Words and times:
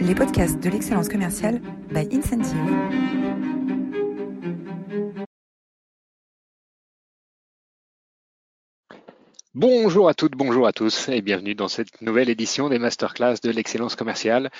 les 0.00 0.14
podcasts 0.14 0.58
de 0.60 0.70
l'excellence 0.70 1.08
commerciale 1.08 1.60
by 1.90 2.08
Incentive. 2.10 2.56
Bonjour 9.52 10.08
à 10.08 10.14
toutes, 10.14 10.36
bonjour 10.36 10.66
à 10.66 10.72
tous 10.72 11.08
et 11.10 11.20
bienvenue 11.20 11.54
dans 11.54 11.68
cette 11.68 12.00
nouvelle 12.00 12.30
édition 12.30 12.70
des 12.70 12.78
masterclass 12.78 13.36
de 13.42 13.50
l'excellence 13.50 13.94
commerciale. 13.94 14.50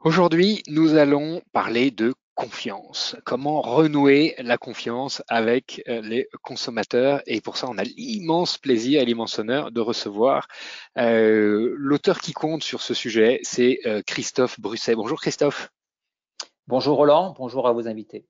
Aujourd'hui, 0.00 0.62
nous 0.66 0.94
allons 0.96 1.42
parler 1.52 1.90
de 1.90 2.14
confiance. 2.40 3.16
Comment 3.24 3.60
renouer 3.60 4.34
la 4.38 4.56
confiance 4.56 5.22
avec 5.28 5.82
euh, 5.88 6.00
les 6.00 6.26
consommateurs? 6.42 7.20
Et 7.26 7.42
pour 7.42 7.58
ça, 7.58 7.68
on 7.68 7.76
a 7.76 7.84
l'immense 7.84 8.56
plaisir 8.56 9.02
et 9.02 9.04
l'immense 9.04 9.38
honneur 9.38 9.70
de 9.70 9.80
recevoir 9.80 10.48
euh, 10.96 11.74
l'auteur 11.76 12.18
qui 12.18 12.32
compte 12.32 12.62
sur 12.62 12.80
ce 12.80 12.94
sujet, 12.94 13.40
c'est 13.42 13.80
euh, 13.84 14.00
Christophe 14.06 14.58
Brusset. 14.58 14.94
Bonjour 14.94 15.20
Christophe. 15.20 15.70
Bonjour 16.66 16.96
Roland, 16.96 17.34
bonjour 17.36 17.68
à 17.68 17.72
vos 17.72 17.86
invités. 17.86 18.24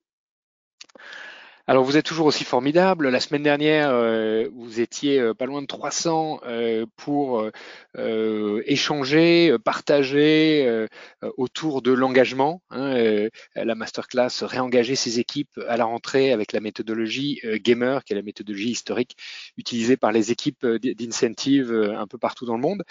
Alors 1.70 1.84
vous 1.84 1.96
êtes 1.96 2.04
toujours 2.04 2.26
aussi 2.26 2.42
formidable. 2.42 3.10
La 3.10 3.20
semaine 3.20 3.44
dernière, 3.44 3.90
euh, 3.90 4.48
vous 4.56 4.80
étiez 4.80 5.20
euh, 5.20 5.34
pas 5.34 5.46
loin 5.46 5.62
de 5.62 5.68
300 5.68 6.40
euh, 6.44 6.84
pour 6.96 7.48
échanger, 7.94 9.56
partager 9.64 10.86
autour 11.36 11.82
de 11.82 11.92
l'engagement. 11.92 12.62
Hein, 12.70 13.28
la 13.54 13.74
masterclass 13.74 14.42
réengager 14.42 14.96
ses 14.96 15.18
équipes 15.20 15.60
à 15.68 15.76
la 15.76 15.84
rentrée 15.84 16.32
avec 16.32 16.52
la 16.52 16.60
méthodologie 16.60 17.40
Gamer, 17.44 18.04
qui 18.04 18.12
est 18.12 18.16
la 18.16 18.22
méthodologie 18.22 18.70
historique 18.70 19.16
utilisée 19.56 19.96
par 19.96 20.12
les 20.12 20.30
équipes 20.30 20.66
d'incentive 20.66 21.72
un 21.72 22.06
peu 22.06 22.16
partout 22.16 22.46
dans 22.46 22.56
le 22.56 22.60
monde. 22.60 22.84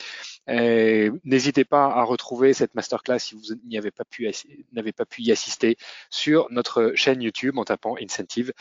N'hésitez 0.47 1.63
pas 1.63 1.85
à 1.85 2.03
retrouver 2.03 2.53
cette 2.53 2.75
masterclass 2.75 3.19
si 3.19 3.35
vous 3.35 3.55
n'avez 3.69 3.91
pas 3.91 4.05
pu 4.05 4.29
n'avez 4.73 4.91
pas 4.91 5.05
pu 5.05 5.21
y 5.21 5.31
assister 5.31 5.77
sur 6.09 6.47
notre 6.51 6.91
chaîne 6.95 7.21
YouTube 7.21 7.57
en 7.57 7.63
tapant 7.63 7.95
Incentive 8.01 8.51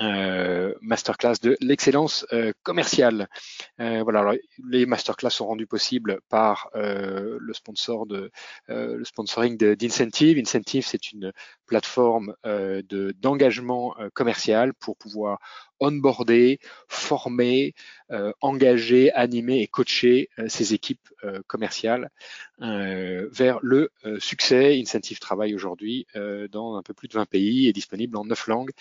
euh, 0.00 0.74
masterclass 0.80 1.36
de 1.42 1.56
l'excellence 1.60 2.26
euh, 2.32 2.52
commerciale. 2.62 3.28
Euh, 3.80 4.02
voilà, 4.02 4.34
les 4.68 4.86
masterclass 4.86 5.30
sont 5.30 5.46
rendus 5.46 5.66
possibles 5.66 6.20
par 6.28 6.68
euh, 6.74 7.38
le 7.40 7.54
sponsor 7.54 8.06
de 8.06 8.30
le 8.68 9.04
sponsoring 9.04 9.56
d'Incentive. 9.56 10.38
Incentive, 10.38 10.86
c'est 10.86 11.12
une 11.12 11.32
plateforme 11.66 12.34
de 12.44 13.14
d'engagement 13.20 13.94
commercial 14.14 14.72
pour 14.74 14.96
pouvoir 14.96 15.38
onboarder, 15.80 16.58
former, 16.88 17.74
engager, 18.40 19.12
animer 19.12 19.60
et 19.60 19.66
coacher 19.66 20.30
ces 20.48 20.74
équipes 20.74 21.08
commerciales 21.46 22.10
vers 22.60 23.58
le 23.62 23.90
succès. 24.18 24.78
Incentive 24.80 25.18
travaille 25.18 25.54
aujourd'hui 25.54 26.06
dans 26.50 26.76
un 26.76 26.82
peu 26.82 26.94
plus 26.94 27.08
de 27.08 27.14
20 27.14 27.26
pays 27.26 27.68
et 27.68 27.72
disponible 27.72 28.16
en 28.16 28.24
9 28.24 28.46
langues 28.46 28.72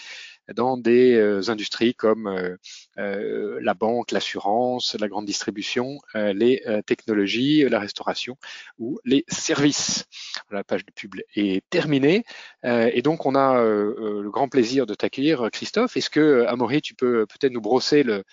dans 0.53 0.77
des 0.77 1.15
euh, 1.15 1.49
industries 1.49 1.95
comme 1.95 2.57
euh, 2.97 3.55
euh, 3.55 3.59
la 3.61 3.73
banque, 3.73 4.11
l'assurance, 4.11 4.95
la 4.99 5.07
grande 5.07 5.25
distribution, 5.25 5.99
les 6.13 6.63
technologies, 6.85 7.67
la 7.67 7.79
restauration 7.79 8.37
ou 8.79 8.99
les 9.05 9.23
services. 9.27 10.05
La 10.51 10.63
page 10.63 10.85
de 10.85 10.91
pub 10.91 11.15
est 11.35 11.63
terminée 11.69 12.23
et 12.63 13.01
donc 13.01 13.25
on 13.25 13.35
a 13.35 13.61
le 13.63 14.29
grand 14.29 14.49
plaisir 14.49 14.85
de 14.85 14.93
t'accueillir, 14.93 15.49
Christophe. 15.51 15.97
Est-ce 15.97 16.09
que, 16.09 16.45
Amaury, 16.47 16.81
tu 16.81 16.95
peux 16.95 17.25
peut-être 17.25 17.53
nous 17.53 17.61
brosser 17.61 18.03
le, 18.03 18.23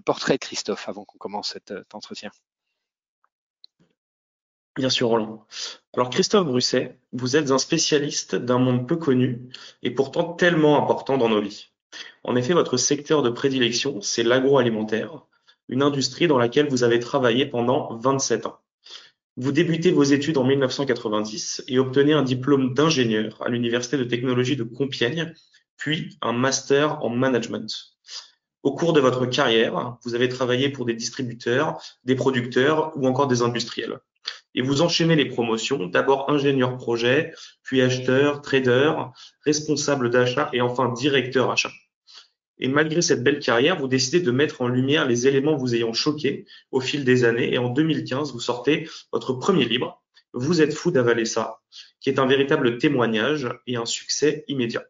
portrait 0.00 0.34
de 0.34 0.38
Christophe 0.38 0.88
avant 0.88 1.04
qu'on 1.04 1.18
commence 1.18 1.52
cet 1.52 1.72
entretien? 1.94 2.30
Bien 4.76 4.90
sûr, 4.90 5.08
Roland. 5.08 5.44
Alors, 5.94 6.08
Christophe 6.08 6.46
Brusset, 6.46 7.00
vous 7.12 7.34
êtes 7.34 7.50
un 7.50 7.58
spécialiste 7.58 8.36
d'un 8.36 8.60
monde 8.60 8.86
peu 8.86 8.96
connu 8.96 9.48
et 9.82 9.90
pourtant 9.90 10.34
tellement 10.34 10.80
important 10.80 11.18
dans 11.18 11.28
nos 11.28 11.40
vies. 11.40 11.72
En 12.24 12.36
effet, 12.36 12.52
votre 12.52 12.76
secteur 12.76 13.22
de 13.22 13.30
prédilection, 13.30 14.00
c'est 14.00 14.22
l'agroalimentaire, 14.22 15.26
une 15.68 15.82
industrie 15.82 16.26
dans 16.26 16.38
laquelle 16.38 16.68
vous 16.68 16.84
avez 16.84 16.98
travaillé 16.98 17.46
pendant 17.46 17.96
27 17.96 18.46
ans. 18.46 18.58
Vous 19.36 19.52
débutez 19.52 19.92
vos 19.92 20.02
études 20.02 20.36
en 20.36 20.44
1990 20.44 21.64
et 21.68 21.78
obtenez 21.78 22.12
un 22.12 22.22
diplôme 22.22 22.74
d'ingénieur 22.74 23.40
à 23.40 23.48
l'Université 23.48 23.96
de 23.96 24.04
technologie 24.04 24.56
de 24.56 24.64
Compiègne, 24.64 25.32
puis 25.76 26.18
un 26.22 26.32
master 26.32 27.04
en 27.04 27.10
management. 27.10 27.94
Au 28.64 28.74
cours 28.74 28.92
de 28.92 29.00
votre 29.00 29.26
carrière, 29.26 29.96
vous 30.04 30.16
avez 30.16 30.28
travaillé 30.28 30.70
pour 30.70 30.84
des 30.84 30.94
distributeurs, 30.94 31.80
des 32.04 32.16
producteurs 32.16 32.92
ou 32.96 33.06
encore 33.06 33.28
des 33.28 33.42
industriels 33.42 34.00
et 34.54 34.62
vous 34.62 34.82
enchaînez 34.82 35.16
les 35.16 35.26
promotions, 35.26 35.86
d'abord 35.86 36.30
ingénieur 36.30 36.76
projet, 36.76 37.32
puis 37.62 37.82
acheteur, 37.82 38.42
trader, 38.42 38.92
responsable 39.44 40.10
d'achat 40.10 40.50
et 40.52 40.60
enfin 40.60 40.92
directeur 40.92 41.50
achat. 41.50 41.70
Et 42.58 42.68
malgré 42.68 43.02
cette 43.02 43.22
belle 43.22 43.38
carrière, 43.38 43.78
vous 43.78 43.88
décidez 43.88 44.20
de 44.20 44.30
mettre 44.30 44.62
en 44.62 44.68
lumière 44.68 45.06
les 45.06 45.28
éléments 45.28 45.56
vous 45.56 45.74
ayant 45.74 45.92
choqué 45.92 46.44
au 46.72 46.80
fil 46.80 47.04
des 47.04 47.24
années 47.24 47.54
et 47.54 47.58
en 47.58 47.68
2015, 47.68 48.32
vous 48.32 48.40
sortez 48.40 48.88
votre 49.12 49.34
premier 49.34 49.64
livre, 49.64 50.02
Vous 50.32 50.60
êtes 50.60 50.74
fou 50.74 50.90
d'avaler 50.90 51.24
ça, 51.24 51.60
qui 52.00 52.10
est 52.10 52.18
un 52.18 52.26
véritable 52.26 52.78
témoignage 52.78 53.48
et 53.66 53.76
un 53.76 53.86
succès 53.86 54.44
immédiat. 54.48 54.84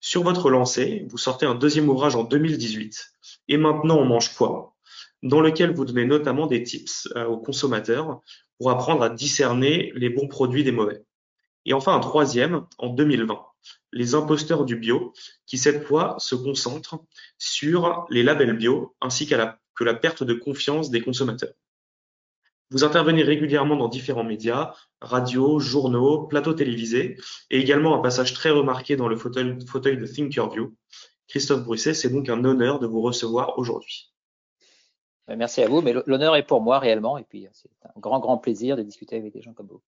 Sur 0.00 0.22
votre 0.22 0.50
lancée, 0.50 1.04
vous 1.08 1.18
sortez 1.18 1.46
un 1.46 1.56
deuxième 1.56 1.88
ouvrage 1.88 2.14
en 2.14 2.22
2018. 2.22 3.12
Et 3.48 3.56
maintenant, 3.56 3.98
on 3.98 4.04
mange 4.04 4.32
quoi? 4.34 4.75
Dans 5.22 5.40
lequel 5.40 5.74
vous 5.74 5.84
donnez 5.84 6.04
notamment 6.04 6.46
des 6.46 6.62
tips 6.62 7.08
euh, 7.16 7.26
aux 7.26 7.38
consommateurs 7.38 8.20
pour 8.58 8.70
apprendre 8.70 9.02
à 9.02 9.10
discerner 9.10 9.92
les 9.94 10.10
bons 10.10 10.28
produits 10.28 10.64
des 10.64 10.72
mauvais. 10.72 11.04
Et 11.64 11.72
enfin, 11.72 11.94
un 11.94 12.00
troisième 12.00 12.64
en 12.78 12.88
2020, 12.88 13.38
les 13.92 14.14
imposteurs 14.14 14.64
du 14.64 14.76
bio, 14.76 15.12
qui 15.46 15.58
cette 15.58 15.84
fois 15.84 16.14
se 16.18 16.34
concentrent 16.34 17.00
sur 17.38 18.06
les 18.08 18.22
labels 18.22 18.56
bio 18.56 18.94
ainsi 19.00 19.26
que 19.26 19.84
la 19.84 19.94
perte 19.94 20.22
de 20.22 20.34
confiance 20.34 20.90
des 20.90 21.00
consommateurs. 21.00 21.54
Vous 22.70 22.82
intervenez 22.82 23.22
régulièrement 23.22 23.76
dans 23.76 23.88
différents 23.88 24.24
médias, 24.24 24.74
radio, 25.00 25.60
journaux, 25.60 26.26
plateaux 26.26 26.52
télévisés, 26.52 27.16
et 27.50 27.60
également 27.60 27.96
un 27.96 28.02
passage 28.02 28.34
très 28.34 28.50
remarqué 28.50 28.96
dans 28.96 29.08
le 29.08 29.16
fauteuil, 29.16 29.56
fauteuil 29.66 29.96
de 29.96 30.06
Thinkerview. 30.06 30.74
Christophe 31.28 31.62
Brusset, 31.62 31.94
c'est 31.94 32.08
donc 32.08 32.28
un 32.28 32.44
honneur 32.44 32.80
de 32.80 32.88
vous 32.88 33.00
recevoir 33.00 33.56
aujourd'hui. 33.58 34.12
Ben, 35.28 35.36
merci 35.36 35.62
à 35.62 35.68
vous, 35.68 35.82
mais 35.82 35.92
l'honneur 36.06 36.36
est 36.36 36.44
pour 36.44 36.60
moi 36.60 36.78
réellement, 36.78 37.18
et 37.18 37.24
puis 37.24 37.48
c'est 37.52 37.70
un 37.84 38.00
grand, 38.00 38.20
grand 38.20 38.38
plaisir 38.38 38.76
de 38.76 38.82
discuter 38.82 39.16
avec 39.16 39.32
des 39.32 39.42
gens 39.42 39.52
comme 39.52 39.66
vous. 39.66 39.82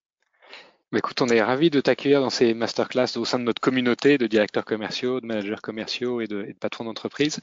Bah, 0.91 0.99
écoute, 0.99 1.21
on 1.21 1.29
est 1.29 1.43
ravis 1.43 1.69
de 1.69 1.81
t'accueillir 1.81 2.23
dans 2.23 2.31
ces 2.31 2.55
masterclass 2.55 3.17
au 3.17 3.25
sein 3.25 3.39
de 3.39 3.45
notre 3.45 3.61
communauté 3.61 4.17
de 4.17 4.27
directeurs 4.27 4.65
commerciaux, 4.65 5.21
de 5.21 5.27
managers 5.27 5.61
commerciaux 5.63 6.21
et 6.21 6.27
de, 6.27 6.45
et 6.45 6.55
de 6.55 6.59
patrons 6.59 6.85
d'entreprise. 6.85 7.41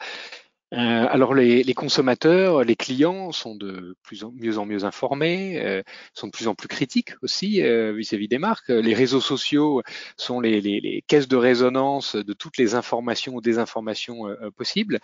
Euh, 0.73 0.77
alors 1.09 1.35
les, 1.35 1.73
consommateurs, 1.75 2.63
les 2.63 2.75
clients 2.75 3.31
sont 3.31 3.55
de 3.55 3.95
plus 4.01 4.23
en 4.23 4.31
mieux 4.31 4.57
en 4.57 4.65
mieux 4.65 4.83
informés, 4.83 5.61
euh, 5.63 5.83
sont 6.13 6.27
de 6.27 6.31
plus 6.31 6.47
en 6.47 6.55
plus 6.55 6.67
critiques 6.67 7.11
aussi 7.21 7.61
euh, 7.61 7.93
vis-à-vis 7.93 8.27
des 8.27 8.39
marques. 8.39 8.69
Les 8.69 8.93
réseaux 8.95 9.21
sociaux 9.21 9.83
sont 10.17 10.39
les, 10.41 11.03
caisses 11.07 11.27
de 11.27 11.35
résonance 11.37 12.15
de 12.15 12.33
toutes 12.33 12.57
les 12.57 12.73
informations 12.75 13.35
ou 13.35 13.41
désinformations 13.41 14.25
possibles. 14.55 14.99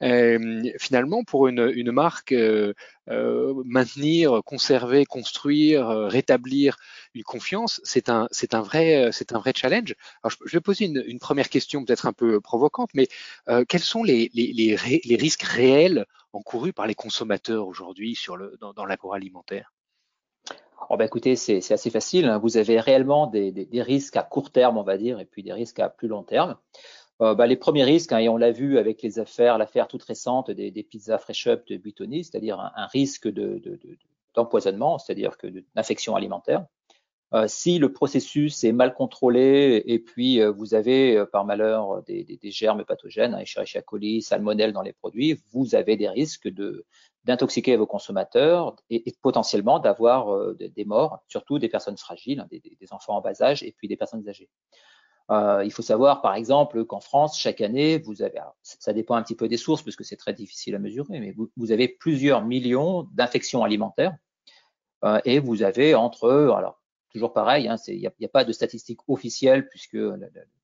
finalement, 0.00 1.24
pour 1.24 1.48
une 1.48 1.92
marque, 1.92 2.34
maintenir, 3.64 4.40
conserver, 4.44 5.04
construire, 5.04 5.88
rétablir 5.88 6.76
une 7.14 7.22
confiance, 7.22 7.80
c'est 7.84 8.08
un, 8.08 8.28
c'est 8.30 8.54
un 8.54 8.60
vrai, 8.60 9.10
challenge. 9.54 9.94
Alors, 10.22 10.36
je, 10.46 10.56
vais 10.56 10.60
poser 10.60 10.86
une, 10.86 11.18
première 11.18 11.48
question 11.48 11.84
peut-être 11.84 12.06
un 12.06 12.12
peu 12.12 12.40
provocante, 12.40 12.90
mais 12.94 13.08
quels 13.68 13.80
sont 13.80 14.04
les, 14.04 14.30
risques 15.18 15.42
réels 15.42 16.06
encourus 16.32 16.72
par 16.72 16.86
les 16.86 16.94
consommateurs 16.94 17.66
aujourd'hui 17.66 18.18
dans, 18.60 18.84
l'agroalimentaire 18.84 19.72
oh 20.88 20.96
ben 20.96 21.04
écoutez, 21.04 21.36
c'est 21.36 21.72
assez 21.72 21.90
facile. 21.90 22.26
Hein. 22.26 22.38
Vous 22.38 22.56
avez 22.56 22.80
réellement 22.80 23.26
des, 23.26 23.52
des, 23.52 23.82
risques 23.82 24.16
à 24.16 24.22
court 24.22 24.50
terme, 24.50 24.76
on 24.76 24.82
va 24.82 24.98
dire, 24.98 25.20
et 25.20 25.24
puis 25.24 25.42
des 25.42 25.52
risques 25.52 25.78
à 25.78 25.88
plus 25.88 26.08
long 26.08 26.22
terme. 26.22 26.56
Euh, 27.20 27.34
bah, 27.34 27.46
les 27.46 27.56
premiers 27.56 27.84
risques, 27.84 28.12
hein, 28.12 28.18
et 28.18 28.28
on 28.28 28.36
l'a 28.36 28.50
vu 28.50 28.78
avec 28.78 29.02
les 29.02 29.18
affaires, 29.18 29.58
l'affaire 29.58 29.88
toute 29.88 30.02
récente 30.02 30.50
des, 30.50 30.70
des 30.70 30.82
pizzas 30.82 31.18
fresh 31.18 31.46
up 31.46 31.66
de 31.68 31.76
Buitoni, 31.76 32.24
c'est-à-dire 32.24 32.60
un, 32.60 32.86
risque 32.86 33.28
d'empoisonnement, 34.34 34.94
de, 34.94 34.98
de, 34.98 35.02
c'est-à-dire 35.04 35.36
que 35.36 35.46
d'infection 35.74 36.16
alimentaire. 36.16 36.66
Euh, 37.32 37.46
si 37.46 37.78
le 37.78 37.92
processus 37.92 38.64
est 38.64 38.72
mal 38.72 38.92
contrôlé 38.92 39.84
et 39.86 40.00
puis 40.00 40.40
euh, 40.40 40.50
vous 40.50 40.74
avez 40.74 41.16
euh, 41.16 41.26
par 41.26 41.44
malheur 41.44 42.02
des, 42.02 42.24
des, 42.24 42.50
germes 42.50 42.84
pathogènes, 42.84 43.34
hein, 43.34 43.80
coli, 43.86 44.20
salmonelle 44.20 44.72
dans 44.72 44.82
les 44.82 44.92
produits, 44.92 45.40
vous 45.52 45.76
avez 45.76 45.96
des 45.96 46.08
risques 46.08 46.48
d'intoxiquer 47.24 47.76
vos 47.76 47.86
consommateurs 47.86 48.74
et, 48.90 49.04
potentiellement 49.22 49.78
d'avoir 49.78 50.54
des 50.54 50.84
morts, 50.84 51.22
surtout 51.28 51.60
des 51.60 51.68
personnes 51.68 51.96
fragiles, 51.96 52.40
hein, 52.40 52.48
des, 52.50 52.92
enfants 52.92 53.16
en 53.16 53.20
bas 53.20 53.40
âge 53.42 53.62
et 53.62 53.72
puis 53.78 53.86
des 53.86 53.96
personnes 53.96 54.28
âgées. 54.28 54.48
Euh, 55.30 55.62
il 55.64 55.70
faut 55.70 55.82
savoir, 55.82 56.22
par 56.22 56.34
exemple, 56.34 56.84
qu'en 56.84 57.00
France, 57.00 57.38
chaque 57.38 57.60
année, 57.60 57.98
vous 57.98 58.22
avez, 58.22 58.40
ça 58.62 58.92
dépend 58.92 59.14
un 59.14 59.22
petit 59.22 59.36
peu 59.36 59.46
des 59.48 59.56
sources 59.56 59.82
parce 59.82 59.94
que 59.94 60.02
c'est 60.02 60.16
très 60.16 60.32
difficile 60.32 60.74
à 60.74 60.78
mesurer, 60.78 61.20
mais 61.20 61.34
vous, 61.56 61.72
avez 61.72 61.88
plusieurs 61.88 62.44
millions 62.44 63.04
d'infections 63.12 63.62
alimentaires 63.62 64.16
euh, 65.04 65.20
et 65.24 65.38
vous 65.38 65.62
avez 65.62 65.94
entre, 65.94 66.52
alors 66.56 66.80
toujours 67.12 67.32
pareil, 67.32 67.68
hein, 67.68 67.76
il 67.86 68.00
n'y 68.00 68.26
a, 68.26 68.28
pas 68.28 68.44
de 68.44 68.52
statistiques 68.52 69.00
officielles 69.08 69.68
puisque 69.68 69.98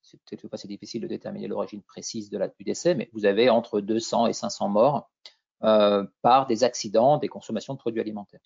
c'est 0.03 0.21
peut-être 0.25 0.49
pas 0.49 0.57
difficile 0.65 1.03
de 1.03 1.09
déterminer 1.09 1.47
l'origine 1.47 1.83
précise 1.83 2.31
de 2.31 2.39
la, 2.39 2.49
du 2.49 2.65
décès, 2.65 2.95
mais 2.97 3.09
vous 3.13 3.25
avez 3.25 3.51
entre 3.51 3.81
200 3.81 4.27
et 4.27 4.33
500 4.33 4.69
morts 4.69 5.11
euh, 5.63 6.05
par 6.23 6.47
des 6.47 6.65
accidents, 6.65 7.19
des 7.19 7.29
consommations 7.29 7.75
de 7.75 7.79
produits 7.79 8.01
alimentaires. 8.01 8.41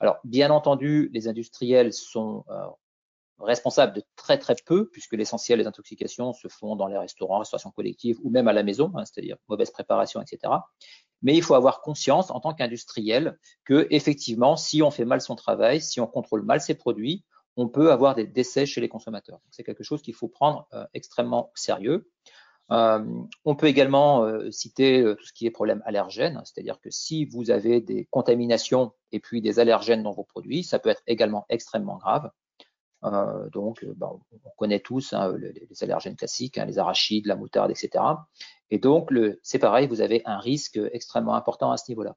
Alors, 0.00 0.18
bien 0.24 0.50
entendu, 0.50 1.10
les 1.12 1.28
industriels 1.28 1.92
sont 1.94 2.44
responsables 3.42 3.94
de 3.94 4.02
très 4.16 4.38
très 4.38 4.54
peu, 4.66 4.88
puisque 4.88 5.12
l'essentiel 5.12 5.58
des 5.58 5.66
intoxications 5.66 6.32
se 6.32 6.48
font 6.48 6.76
dans 6.76 6.86
les 6.86 6.98
restaurants, 6.98 7.38
restauration 7.38 7.70
collective 7.70 8.18
ou 8.22 8.30
même 8.30 8.48
à 8.48 8.52
la 8.52 8.62
maison, 8.62 8.92
hein, 8.96 9.04
c'est-à-dire 9.04 9.36
mauvaise 9.48 9.70
préparation, 9.70 10.20
etc. 10.20 10.52
Mais 11.22 11.36
il 11.36 11.42
faut 11.42 11.54
avoir 11.54 11.82
conscience 11.82 12.30
en 12.30 12.40
tant 12.40 12.54
qu'industriel 12.54 13.38
que 13.64 13.86
effectivement, 13.90 14.56
si 14.56 14.82
on 14.82 14.90
fait 14.90 15.04
mal 15.04 15.20
son 15.20 15.36
travail, 15.36 15.80
si 15.80 16.00
on 16.00 16.06
contrôle 16.06 16.42
mal 16.42 16.60
ses 16.60 16.74
produits, 16.74 17.24
on 17.56 17.68
peut 17.68 17.92
avoir 17.92 18.14
des 18.14 18.26
décès 18.26 18.66
chez 18.66 18.80
les 18.80 18.88
consommateurs. 18.88 19.40
C'est 19.50 19.62
quelque 19.62 19.84
chose 19.84 20.02
qu'il 20.02 20.14
faut 20.14 20.28
prendre 20.28 20.66
euh, 20.72 20.84
extrêmement 20.94 21.52
sérieux. 21.54 22.10
Euh, 22.70 23.04
on 23.44 23.54
peut 23.54 23.66
également 23.66 24.24
euh, 24.24 24.50
citer 24.50 25.02
tout 25.18 25.26
ce 25.26 25.32
qui 25.32 25.46
est 25.46 25.50
problème 25.50 25.82
allergène, 25.84 26.40
c'est-à-dire 26.44 26.80
que 26.80 26.90
si 26.90 27.26
vous 27.26 27.50
avez 27.50 27.80
des 27.80 28.06
contaminations 28.10 28.92
et 29.10 29.20
puis 29.20 29.42
des 29.42 29.58
allergènes 29.58 30.02
dans 30.02 30.12
vos 30.12 30.24
produits, 30.24 30.64
ça 30.64 30.78
peut 30.78 30.88
être 30.88 31.02
également 31.06 31.44
extrêmement 31.50 31.98
grave. 31.98 32.30
Donc, 33.52 33.84
bah, 33.96 34.12
on 34.44 34.50
connaît 34.56 34.80
tous 34.80 35.12
hein, 35.12 35.34
les, 35.36 35.82
allergènes 35.82 36.16
classiques, 36.16 36.58
hein, 36.58 36.66
les 36.66 36.78
arachides, 36.78 37.26
la 37.26 37.36
moutarde, 37.36 37.70
etc. 37.70 38.04
Et 38.70 38.78
donc, 38.78 39.10
c'est 39.42 39.58
pareil, 39.58 39.88
vous 39.88 40.00
avez 40.00 40.22
un 40.24 40.38
risque 40.38 40.78
extrêmement 40.92 41.34
important 41.34 41.72
à 41.72 41.76
ce 41.76 41.90
niveau-là. 41.90 42.16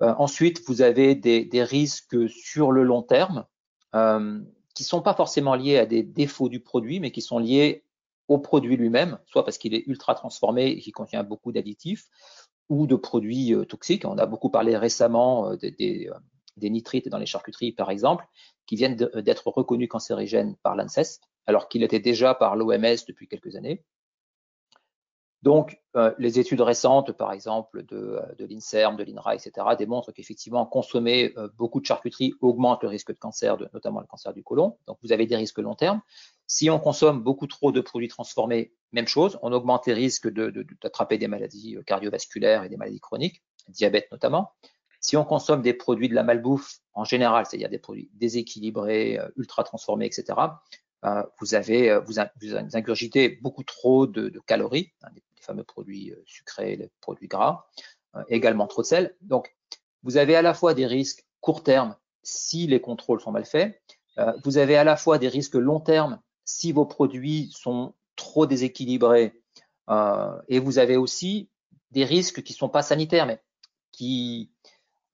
ensuite, 0.00 0.62
vous 0.66 0.82
avez 0.82 1.14
des, 1.14 1.62
risques 1.64 2.28
sur 2.28 2.72
le 2.72 2.82
long 2.82 3.02
terme, 3.02 3.46
euh, 3.94 4.40
qui 4.74 4.84
sont 4.84 5.00
pas 5.00 5.14
forcément 5.14 5.54
liés 5.54 5.78
à 5.78 5.86
des 5.86 6.02
défauts 6.02 6.50
du 6.50 6.60
produit, 6.60 7.00
mais 7.00 7.10
qui 7.10 7.22
sont 7.22 7.38
liés 7.38 7.84
au 8.28 8.38
produit 8.38 8.76
lui-même, 8.76 9.18
soit 9.24 9.42
parce 9.42 9.56
qu'il 9.56 9.72
est 9.72 9.86
ultra 9.86 10.14
transformé 10.14 10.66
et 10.66 10.80
qu'il 10.80 10.92
contient 10.92 11.22
beaucoup 11.22 11.50
d'additifs, 11.50 12.04
ou 12.68 12.86
de 12.86 12.96
produits 12.96 13.54
euh, 13.54 13.64
toxiques. 13.64 14.04
On 14.04 14.18
a 14.18 14.26
beaucoup 14.26 14.50
parlé 14.50 14.76
récemment 14.76 15.52
euh, 15.52 15.56
des, 15.56 16.10
nitrites 16.58 17.08
dans 17.08 17.18
les 17.18 17.26
charcuteries, 17.26 17.72
par 17.72 17.90
exemple, 17.90 18.24
qui 18.66 18.76
viennent 18.76 18.96
d'être 18.96 19.48
reconnus 19.48 19.88
cancérigènes 19.88 20.56
par 20.62 20.76
l'ANSES, 20.76 21.20
alors 21.46 21.68
qu'il 21.68 21.82
était 21.82 22.00
déjà 22.00 22.34
par 22.34 22.56
l'OMS 22.56 22.96
depuis 23.06 23.28
quelques 23.28 23.56
années. 23.56 23.84
Donc, 25.42 25.80
euh, 25.96 26.12
les 26.18 26.40
études 26.40 26.60
récentes, 26.60 27.12
par 27.12 27.30
exemple, 27.30 27.84
de, 27.84 27.96
euh, 27.96 28.46
l'INSERM, 28.48 28.96
de 28.96 29.04
l'INRA, 29.04 29.36
etc., 29.36 29.52
démontrent 29.78 30.10
qu'effectivement, 30.10 30.66
consommer 30.66 31.34
euh, 31.36 31.48
beaucoup 31.56 31.80
de 31.80 31.86
charcuterie 31.86 32.32
augmente 32.40 32.82
le 32.82 32.88
risque 32.88 33.12
de 33.12 33.18
cancer, 33.18 33.56
notamment 33.72 34.00
le 34.00 34.08
cancer 34.08 34.32
du 34.32 34.42
côlon. 34.42 34.76
Donc, 34.88 34.98
vous 35.04 35.12
avez 35.12 35.26
des 35.26 35.36
risques 35.36 35.58
long 35.58 35.76
terme. 35.76 36.00
Si 36.48 36.68
on 36.68 36.80
consomme 36.80 37.22
beaucoup 37.22 37.46
trop 37.46 37.70
de 37.70 37.80
produits 37.80 38.08
transformés, 38.08 38.72
même 38.90 39.06
chose, 39.06 39.38
on 39.40 39.52
augmente 39.52 39.86
les 39.86 39.92
risques 39.92 40.28
d'attraper 40.28 41.16
de, 41.16 41.20
des 41.20 41.28
maladies 41.28 41.76
cardiovasculaires 41.86 42.64
et 42.64 42.68
des 42.68 42.76
maladies 42.76 43.00
chroniques, 43.00 43.42
diabète 43.68 44.10
notamment. 44.10 44.50
Si 45.06 45.16
on 45.16 45.24
consomme 45.24 45.62
des 45.62 45.72
produits 45.72 46.08
de 46.08 46.14
la 46.14 46.24
malbouffe 46.24 46.80
en 46.92 47.04
général, 47.04 47.46
c'est-à-dire 47.46 47.68
des 47.68 47.78
produits 47.78 48.10
déséquilibrés, 48.14 49.20
ultra 49.36 49.62
transformés, 49.62 50.06
etc., 50.06 50.36
vous 51.40 51.54
avez 51.54 52.00
vous, 52.04 52.18
ingurgitez 52.18 53.38
beaucoup 53.40 53.62
trop 53.62 54.08
de, 54.08 54.40
calories, 54.46 54.90
hein, 55.02 55.10
fameux 55.46 55.64
produits 55.64 56.10
euh, 56.10 56.22
sucrés, 56.26 56.76
les 56.76 56.90
produits 57.00 57.28
gras, 57.28 57.66
euh, 58.16 58.24
également 58.28 58.66
trop 58.66 58.82
de 58.82 58.86
sel. 58.86 59.16
Donc, 59.20 59.56
vous 60.02 60.16
avez 60.16 60.36
à 60.36 60.42
la 60.42 60.54
fois 60.54 60.74
des 60.74 60.86
risques 60.86 61.24
court 61.40 61.62
terme 61.62 61.96
si 62.22 62.66
les 62.66 62.80
contrôles 62.80 63.20
sont 63.20 63.30
mal 63.30 63.44
faits, 63.44 63.80
euh, 64.18 64.32
vous 64.44 64.58
avez 64.58 64.76
à 64.76 64.84
la 64.84 64.96
fois 64.96 65.18
des 65.18 65.28
risques 65.28 65.54
long 65.54 65.80
terme 65.80 66.20
si 66.44 66.72
vos 66.72 66.86
produits 66.86 67.52
sont 67.56 67.94
trop 68.16 68.46
déséquilibrés, 68.46 69.40
et 70.48 70.58
vous 70.58 70.78
avez 70.78 70.96
aussi 70.96 71.48
des 71.92 72.04
risques 72.04 72.42
qui 72.42 72.54
ne 72.54 72.56
sont 72.56 72.68
pas 72.68 72.82
sanitaires, 72.82 73.26
mais 73.26 73.40
qui, 73.92 74.50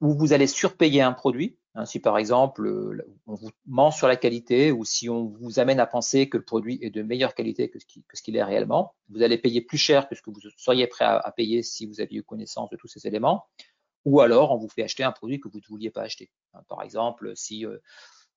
où 0.02 0.14
vous 0.14 0.34
allez 0.34 0.46
surpayer 0.46 1.00
un 1.00 1.12
produit, 1.12 1.56
Hein, 1.74 1.86
si 1.86 2.00
par 2.00 2.18
exemple 2.18 2.66
euh, 2.66 3.02
on 3.26 3.34
vous 3.34 3.50
ment 3.66 3.90
sur 3.90 4.06
la 4.06 4.16
qualité 4.16 4.72
ou 4.72 4.84
si 4.84 5.08
on 5.08 5.24
vous 5.24 5.58
amène 5.58 5.80
à 5.80 5.86
penser 5.86 6.28
que 6.28 6.36
le 6.36 6.44
produit 6.44 6.78
est 6.82 6.90
de 6.90 7.02
meilleure 7.02 7.34
qualité 7.34 7.70
que 7.70 7.78
ce 7.78 8.22
qu'il 8.22 8.36
est 8.36 8.44
réellement, 8.44 8.94
vous 9.08 9.22
allez 9.22 9.38
payer 9.38 9.62
plus 9.62 9.78
cher 9.78 10.06
que 10.06 10.14
ce 10.14 10.20
que 10.20 10.30
vous 10.30 10.40
seriez 10.58 10.86
prêt 10.86 11.06
à, 11.06 11.32
payer 11.34 11.62
si 11.62 11.86
vous 11.86 12.02
aviez 12.02 12.18
eu 12.18 12.22
connaissance 12.22 12.68
de 12.68 12.76
tous 12.76 12.88
ces 12.88 13.06
éléments. 13.06 13.46
Ou 14.04 14.20
alors 14.20 14.52
on 14.52 14.58
vous 14.58 14.68
fait 14.68 14.82
acheter 14.82 15.02
un 15.02 15.12
produit 15.12 15.40
que 15.40 15.48
vous 15.48 15.58
ne 15.58 15.66
vouliez 15.66 15.90
pas 15.90 16.02
acheter. 16.02 16.30
Hein, 16.52 16.60
par 16.68 16.82
exemple, 16.82 17.32
si 17.36 17.64
euh, 17.64 17.78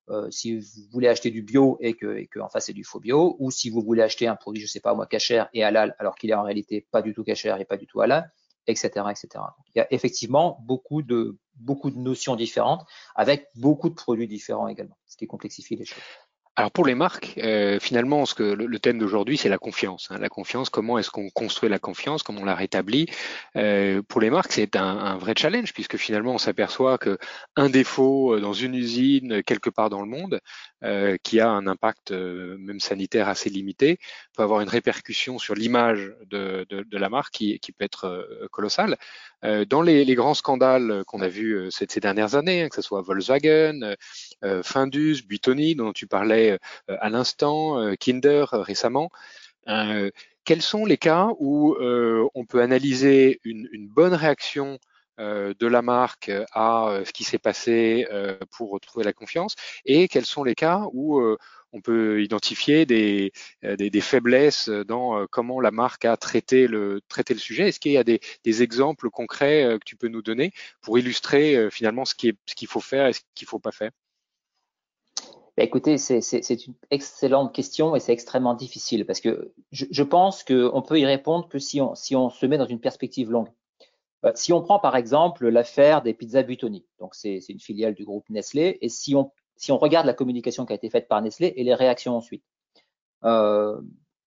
euh, 0.08 0.30
si 0.30 0.58
vous 0.58 0.88
voulez 0.90 1.08
acheter 1.08 1.30
du 1.30 1.42
bio 1.42 1.76
et 1.80 1.92
que, 1.92 2.40
en 2.40 2.48
face 2.48 2.66
c'est 2.66 2.72
du 2.72 2.84
faux 2.84 3.00
bio, 3.00 3.36
ou 3.38 3.50
si 3.50 3.68
vous 3.68 3.82
voulez 3.82 4.02
acheter 4.02 4.28
un 4.28 4.36
produit, 4.36 4.62
je 4.62 4.68
sais 4.68 4.80
pas 4.80 4.94
moi, 4.94 5.06
cachère 5.06 5.50
et 5.52 5.62
halal, 5.62 5.94
alors 5.98 6.14
qu'il 6.14 6.30
est 6.30 6.34
en 6.34 6.44
réalité 6.44 6.86
pas 6.90 7.02
du 7.02 7.12
tout 7.12 7.24
cachère 7.24 7.60
et 7.60 7.66
pas 7.66 7.76
du 7.76 7.86
tout 7.86 8.00
halal, 8.00 8.32
etc., 8.66 8.88
etc. 9.10 9.28
il 9.74 9.78
y 9.78 9.80
a 9.80 9.86
effectivement 9.92 10.58
beaucoup 10.64 11.02
de, 11.02 11.38
beaucoup 11.54 11.90
de 11.90 11.98
notions 11.98 12.36
différentes 12.36 12.86
avec 13.14 13.48
beaucoup 13.54 13.88
de 13.88 13.94
produits 13.94 14.28
différents 14.28 14.68
également, 14.68 14.96
ce 15.06 15.16
qui 15.16 15.26
complexifie 15.26 15.76
les 15.76 15.84
choses. 15.84 16.02
Alors 16.58 16.70
pour 16.70 16.86
les 16.86 16.94
marques, 16.94 17.34
euh, 17.36 17.78
finalement, 17.78 18.24
ce 18.24 18.34
que 18.34 18.42
le, 18.42 18.78
thème 18.78 18.98
d'aujourd'hui, 18.98 19.36
c'est 19.36 19.50
la 19.50 19.58
confiance. 19.58 20.08
Hein. 20.10 20.16
La 20.18 20.30
confiance, 20.30 20.70
comment 20.70 20.96
est-ce 20.96 21.10
qu'on 21.10 21.28
construit 21.28 21.68
la 21.68 21.78
confiance, 21.78 22.22
comment 22.22 22.40
on 22.40 22.44
la 22.46 22.54
rétablit? 22.54 23.06
Euh, 23.56 24.00
pour 24.08 24.22
les 24.22 24.30
marques, 24.30 24.52
c'est 24.52 24.74
un, 24.74 24.82
un, 24.82 25.18
vrai 25.18 25.34
challenge 25.36 25.74
puisque 25.74 25.98
finalement, 25.98 26.32
on 26.32 26.38
s'aperçoit 26.38 26.96
que 26.96 27.18
un 27.56 27.68
défaut 27.68 28.32
euh, 28.32 28.40
dans 28.40 28.54
une 28.54 28.74
usine 28.74 29.42
quelque 29.42 29.68
part 29.68 29.90
dans 29.90 30.00
le 30.00 30.08
monde, 30.08 30.40
euh, 30.82 31.18
qui 31.22 31.40
a 31.40 31.50
un 31.50 31.66
impact 31.66 32.12
euh, 32.12 32.56
même 32.58 32.80
sanitaire 32.80 33.28
assez 33.28 33.50
limité, 33.50 33.98
peut 34.34 34.42
avoir 34.42 34.62
une 34.62 34.68
répercussion 34.70 35.38
sur 35.38 35.54
l'image 35.54 36.14
de, 36.30 36.64
de, 36.70 36.84
de, 36.84 36.98
la 36.98 37.10
marque 37.10 37.34
qui, 37.34 37.58
qui 37.60 37.72
peut 37.72 37.84
être 37.84 38.48
colossale. 38.50 38.96
dans 39.42 39.82
les, 39.82 40.04
les, 40.04 40.14
grands 40.14 40.34
scandales 40.34 41.02
qu'on 41.06 41.20
a 41.20 41.28
vus 41.28 41.70
ces, 41.70 41.86
ces, 41.88 42.00
dernières 42.00 42.34
années, 42.34 42.62
hein, 42.62 42.68
que 42.68 42.76
ce 42.76 42.82
soit 42.82 43.02
Volkswagen, 43.02 43.94
Findus, 44.62 45.22
Buitoni, 45.26 45.74
dont 45.74 45.92
tu 45.92 46.06
parlais 46.06 46.58
euh, 46.90 46.96
à 47.00 47.08
l'instant, 47.10 47.78
euh, 47.78 47.94
Kinder 47.94 48.46
euh, 48.52 48.60
récemment. 48.60 49.10
quels 50.44 50.62
sont 50.62 50.84
les 50.84 50.96
cas 50.98 51.28
où 51.40 51.76
on 52.34 52.44
peut 52.46 52.62
analyser 52.62 53.40
une, 53.44 53.88
bonne 53.88 54.14
réaction 54.14 54.78
de 55.18 55.66
la 55.66 55.82
marque 55.82 56.30
à 56.52 57.00
ce 57.04 57.12
qui 57.12 57.24
s'est 57.24 57.38
passé 57.38 58.06
pour 58.52 58.70
retrouver 58.70 59.04
la 59.04 59.12
confiance? 59.12 59.56
Et 59.84 60.08
quels 60.08 60.26
sont 60.26 60.44
les 60.44 60.54
cas 60.54 60.84
où 60.92 61.20
on 61.72 61.80
peut 61.80 62.22
identifier 62.22 62.86
des, 62.86 63.32
des, 63.62 64.00
faiblesses 64.00 64.68
dans 64.68 65.26
comment 65.26 65.60
la 65.60 65.72
marque 65.72 66.04
a 66.04 66.16
traité 66.16 66.68
le, 66.68 67.00
traité 67.08 67.34
le 67.34 67.40
sujet? 67.40 67.68
Est-ce 67.68 67.80
qu'il 67.80 67.92
y 67.92 67.98
a 67.98 68.04
des, 68.04 68.20
des, 68.44 68.62
exemples 68.62 69.10
concrets 69.10 69.78
que 69.80 69.84
tu 69.84 69.96
peux 69.96 70.08
nous 70.08 70.22
donner 70.22 70.52
pour 70.80 70.96
illustrer 70.96 71.68
finalement 71.72 72.04
ce 72.04 72.14
qu'il 72.14 72.68
faut 72.68 72.80
faire 72.80 73.08
et 73.08 73.14
ce 73.14 73.20
qu'il 73.34 73.46
ne 73.46 73.50
faut 73.50 73.58
pas 73.58 73.72
faire? 73.72 73.90
Bah, 75.56 75.62
écoutez, 75.62 75.96
c'est 75.96 76.66
une 76.66 76.74
excellente 76.90 77.54
question 77.54 77.96
et 77.96 78.00
c'est 78.00 78.12
extrêmement 78.12 78.54
difficile 78.54 79.06
parce 79.06 79.20
que 79.20 79.54
je, 79.70 79.86
je 79.90 80.02
pense 80.02 80.44
qu'on 80.44 80.82
peut 80.82 81.00
y 81.00 81.06
répondre 81.06 81.48
que 81.48 81.58
si 81.58 81.80
on, 81.80 81.94
si 81.94 82.14
on 82.14 82.28
se 82.28 82.44
met 82.44 82.58
dans 82.58 82.66
une 82.66 82.80
perspective 82.80 83.30
longue. 83.30 83.48
Euh, 84.24 84.32
si 84.34 84.52
on 84.52 84.62
prend 84.62 84.78
par 84.78 84.96
exemple 84.96 85.48
l'affaire 85.48 86.02
des 86.02 86.12
pizzas 86.12 86.42
Buitoni, 86.42 86.84
donc 86.98 87.14
c'est 87.14 87.38
une 87.48 87.60
filiale 87.60 87.94
du 87.94 88.04
groupe 88.04 88.28
Nestlé, 88.28 88.78
et 88.82 88.88
si 88.88 89.14
on, 89.14 89.32
si 89.56 89.72
on 89.72 89.78
regarde 89.78 90.06
la 90.06 90.14
communication 90.14 90.66
qui 90.66 90.72
a 90.72 90.76
été 90.76 90.90
faite 90.90 91.08
par 91.08 91.22
Nestlé 91.22 91.54
et 91.56 91.64
les 91.64 91.74
réactions 91.74 92.16
ensuite. 92.16 92.44
Euh, 93.24 93.80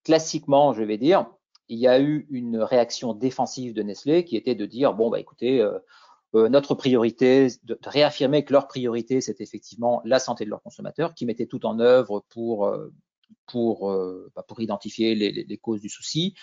classiquement, 0.03 0.73
je 0.73 0.83
vais 0.83 0.97
dire, 0.97 1.27
il 1.67 1.77
y 1.77 1.87
a 1.87 1.99
eu 1.99 2.27
une 2.31 2.57
réaction 2.57 3.13
défensive 3.13 3.73
de 3.73 3.83
Nestlé 3.83 4.25
qui 4.25 4.35
était 4.35 4.55
de 4.55 4.65
dire 4.65 4.93
bon 4.95 5.11
bah 5.11 5.19
écoutez, 5.19 5.61
euh, 5.61 5.77
euh, 6.35 6.47
notre 6.47 6.75
priorité, 6.75 7.47
de, 7.63 7.77
réaffirmer 7.83 8.45
que 8.45 8.53
leur 8.53 8.67
priorité, 8.67 9.19
c'est 9.19 9.41
effectivement 9.41 10.01
la 10.05 10.19
santé 10.19 10.45
de 10.45 10.49
leurs 10.49 10.61
consommateurs, 10.61 11.15
qui 11.15 11.25
mettaient 11.25 11.47
tout 11.47 11.65
en 11.65 11.79
œuvre 11.79 12.23
pour, 12.29 12.67
euh, 12.67 12.93
pour, 13.47 13.91
euh, 13.91 14.31
bah, 14.35 14.43
pour 14.47 14.61
identifier 14.61 15.15
les, 15.15 15.31
les, 15.31 15.57
causes 15.57 15.81
du 15.81 15.89
souci, 15.89 16.35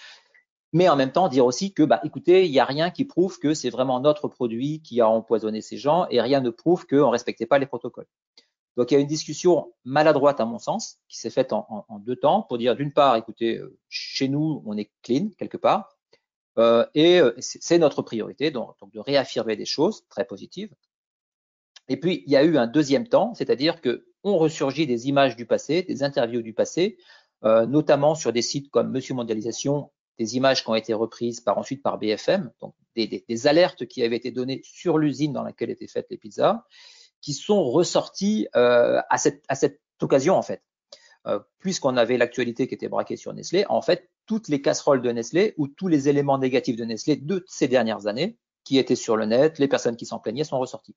mais 0.72 0.88
en 0.88 0.96
même 0.96 1.12
temps 1.12 1.28
dire 1.28 1.46
aussi 1.46 1.72
que, 1.72 1.84
bah, 1.84 2.00
écoutez, 2.02 2.46
il 2.46 2.50
n'y 2.50 2.58
a 2.58 2.64
rien 2.64 2.90
qui 2.90 3.04
prouve 3.04 3.38
que 3.38 3.54
c'est 3.54 3.70
vraiment 3.70 4.00
notre 4.00 4.26
produit 4.26 4.82
qui 4.82 5.00
a 5.00 5.08
empoisonné 5.08 5.60
ces 5.60 5.76
gens, 5.76 6.06
et 6.10 6.20
rien 6.20 6.40
ne 6.40 6.50
prouve 6.50 6.86
qu'on 6.86 6.96
ne 6.96 7.02
respectait 7.02 7.46
pas 7.46 7.60
les 7.60 7.66
protocoles. 7.66 8.08
Donc 8.76 8.90
il 8.90 8.94
y 8.94 8.96
a 8.96 9.00
une 9.00 9.06
discussion 9.06 9.72
maladroite 9.84 10.40
à 10.40 10.44
mon 10.44 10.58
sens, 10.58 10.98
qui 11.08 11.18
s'est 11.18 11.30
faite 11.30 11.52
en, 11.52 11.86
en, 11.88 11.98
deux 12.00 12.16
temps, 12.16 12.42
pour 12.42 12.58
dire 12.58 12.74
d'une 12.74 12.92
part, 12.92 13.16
écoutez, 13.16 13.62
chez 13.88 14.28
nous, 14.28 14.62
on 14.66 14.76
est 14.76 14.90
clean 15.02 15.28
quelque 15.38 15.56
part, 15.56 15.95
euh, 16.58 16.86
et 16.94 17.20
euh, 17.20 17.34
c'est 17.38 17.78
notre 17.78 18.02
priorité, 18.02 18.50
donc, 18.50 18.74
de 18.92 19.00
réaffirmer 19.00 19.56
des 19.56 19.64
choses 19.64 20.04
très 20.08 20.24
positives. 20.24 20.74
Et 21.88 21.98
puis, 21.98 22.24
il 22.26 22.32
y 22.32 22.36
a 22.36 22.44
eu 22.44 22.56
un 22.56 22.66
deuxième 22.66 23.06
temps, 23.06 23.34
c'est-à-dire 23.34 23.80
que 23.80 24.06
on 24.24 24.38
ressurgit 24.38 24.86
des 24.86 25.08
images 25.08 25.36
du 25.36 25.46
passé, 25.46 25.82
des 25.82 26.02
interviews 26.02 26.42
du 26.42 26.52
passé, 26.52 26.98
euh, 27.44 27.66
notamment 27.66 28.14
sur 28.14 28.32
des 28.32 28.42
sites 28.42 28.70
comme 28.70 28.90
Monsieur 28.90 29.14
Mondialisation, 29.14 29.92
des 30.18 30.36
images 30.36 30.64
qui 30.64 30.70
ont 30.70 30.74
été 30.74 30.94
reprises 30.94 31.40
par 31.40 31.58
ensuite 31.58 31.82
par 31.82 31.98
BFM, 31.98 32.50
donc 32.60 32.74
des, 32.96 33.06
des, 33.06 33.24
des 33.28 33.46
alertes 33.46 33.86
qui 33.86 34.02
avaient 34.02 34.16
été 34.16 34.30
données 34.30 34.62
sur 34.64 34.98
l'usine 34.98 35.32
dans 35.32 35.42
laquelle 35.42 35.70
étaient 35.70 35.86
faites 35.86 36.06
les 36.10 36.16
pizzas, 36.16 36.64
qui 37.20 37.34
sont 37.34 37.64
ressorties 37.64 38.48
euh, 38.56 39.00
à, 39.10 39.18
cette, 39.18 39.44
à, 39.48 39.54
cette, 39.54 39.80
occasion, 40.00 40.34
en 40.34 40.42
fait, 40.42 40.62
euh, 41.26 41.40
puisqu'on 41.58 41.96
avait 41.96 42.18
l'actualité 42.18 42.68
qui 42.68 42.74
était 42.74 42.88
braquée 42.88 43.16
sur 43.16 43.32
Nestlé, 43.34 43.64
en 43.68 43.82
fait, 43.82 44.10
toutes 44.26 44.46
les 44.48 44.62
casseroles 44.62 45.02
de 45.02 45.10
Nestlé 45.10 45.54
ou 45.56 45.66
tous 45.66 45.88
les 45.88 46.08
éléments 46.08 46.38
négatifs 46.38 46.76
de 46.76 46.84
Nestlé 46.84 47.16
de 47.16 47.44
ces 47.48 47.66
dernières 47.66 48.06
années 48.06 48.38
qui 48.62 48.78
étaient 48.78 48.96
sur 48.96 49.16
le 49.16 49.26
net, 49.26 49.58
les 49.58 49.66
personnes 49.66 49.96
qui 49.96 50.06
s'en 50.06 50.20
plaignaient 50.20 50.44
sont 50.44 50.58
ressorties. 50.58 50.94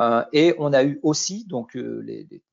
Euh, 0.00 0.24
et 0.32 0.56
on 0.58 0.72
a 0.72 0.82
eu 0.82 0.98
aussi 1.04 1.44
donc 1.46 1.76
euh, 1.76 2.04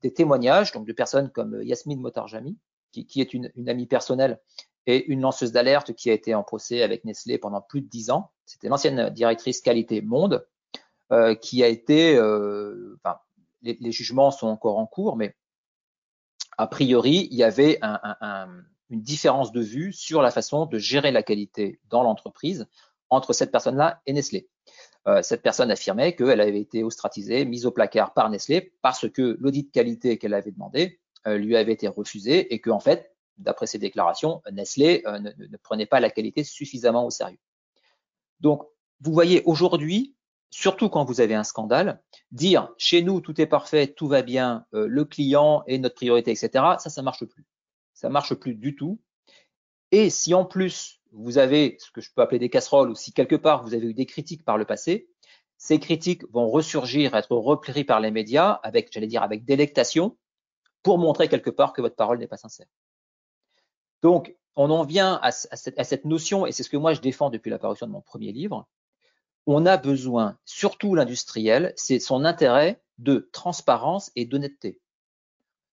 des 0.02 0.14
témoignages 0.14 0.70
donc 0.70 0.86
de 0.86 0.92
personnes 0.92 1.30
comme 1.30 1.60
Yasmine 1.62 2.00
Motarjami, 2.00 2.56
qui, 2.92 3.20
est 3.20 3.34
une, 3.34 3.50
amie 3.66 3.86
personnelle 3.86 4.40
et 4.86 5.06
une 5.06 5.22
lanceuse 5.22 5.50
d'alerte 5.50 5.94
qui 5.94 6.08
a 6.10 6.12
été 6.12 6.34
en 6.34 6.44
procès 6.44 6.82
avec 6.82 7.04
Nestlé 7.04 7.38
pendant 7.38 7.62
plus 7.62 7.80
de 7.80 7.88
dix 7.88 8.10
ans. 8.10 8.30
C'était 8.46 8.68
l'ancienne 8.68 9.10
directrice 9.10 9.60
qualité 9.60 10.02
Monde, 10.02 10.46
qui 11.40 11.64
a 11.64 11.68
été, 11.68 12.18
enfin, 12.18 13.16
les, 13.62 13.92
jugements 13.92 14.30
sont 14.30 14.48
encore 14.48 14.78
en 14.78 14.86
cours, 14.86 15.16
mais 15.16 15.34
a 16.58 16.66
priori, 16.66 17.28
il 17.30 17.36
y 17.36 17.42
avait 17.42 17.78
un, 17.82 17.98
un, 18.20 18.48
une 18.90 19.02
différence 19.02 19.52
de 19.52 19.60
vue 19.60 19.92
sur 19.92 20.22
la 20.22 20.30
façon 20.30 20.66
de 20.66 20.78
gérer 20.78 21.10
la 21.10 21.22
qualité 21.22 21.80
dans 21.88 22.02
l'entreprise 22.02 22.66
entre 23.10 23.32
cette 23.32 23.50
personne-là 23.50 24.00
et 24.06 24.12
Nestlé. 24.12 24.48
Euh, 25.08 25.20
cette 25.22 25.42
personne 25.42 25.70
affirmait 25.70 26.14
qu'elle 26.14 26.40
avait 26.40 26.60
été 26.60 26.84
ostratisée, 26.84 27.44
mise 27.44 27.66
au 27.66 27.72
placard 27.72 28.14
par 28.14 28.30
Nestlé 28.30 28.72
parce 28.82 29.08
que 29.10 29.36
l'audit 29.40 29.64
de 29.64 29.70
qualité 29.70 30.18
qu'elle 30.18 30.34
avait 30.34 30.52
demandé 30.52 31.00
euh, 31.26 31.38
lui 31.38 31.56
avait 31.56 31.72
été 31.72 31.88
refusé 31.88 32.52
et 32.54 32.60
que, 32.60 32.70
en 32.70 32.80
fait, 32.80 33.14
d'après 33.38 33.66
ses 33.66 33.78
déclarations, 33.78 34.42
Nestlé 34.52 35.02
euh, 35.06 35.18
ne, 35.18 35.56
prenait 35.56 35.86
pas 35.86 35.98
la 35.98 36.10
qualité 36.10 36.44
suffisamment 36.44 37.06
au 37.06 37.10
sérieux. 37.10 37.40
Donc, 38.40 38.62
vous 39.00 39.12
voyez 39.12 39.42
aujourd'hui, 39.46 40.14
surtout 40.52 40.88
quand 40.90 41.04
vous 41.04 41.20
avez 41.20 41.34
un 41.34 41.44
scandale, 41.44 42.00
dire 42.30 42.72
chez 42.78 43.02
nous 43.02 43.20
tout 43.20 43.40
est 43.40 43.46
parfait, 43.46 43.88
tout 43.88 44.06
va 44.06 44.22
bien, 44.22 44.66
euh, 44.74 44.86
le 44.86 45.04
client 45.04 45.64
est 45.66 45.78
notre 45.78 45.96
priorité, 45.96 46.30
etc. 46.30 46.50
Ça, 46.78 46.90
ça 46.90 47.02
marche 47.02 47.24
plus. 47.24 47.46
Ça 47.94 48.08
marche 48.08 48.34
plus 48.34 48.54
du 48.54 48.76
tout. 48.76 49.00
Et 49.90 50.10
si 50.10 50.34
en 50.34 50.44
plus 50.44 51.00
vous 51.10 51.38
avez 51.38 51.76
ce 51.80 51.90
que 51.90 52.00
je 52.00 52.10
peux 52.14 52.22
appeler 52.22 52.38
des 52.38 52.50
casseroles, 52.50 52.90
ou 52.90 52.94
si 52.94 53.12
quelque 53.12 53.36
part 53.36 53.64
vous 53.64 53.74
avez 53.74 53.88
eu 53.88 53.94
des 53.94 54.06
critiques 54.06 54.44
par 54.44 54.58
le 54.58 54.64
passé, 54.64 55.08
ces 55.56 55.80
critiques 55.80 56.22
vont 56.30 56.50
ressurgir, 56.50 57.14
être 57.14 57.36
repris 57.36 57.84
par 57.84 58.00
les 58.00 58.10
médias 58.10 58.52
avec, 58.62 58.92
j'allais 58.92 59.06
dire, 59.06 59.22
avec 59.22 59.44
délectation, 59.44 60.16
pour 60.82 60.98
montrer 60.98 61.28
quelque 61.28 61.50
part 61.50 61.72
que 61.72 61.80
votre 61.80 61.96
parole 61.96 62.18
n'est 62.18 62.26
pas 62.26 62.36
sincère. 62.36 62.66
Donc, 64.02 64.34
on 64.56 64.70
en 64.70 64.84
vient 64.84 65.18
à, 65.22 65.30
cette, 65.30 65.78
à 65.78 65.84
cette, 65.84 66.04
notion, 66.04 66.46
et 66.46 66.52
c'est 66.52 66.62
ce 66.62 66.68
que 66.68 66.76
moi 66.76 66.92
je 66.92 67.00
défends 67.00 67.30
depuis 67.30 67.50
l'apparition 67.50 67.86
de 67.86 67.92
mon 67.92 68.00
premier 68.00 68.32
livre. 68.32 68.66
On 69.46 69.66
a 69.66 69.76
besoin, 69.76 70.38
surtout 70.44 70.94
l'industriel, 70.94 71.72
c'est 71.76 71.98
son 71.98 72.24
intérêt 72.24 72.80
de 72.98 73.28
transparence 73.32 74.12
et 74.14 74.24
d'honnêteté. 74.24 74.80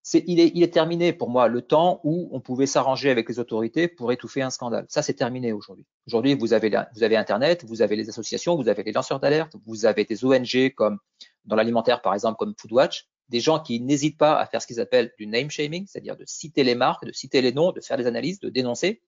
C'est, 0.01 0.23
il, 0.25 0.39
est, 0.39 0.51
il 0.55 0.63
est 0.63 0.73
terminé 0.73 1.13
pour 1.13 1.29
moi 1.29 1.47
le 1.47 1.61
temps 1.61 2.01
où 2.03 2.29
on 2.31 2.39
pouvait 2.39 2.65
s'arranger 2.65 3.11
avec 3.11 3.29
les 3.29 3.37
autorités 3.37 3.87
pour 3.87 4.11
étouffer 4.11 4.41
un 4.41 4.49
scandale. 4.49 4.85
Ça, 4.89 5.03
c'est 5.03 5.13
terminé 5.13 5.53
aujourd'hui. 5.53 5.85
Aujourd'hui, 6.07 6.33
vous 6.33 6.53
avez, 6.53 6.71
vous 6.95 7.03
avez 7.03 7.15
Internet, 7.15 7.63
vous 7.65 7.83
avez 7.83 7.95
les 7.95 8.09
associations, 8.09 8.55
vous 8.55 8.69
avez 8.69 8.81
les 8.81 8.91
lanceurs 8.91 9.19
d'alerte, 9.19 9.53
vous 9.65 9.85
avez 9.85 10.05
des 10.05 10.25
ONG 10.25 10.73
comme 10.73 10.97
dans 11.45 11.55
l'alimentaire, 11.55 12.01
par 12.01 12.15
exemple, 12.15 12.37
comme 12.37 12.55
Foodwatch, 12.57 13.07
des 13.27 13.39
gens 13.39 13.59
qui 13.59 13.79
n'hésitent 13.81 14.17
pas 14.17 14.39
à 14.39 14.47
faire 14.47 14.61
ce 14.61 14.67
qu'ils 14.67 14.79
appellent 14.79 15.13
du 15.19 15.27
name 15.27 15.51
shaming, 15.51 15.85
c'est-à-dire 15.85 16.17
de 16.17 16.23
citer 16.25 16.63
les 16.63 16.75
marques, 16.75 17.05
de 17.05 17.11
citer 17.11 17.41
les 17.41 17.51
noms, 17.51 17.71
de 17.71 17.81
faire 17.81 17.97
des 17.97 18.07
analyses, 18.07 18.39
de 18.39 18.49
dénoncer. 18.49 19.03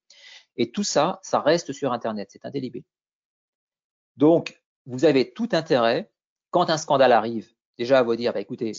Et 0.58 0.72
tout 0.72 0.84
ça, 0.84 1.20
ça 1.24 1.40
reste 1.40 1.74
sur 1.74 1.94
Internet, 1.94 2.30
c'est 2.32 2.46
indélébile. 2.46 2.84
Donc, 4.18 4.62
vous 4.86 5.06
avez 5.06 5.32
tout 5.32 5.50
intérêt, 5.52 6.12
quand 6.50 6.70
un 6.70 6.78
scandale 6.78 7.12
arrive, 7.12 7.52
déjà 7.78 8.00
à 8.00 8.04
vous 8.04 8.16
dire, 8.16 8.34
bah, 8.34 8.42
écoutez, 8.42 8.74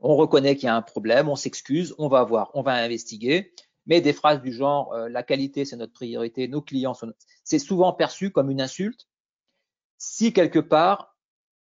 on 0.00 0.16
reconnaît 0.16 0.56
qu'il 0.56 0.66
y 0.66 0.68
a 0.68 0.76
un 0.76 0.82
problème, 0.82 1.28
on 1.28 1.36
s'excuse, 1.36 1.94
on 1.98 2.08
va 2.08 2.24
voir, 2.24 2.50
on 2.54 2.62
va 2.62 2.72
investiguer. 2.74 3.52
Mais 3.86 4.00
des 4.00 4.12
phrases 4.12 4.40
du 4.40 4.52
genre 4.52 4.92
euh, 4.92 5.08
la 5.08 5.22
qualité 5.22 5.64
c'est 5.64 5.76
notre 5.76 5.92
priorité, 5.92 6.48
nos 6.48 6.60
clients 6.60 6.94
sont, 6.94 7.12
c'est 7.44 7.58
souvent 7.58 7.92
perçu 7.92 8.30
comme 8.30 8.50
une 8.50 8.60
insulte. 8.60 9.08
Si 9.98 10.32
quelque 10.32 10.58
part 10.58 11.16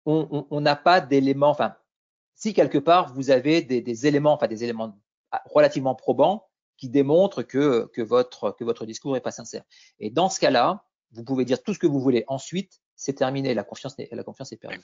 on 0.07 0.61
n'a 0.61 0.77
pas 0.77 1.01
d'éléments, 1.01 1.49
enfin 1.49 1.77
si 2.35 2.53
quelque 2.53 2.77
part 2.77 3.15
vous 3.15 3.31
avez 3.31 3.63
des, 3.63 3.81
des, 3.81 4.07
éléments, 4.07 4.35
enfin 4.35 4.49
des 4.49 4.63
éléments 4.63 4.99
relativement 5.47 5.95
probants 5.95 6.47
qui 6.77 6.91
démontrent 6.91 7.43
que, 7.43 7.91
que, 7.95 8.03
votre, 8.03 8.51
que 8.51 8.65
votre 8.65 8.85
discours 8.85 9.15
n'est 9.15 9.21
pas 9.21 9.31
sincère. 9.31 9.65
Et 9.99 10.11
dans 10.11 10.29
ce 10.29 10.41
cas-là, 10.41 10.85
vous 11.15 11.25
pouvez 11.25 11.45
dire 11.45 11.63
tout 11.63 11.75
ce 11.75 11.79
que 11.79 11.87
vous 11.87 12.01
voulez. 12.01 12.25
Ensuite, 12.29 12.81
c'est 12.97 13.15
terminé, 13.15 13.55
la 13.55 13.65
confiance, 13.65 13.97
la 13.99 14.23
confiance 14.23 14.53
est 14.53 14.57
perdue. 14.57 14.81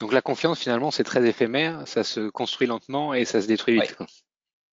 Donc 0.00 0.12
la 0.12 0.22
confiance, 0.22 0.58
finalement, 0.58 0.90
c'est 0.90 1.04
très 1.04 1.24
éphémère, 1.26 1.86
ça 1.86 2.02
se 2.02 2.28
construit 2.28 2.66
lentement 2.66 3.14
et 3.14 3.24
ça 3.24 3.40
se 3.40 3.46
détruit 3.46 3.80
vite. 3.80 3.96
Oui. 4.00 4.06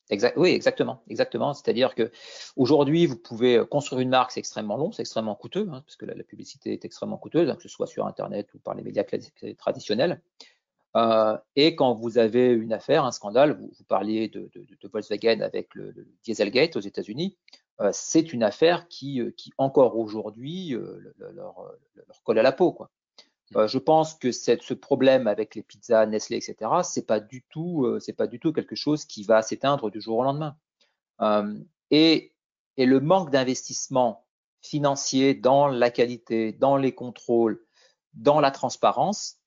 Exact, 0.09 0.33
oui, 0.35 0.49
exactement, 0.49 1.03
exactement. 1.07 1.53
C'est-à-dire 1.53 1.95
que 1.95 2.11
aujourd'hui, 2.57 3.05
vous 3.05 3.15
pouvez 3.15 3.63
construire 3.69 4.01
une 4.01 4.09
marque, 4.09 4.31
c'est 4.31 4.41
extrêmement 4.41 4.75
long, 4.75 4.91
c'est 4.91 5.03
extrêmement 5.03 5.35
coûteux, 5.35 5.69
hein, 5.71 5.83
parce 5.85 5.95
que 5.95 6.05
la, 6.05 6.13
la, 6.15 6.23
publicité 6.23 6.73
est 6.73 6.83
extrêmement 6.83 7.17
coûteuse, 7.17 7.49
hein, 7.49 7.55
que 7.55 7.63
ce 7.63 7.69
soit 7.69 7.87
sur 7.87 8.05
Internet 8.05 8.53
ou 8.53 8.59
par 8.59 8.73
les 8.75 8.83
médias 8.83 9.05
traditionnels. 9.57 10.21
Euh, 10.97 11.37
et 11.55 11.75
quand 11.75 11.93
vous 11.93 12.17
avez 12.17 12.47
une 12.47 12.73
affaire, 12.73 13.05
un 13.05 13.13
scandale, 13.13 13.57
vous, 13.57 13.71
vous 13.77 13.83
parliez 13.85 14.27
de, 14.27 14.49
de, 14.53 14.65
de, 14.65 14.87
Volkswagen 14.89 15.39
avec 15.39 15.73
le, 15.75 15.91
le 15.91 16.05
Dieselgate 16.25 16.75
aux 16.75 16.81
États-Unis, 16.81 17.37
euh, 17.47 17.70
c'est 17.91 18.33
une 18.33 18.43
affaire 18.43 18.87
qui, 18.87 19.21
euh, 19.21 19.31
qui 19.31 19.51
encore 19.57 19.97
aujourd'hui 19.97 20.75
euh, 20.75 21.13
leur, 21.17 21.73
leur 21.95 22.23
colle 22.23 22.39
à 22.39 22.43
la 22.43 22.51
peau, 22.51 22.71
quoi. 22.71 22.91
Euh, 23.55 23.67
je 23.67 23.77
pense 23.77 24.13
que 24.13 24.31
cette, 24.31 24.63
ce 24.63 24.73
problème 24.73 25.27
avec 25.27 25.55
les 25.55 25.63
pizzas 25.63 26.05
Nestlé, 26.05 26.37
etc., 26.37 26.71
c'est 26.83 27.05
pas 27.05 27.19
du 27.19 27.43
tout, 27.49 27.85
euh, 27.85 27.99
c'est 27.99 28.13
pas 28.13 28.27
du 28.27 28.39
tout 28.39 28.53
quelque 28.53 28.75
chose 28.75 29.05
qui 29.05 29.23
va 29.23 29.41
s'éteindre 29.41 29.91
du 29.91 29.99
jour 29.99 30.19
au 30.19 30.23
lendemain. 30.23 30.55
Euh, 31.21 31.59
et, 31.89 32.33
et, 32.77 32.85
le 32.85 32.99
manque 32.99 33.29
d'investissement 33.29 34.25
financier 34.61 35.33
dans 35.33 35.67
la 35.67 35.89
qualité, 35.91 36.53
dans 36.53 36.77
les 36.77 36.93
contrôles, 36.93 37.61
dans 38.13 38.39
la 38.39 38.51
transparence, 38.51 39.37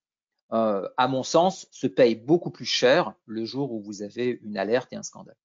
euh, 0.52 0.86
à 0.98 1.08
mon 1.08 1.22
sens, 1.22 1.66
se 1.70 1.86
paye 1.86 2.14
beaucoup 2.14 2.50
plus 2.50 2.66
cher 2.66 3.14
le 3.24 3.44
jour 3.44 3.72
où 3.72 3.80
vous 3.80 4.02
avez 4.02 4.38
une 4.42 4.58
alerte 4.58 4.92
et 4.92 4.96
un 4.96 5.02
scandale. 5.02 5.36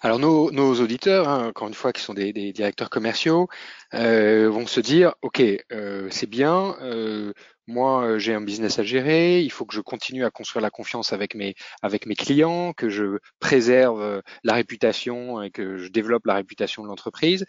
Alors 0.00 0.18
nos, 0.18 0.80
auditeurs, 0.80 1.28
hein, 1.28 1.48
encore 1.48 1.68
une 1.68 1.74
fois, 1.74 1.92
qui 1.92 2.02
sont 2.02 2.14
des, 2.14 2.32
directeurs 2.32 2.90
commerciaux, 2.90 3.48
euh, 3.94 4.48
vont 4.48 4.66
se 4.66 4.80
dire, 4.80 5.14
ok, 5.22 5.42
euh, 5.72 6.08
c'est 6.10 6.28
bien, 6.28 6.76
euh, 6.82 7.32
moi 7.66 8.18
j'ai 8.18 8.32
un 8.32 8.40
business 8.40 8.78
à 8.78 8.84
gérer, 8.84 9.42
il 9.42 9.50
faut 9.50 9.66
que 9.66 9.74
je 9.74 9.80
continue 9.80 10.24
à 10.24 10.30
construire 10.30 10.62
la 10.62 10.70
confiance 10.70 11.12
avec 11.12 11.34
mes 11.34 11.54
clients, 12.16 12.72
que 12.72 12.88
je 12.88 13.18
préserve 13.40 14.22
la 14.44 14.54
réputation 14.54 15.42
et 15.42 15.50
que 15.50 15.76
je 15.78 15.88
développe 15.88 16.26
la 16.26 16.34
réputation 16.34 16.82
de 16.82 16.88
l'entreprise. 16.88 17.44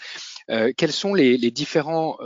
Quels 0.47 0.91
sont 0.91 1.13
les 1.13 1.51
différents 1.51 2.17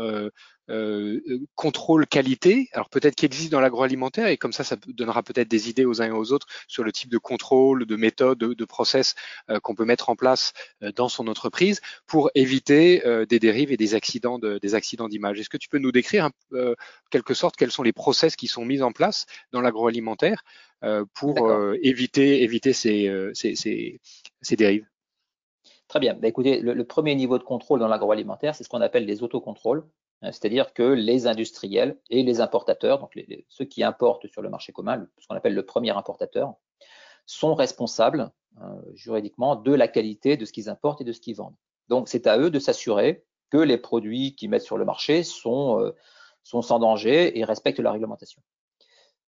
euh, 0.70 1.20
euh, 1.30 1.40
contrôle 1.56 2.08
qualité, 2.08 2.70
alors 2.72 2.90
peut-être 2.90 3.16
qui 3.16 3.26
existe 3.26 3.52
dans 3.52 3.60
l'agroalimentaire 3.60 4.28
et 4.28 4.38
comme 4.38 4.54
ça, 4.54 4.64
ça 4.64 4.78
donnera 4.88 5.22
peut-être 5.22 5.50
des 5.50 5.70
idées 5.70 5.84
aux 5.84 6.02
uns 6.02 6.06
et 6.06 6.12
aux 6.12 6.32
autres 6.32 6.48
sur 6.70 6.86
le 6.86 6.94
type 6.94 7.10
de 7.10 7.18
contrôle, 7.18 7.86
de 7.86 7.96
méthode, 7.98 8.38
de, 8.38 8.54
de 8.54 8.66
process 8.66 9.16
euh, 9.50 9.60
qu'on 9.60 9.76
peut 9.76 9.84
mettre 9.84 10.10
en 10.10 10.16
place 10.16 10.54
euh, 10.82 10.94
dans 10.94 11.10
son 11.10 11.28
entreprise 11.28 11.82
pour 12.08 12.32
éviter 12.34 13.02
des 13.28 13.40
dérives 13.40 13.72
et 13.72 13.78
des 13.78 13.96
accidents 13.96 14.40
de, 14.40 14.58
des 14.58 14.76
accidents 14.76 15.10
d'image. 15.10 15.40
Est-ce 15.40 15.50
que 15.50 15.58
tu 15.58 15.68
peux 15.68 15.80
nous 15.80 15.92
décrire 15.92 16.26
en 16.26 16.74
quelque 17.10 17.34
sorte 17.34 17.56
quels 17.58 17.72
sont 17.72 17.84
les 17.84 17.94
process 17.94 18.36
qui 18.36 18.48
sont 18.48 18.66
mis 18.66 18.82
en 18.82 18.92
place 18.92 19.26
dans 19.52 19.62
l'agroalimentaire 19.62 20.44
pour 21.14 21.52
éviter 21.82 22.44
éviter 22.44 22.74
ces, 22.74 23.32
ces, 23.34 23.56
ces, 23.56 24.00
ces 24.42 24.56
dérives? 24.56 24.88
Très 25.88 26.00
bien. 26.00 26.14
Bah, 26.16 26.28
écoutez, 26.28 26.60
le, 26.62 26.74
le, 26.74 26.86
premier 26.86 27.16
niveau 27.16 27.38
de 27.38 27.44
contrôle 27.44 27.80
dans 27.80 27.88
l'agroalimentaire, 27.88 28.56
c'est 28.56 28.64
ce 28.64 28.70
qu'on 28.70 28.82
appelle 28.82 29.06
les 29.06 29.24
autocontrôles. 29.24 29.84
Hein, 30.24 30.32
c'est-à-dire 30.32 30.74
que 30.74 30.84
les 30.84 31.28
industriels 31.28 32.00
et 32.10 32.24
les 32.24 32.40
importateurs, 32.40 33.00
donc 33.00 33.14
ceux 33.50 33.66
qui 33.66 33.84
importent 33.84 34.28
sur 34.28 34.42
le 34.42 34.50
marché 34.50 34.72
commun, 34.72 35.06
ce 35.20 35.28
qu'on 35.28 35.36
appelle 35.36 35.54
le 35.54 35.66
premier 35.66 35.92
importateur, 35.92 36.56
sont 37.26 37.54
responsables 37.54 38.32
euh, 38.62 38.82
juridiquement 38.94 39.56
de 39.56 39.74
la 39.74 39.88
qualité 39.88 40.38
de 40.38 40.46
ce 40.46 40.54
qu'ils 40.54 40.70
importent 40.70 41.02
et 41.02 41.04
de 41.04 41.12
ce 41.12 41.20
qu'ils 41.20 41.36
vendent. 41.36 41.56
Donc 41.90 42.08
c'est 42.08 42.26
à 42.28 42.38
eux 42.38 42.50
de 42.50 42.60
s'assurer 42.60 43.26
que 43.50 43.58
les 43.58 43.78
produits 43.78 44.36
qu'ils 44.36 44.50
mettent 44.50 44.64
sur 44.64 44.78
le 44.78 44.86
marché 44.86 45.24
sont, 45.24 45.80
euh, 45.82 45.94
sans 46.44 46.80
danger 46.80 47.38
et 47.38 47.44
respectent 47.44 47.80
la 47.80 47.92
réglementation. 47.92 48.42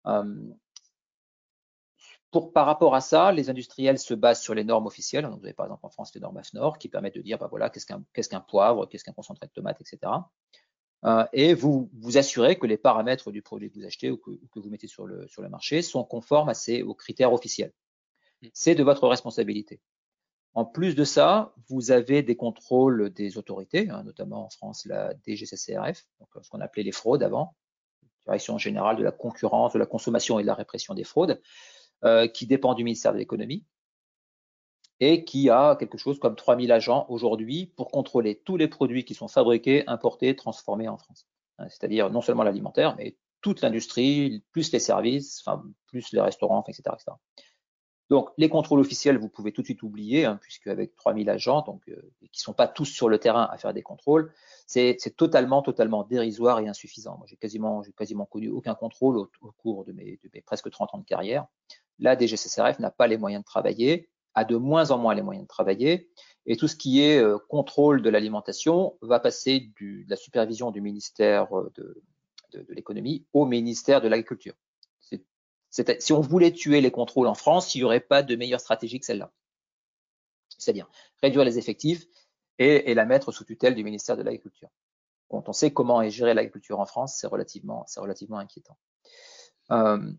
Euh, 0.07 0.23
par 2.53 2.65
rapport 2.65 2.93
à 2.95 3.01
ça, 3.01 3.31
les 3.31 3.49
industriels 3.49 3.97
se 3.97 4.13
basent 4.13 4.41
sur 4.41 4.53
les 4.53 4.63
normes 4.63 4.85
officielles. 4.85 5.23
Donc, 5.23 5.39
vous 5.39 5.45
avez 5.45 5.53
par 5.53 5.65
exemple 5.65 5.85
en 5.85 5.89
France 5.89 6.13
les 6.13 6.21
normes 6.21 6.37
AFNOR 6.37 6.77
qui 6.77 6.87
permettent 6.87 7.15
de 7.15 7.21
dire 7.21 7.37
bah 7.39 7.69
qu'est-ce 7.69 7.85
qu'un 7.85 8.03
qu 8.13 8.21
qu 8.21 8.37
poivre, 8.47 8.85
qu'est-ce 8.87 9.03
qu'un 9.03 9.13
concentré 9.13 9.47
de 9.47 9.51
tomate, 9.51 9.81
etc 9.81 9.99
euh, 10.03 10.68
et 11.33 11.53
vous 11.53 11.89
vous 11.93 12.17
assurez 12.17 12.57
que 12.57 12.67
les 12.67 12.77
paramètres 12.77 13.31
du 13.31 13.41
produit 13.41 13.69
que 13.71 13.79
vous 13.79 13.85
achetez 13.85 14.11
ou 14.11 14.17
que, 14.17 14.31
que 14.31 14.59
vous 14.59 14.69
mettez 14.69 14.87
sur 14.87 15.05
le, 15.05 15.27
sur 15.27 15.41
le 15.41 15.49
marché 15.49 15.81
sont 15.81 16.03
conformes 16.03 16.49
à 16.49 16.53
ces, 16.53 16.81
aux 16.83 16.93
critères 16.93 17.33
officiels. 17.33 17.73
Mm. 18.41 18.47
C'est 18.53 18.75
de 18.75 18.83
votre 18.83 19.07
responsabilité. 19.07 19.79
En 20.55 20.65
plus 20.65 20.95
de 20.95 21.03
ça, 21.03 21.53
vous 21.69 21.91
avez 21.91 22.23
des 22.23 22.35
contrôles 22.35 23.11
des 23.11 23.37
autorités, 23.37 23.89
hein, 23.89 24.03
notamment 24.03 24.45
en 24.45 24.49
France 24.49 24.85
la 24.85 25.13
DGCCRF, 25.25 26.05
donc 26.19 26.29
ce 26.41 26.49
qu'on 26.49 26.59
appelait 26.59 26.83
les 26.83 26.91
fraudes 26.91 27.23
avant, 27.23 27.55
Direction 28.25 28.57
générale 28.57 28.97
de 28.97 29.03
la 29.03 29.11
concurrence, 29.11 29.73
de 29.73 29.79
la 29.79 29.85
consommation 29.85 30.37
et 30.37 30.43
de 30.43 30.47
la 30.47 30.53
répression 30.53 30.93
des 30.93 31.03
fraudes, 31.03 31.41
qui 32.33 32.45
dépend 32.45 32.75
du 32.75 32.83
ministère 32.83 33.11
de 33.11 33.17
l'économie 33.17 33.65
et 34.99 35.23
qui 35.23 35.49
a 35.49 35.75
quelque 35.75 35.97
chose 35.97 36.19
comme 36.19 36.35
3000 36.35 36.71
agents 36.71 37.05
aujourd'hui 37.09 37.67
pour 37.75 37.89
contrôler 37.89 38.35
tous 38.35 38.57
les 38.57 38.67
produits 38.67 39.05
qui 39.05 39.13
sont 39.13 39.27
fabriqués, 39.27 39.87
importés, 39.87 40.35
transformés 40.35 40.89
en 40.89 40.97
France. 40.97 41.27
Hein, 41.57 41.67
c'est-à-dire 41.69 42.09
non 42.09 42.21
seulement 42.21 42.43
l'alimentaire, 42.43 42.95
mais 42.97 43.15
toute 43.41 43.61
l'industrie, 43.61 44.43
plus 44.51 44.71
les 44.71 44.79
services, 44.79 45.41
enfin, 45.45 45.63
plus 45.87 46.11
les 46.11 46.21
restaurants, 46.21 46.63
etc., 46.67 46.81
etc. 46.93 47.13
Donc, 48.09 48.29
les 48.37 48.49
contrôles 48.49 48.79
officiels, 48.79 49.19
vous 49.19 49.29
pouvez 49.29 49.51
tout 49.51 49.61
de 49.61 49.67
suite 49.67 49.83
oublier, 49.83 50.25
hein, 50.25 50.39
puisque 50.41 50.65
avec 50.65 50.95
3000 50.95 51.29
agents, 51.29 51.61
donc, 51.61 51.87
euh, 51.89 52.11
qui 52.31 52.41
sont 52.41 52.53
pas 52.53 52.67
tous 52.67 52.85
sur 52.85 53.07
le 53.07 53.19
terrain 53.19 53.47
à 53.51 53.57
faire 53.57 53.71
des 53.71 53.83
contrôles, 53.83 54.33
c'est 54.65 54.97
totalement, 55.15 55.61
totalement 55.61 56.03
dérisoire 56.03 56.59
et 56.59 56.67
insuffisant. 56.67 57.17
Moi, 57.17 57.27
j'ai 57.27 57.37
quasiment, 57.37 57.83
quasiment 57.95 58.25
connu 58.25 58.49
aucun 58.49 58.73
contrôle 58.73 59.17
au, 59.17 59.51
cours 59.57 59.85
de 59.85 59.91
mes, 59.91 60.19
de 60.23 60.29
mes, 60.33 60.41
presque 60.41 60.71
30 60.71 60.95
ans 60.95 60.97
de 60.97 61.05
carrière. 61.05 61.45
La 61.99 62.17
DGCCRF 62.17 62.79
n'a 62.79 62.89
pas 62.89 63.05
les 63.05 63.17
moyens 63.17 63.43
de 63.43 63.45
travailler, 63.45 64.09
a 64.35 64.45
de 64.45 64.55
moins 64.55 64.91
en 64.91 64.97
moins 64.97 65.15
les 65.15 65.21
moyens 65.21 65.45
de 65.45 65.47
travailler, 65.47 66.09
et 66.45 66.55
tout 66.55 66.67
ce 66.67 66.75
qui 66.75 67.01
est 67.01 67.17
euh, 67.17 67.37
contrôle 67.49 68.01
de 68.01 68.09
l'alimentation 68.09 68.97
va 69.01 69.19
passer 69.19 69.71
du, 69.75 70.05
de 70.05 70.09
la 70.09 70.15
supervision 70.15 70.71
du 70.71 70.81
ministère 70.81 71.55
euh, 71.57 71.71
de, 71.75 72.01
de, 72.53 72.61
de 72.61 72.73
l'économie 72.73 73.25
au 73.33 73.45
ministère 73.45 74.01
de 74.01 74.07
l'agriculture 74.07 74.55
si 75.71 76.13
on 76.13 76.21
voulait 76.21 76.51
tuer 76.51 76.81
les 76.81 76.91
contrôles 76.91 77.27
en 77.27 77.35
France, 77.35 77.75
il 77.75 77.79
n'y 77.79 77.83
aurait 77.83 77.99
pas 77.99 78.23
de 78.23 78.35
meilleure 78.35 78.59
stratégie 78.59 78.99
que 78.99 79.05
celle-là. 79.05 79.31
C'est-à-dire 80.57 80.89
réduire 81.21 81.45
les 81.45 81.57
effectifs 81.57 82.05
et, 82.57 82.93
la 82.93 83.05
mettre 83.05 83.31
sous 83.31 83.45
tutelle 83.45 83.75
du 83.75 83.83
ministère 83.83 84.17
de 84.17 84.23
l'Agriculture. 84.23 84.69
Quand 85.29 85.47
on 85.47 85.53
sait 85.53 85.71
comment 85.71 86.01
est 86.01 86.09
gérée 86.09 86.33
l'agriculture 86.33 86.79
en 86.79 86.85
France, 86.85 87.17
c'est 87.17 87.27
relativement, 87.27 87.85
relativement 87.97 88.39
inquiétant. 88.39 88.77
Euh, 89.71 90.11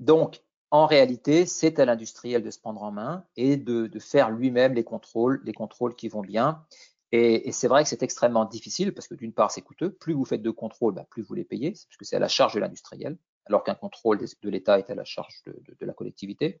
donc, 0.00 0.42
en 0.70 0.86
réalité, 0.86 1.46
c'est 1.46 1.78
à 1.78 1.84
l'industriel 1.84 2.42
de 2.42 2.50
se 2.50 2.58
prendre 2.58 2.82
en 2.82 2.90
main 2.90 3.24
et 3.36 3.56
de, 3.56 3.90
faire 3.98 4.30
lui-même 4.30 4.74
les 4.74 4.84
contrôles, 4.84 5.40
les 5.44 5.52
contrôles 5.52 5.94
qui 5.94 6.08
vont 6.08 6.22
bien. 6.22 6.64
Et, 7.12 7.52
c'est 7.52 7.68
vrai 7.68 7.84
que 7.84 7.88
c'est 7.88 8.02
extrêmement 8.02 8.44
difficile 8.44 8.92
parce 8.92 9.06
que 9.06 9.14
d'une 9.14 9.32
part, 9.32 9.50
c'est 9.50 9.62
coûteux. 9.62 9.92
Plus 9.92 10.12
vous 10.12 10.24
faites 10.24 10.42
de 10.42 10.50
contrôles, 10.50 10.94
bah, 10.94 11.06
plus 11.08 11.22
vous 11.22 11.34
les 11.34 11.44
payez, 11.44 11.70
parce 11.70 11.96
que 11.96 12.04
c'est 12.04 12.16
à 12.16 12.20
la 12.20 12.28
charge 12.28 12.54
de 12.54 12.60
l'industriel 12.60 13.16
alors 13.46 13.62
qu'un 13.62 13.74
contrôle 13.74 14.18
de 14.18 14.50
l'État 14.50 14.78
est 14.78 14.90
à 14.90 14.94
la 14.94 15.04
charge 15.04 15.42
de, 15.46 15.86
la 15.86 15.92
collectivité. 15.92 16.60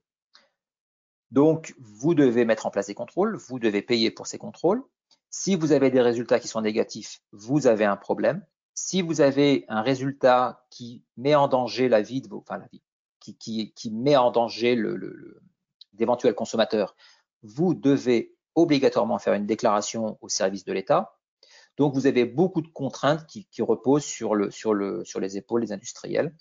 Donc, 1.32 1.74
vous 1.78 2.14
devez 2.14 2.44
mettre 2.44 2.66
en 2.66 2.70
place 2.70 2.86
des 2.86 2.94
contrôles, 2.94 3.36
vous 3.36 3.58
devez 3.58 3.82
payer 3.82 4.10
pour 4.10 4.26
ces 4.26 4.38
contrôles. 4.38 4.82
Si 5.30 5.56
vous 5.56 5.72
avez 5.72 5.90
des 5.90 6.00
résultats 6.00 6.38
qui 6.38 6.48
sont 6.48 6.60
négatifs, 6.60 7.20
vous 7.32 7.66
avez 7.66 7.84
un 7.84 7.96
problème. 7.96 8.46
Si 8.74 9.02
vous 9.02 9.20
avez 9.20 9.64
un 9.68 9.82
résultat 9.82 10.64
qui 10.70 11.02
met 11.16 11.34
en 11.34 11.48
danger 11.48 11.88
la 11.88 12.02
vie 12.02 12.20
de 12.20 12.28
vos, 12.28 12.38
enfin 12.38 12.58
la 12.58 12.68
vie, 12.68 12.82
qui, 13.34 13.90
met 13.90 14.16
en 14.16 14.30
danger 14.30 14.76
d'éventuels 15.92 16.34
consommateurs, 16.34 16.94
vous 17.42 17.74
devez 17.74 18.34
obligatoirement 18.54 19.18
faire 19.18 19.34
une 19.34 19.46
déclaration 19.46 20.18
au 20.20 20.28
service 20.28 20.64
de 20.64 20.72
l'État. 20.72 21.16
Donc, 21.76 21.94
vous 21.94 22.06
avez 22.06 22.24
beaucoup 22.24 22.62
de 22.62 22.68
contraintes 22.68 23.26
qui, 23.26 23.62
reposent 23.62 24.04
sur, 24.04 24.34
le, 24.34 24.50
sur, 24.50 24.72
le, 24.72 25.04
sur 25.04 25.20
les 25.20 25.36
épaules 25.36 25.60
des 25.60 25.72
industriels. 25.72 26.34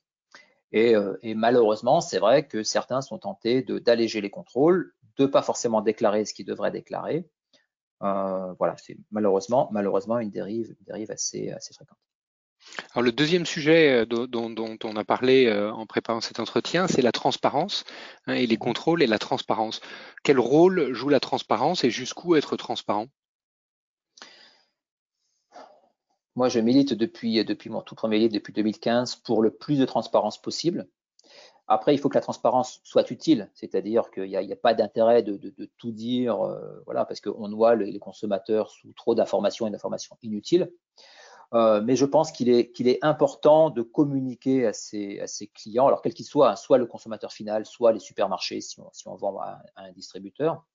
Euh, 0.73 1.17
et, 1.21 1.35
malheureusement, 1.35 2.01
c'est 2.01 2.19
vrai 2.19 2.47
que 2.47 2.63
certains 2.63 3.01
sont 3.01 3.19
tentés 3.19 3.61
d'alléger 3.61 4.21
les 4.21 4.29
contrôles, 4.29 4.93
de 5.17 5.25
pas 5.25 5.41
forcément 5.41 5.81
déclarer 5.81 6.25
ce 6.25 6.33
qu'ils 6.33 6.45
devraient 6.45 6.71
déclarer. 6.71 7.29
Euh, 8.03 8.53
voilà, 8.59 8.75
c'est 8.77 8.97
malheureusement, 9.11 9.69
malheureusement 9.71 10.19
une 10.19 10.31
dérive, 10.31 10.75
assez 11.11 11.53
fréquente. 11.73 11.97
Alors 12.93 13.03
le 13.03 13.11
deuxième 13.11 13.45
sujet 13.45 14.05
euh, 14.05 14.05
dont, 14.05 14.55
on 14.83 14.95
a 14.95 15.03
parlé 15.03 15.51
en 15.51 15.85
préparant 15.85 16.21
cet 16.21 16.39
entretien, 16.39 16.87
c'est 16.87 17.01
la 17.01 17.11
transparence 17.11 17.83
hein, 18.27 18.33
et 18.33 18.47
les 18.47 18.57
contrôles 18.57 19.01
et 19.03 19.07
la 19.07 19.19
transparence. 19.19 19.81
Quel 20.23 20.39
rôle 20.39 20.93
joue 20.93 21.09
la 21.09 21.19
transparence 21.19 21.83
et 21.83 21.89
jusqu'où 21.89 22.35
être 22.35 22.57
transparent? 22.57 23.07
Moi, 26.35 26.49
je 26.49 26.59
milite 26.59 26.93
depuis, 26.93 27.43
depuis 27.45 27.69
mon 27.69 27.81
tout 27.81 27.95
premier 27.95 28.19
livre, 28.19 28.33
depuis 28.33 28.51
2015, 28.51 29.15
pour 29.15 29.41
le 29.41 29.51
plus 29.51 29.79
de 29.79 29.85
transparence 29.85 30.41
possible. 30.41 30.85
Après, 31.67 31.95
il 31.95 31.97
faut 31.97 32.09
que 32.09 32.15
la 32.15 32.21
transparence 32.21 32.81
soit 32.83 33.09
utile, 33.09 33.49
c'est-à-dire 33.53 34.11
qu'il 34.11 34.29
n'y 34.29 34.51
a, 34.51 34.55
pas 34.55 34.73
d'intérêt 34.73 35.23
de, 35.23 35.39
tout 35.77 35.91
dire, 35.91 36.41
euh, 36.41 36.81
voilà, 36.85 37.05
parce 37.05 37.21
qu'on 37.21 37.47
noie 37.47 37.75
les, 37.75 37.97
consommateurs 37.99 38.69
sous 38.69 38.91
trop 38.93 39.15
d'informations 39.15 39.65
et 39.65 39.71
d'informations 39.71 40.17
inutiles. 40.21 40.71
Euh, 41.53 41.81
mais 41.81 41.95
je 41.95 42.05
pense 42.05 42.31
qu'il 42.31 42.49
est, 42.49 42.71
qu'il 42.71 42.87
est 42.87 42.99
important 43.03 43.69
de 43.69 43.81
communiquer 43.81 44.65
à 44.65 44.73
ses, 44.73 45.51
clients, 45.53 45.87
alors 45.87 46.01
quel 46.01 46.13
qu'il 46.13 46.25
soit, 46.25 46.51
hein, 46.51 46.55
soit 46.55 46.77
le 46.77 46.85
consommateur 46.85 47.31
final, 47.31 47.65
soit 47.65 47.91
les 47.91 47.99
supermarchés 47.99 48.61
si 48.61 48.79
on, 48.79 48.89
si 48.93 49.07
on 49.07 49.15
vend 49.15 49.39
à, 49.39 49.59
un 49.75 49.91
distributeur, 49.91 50.65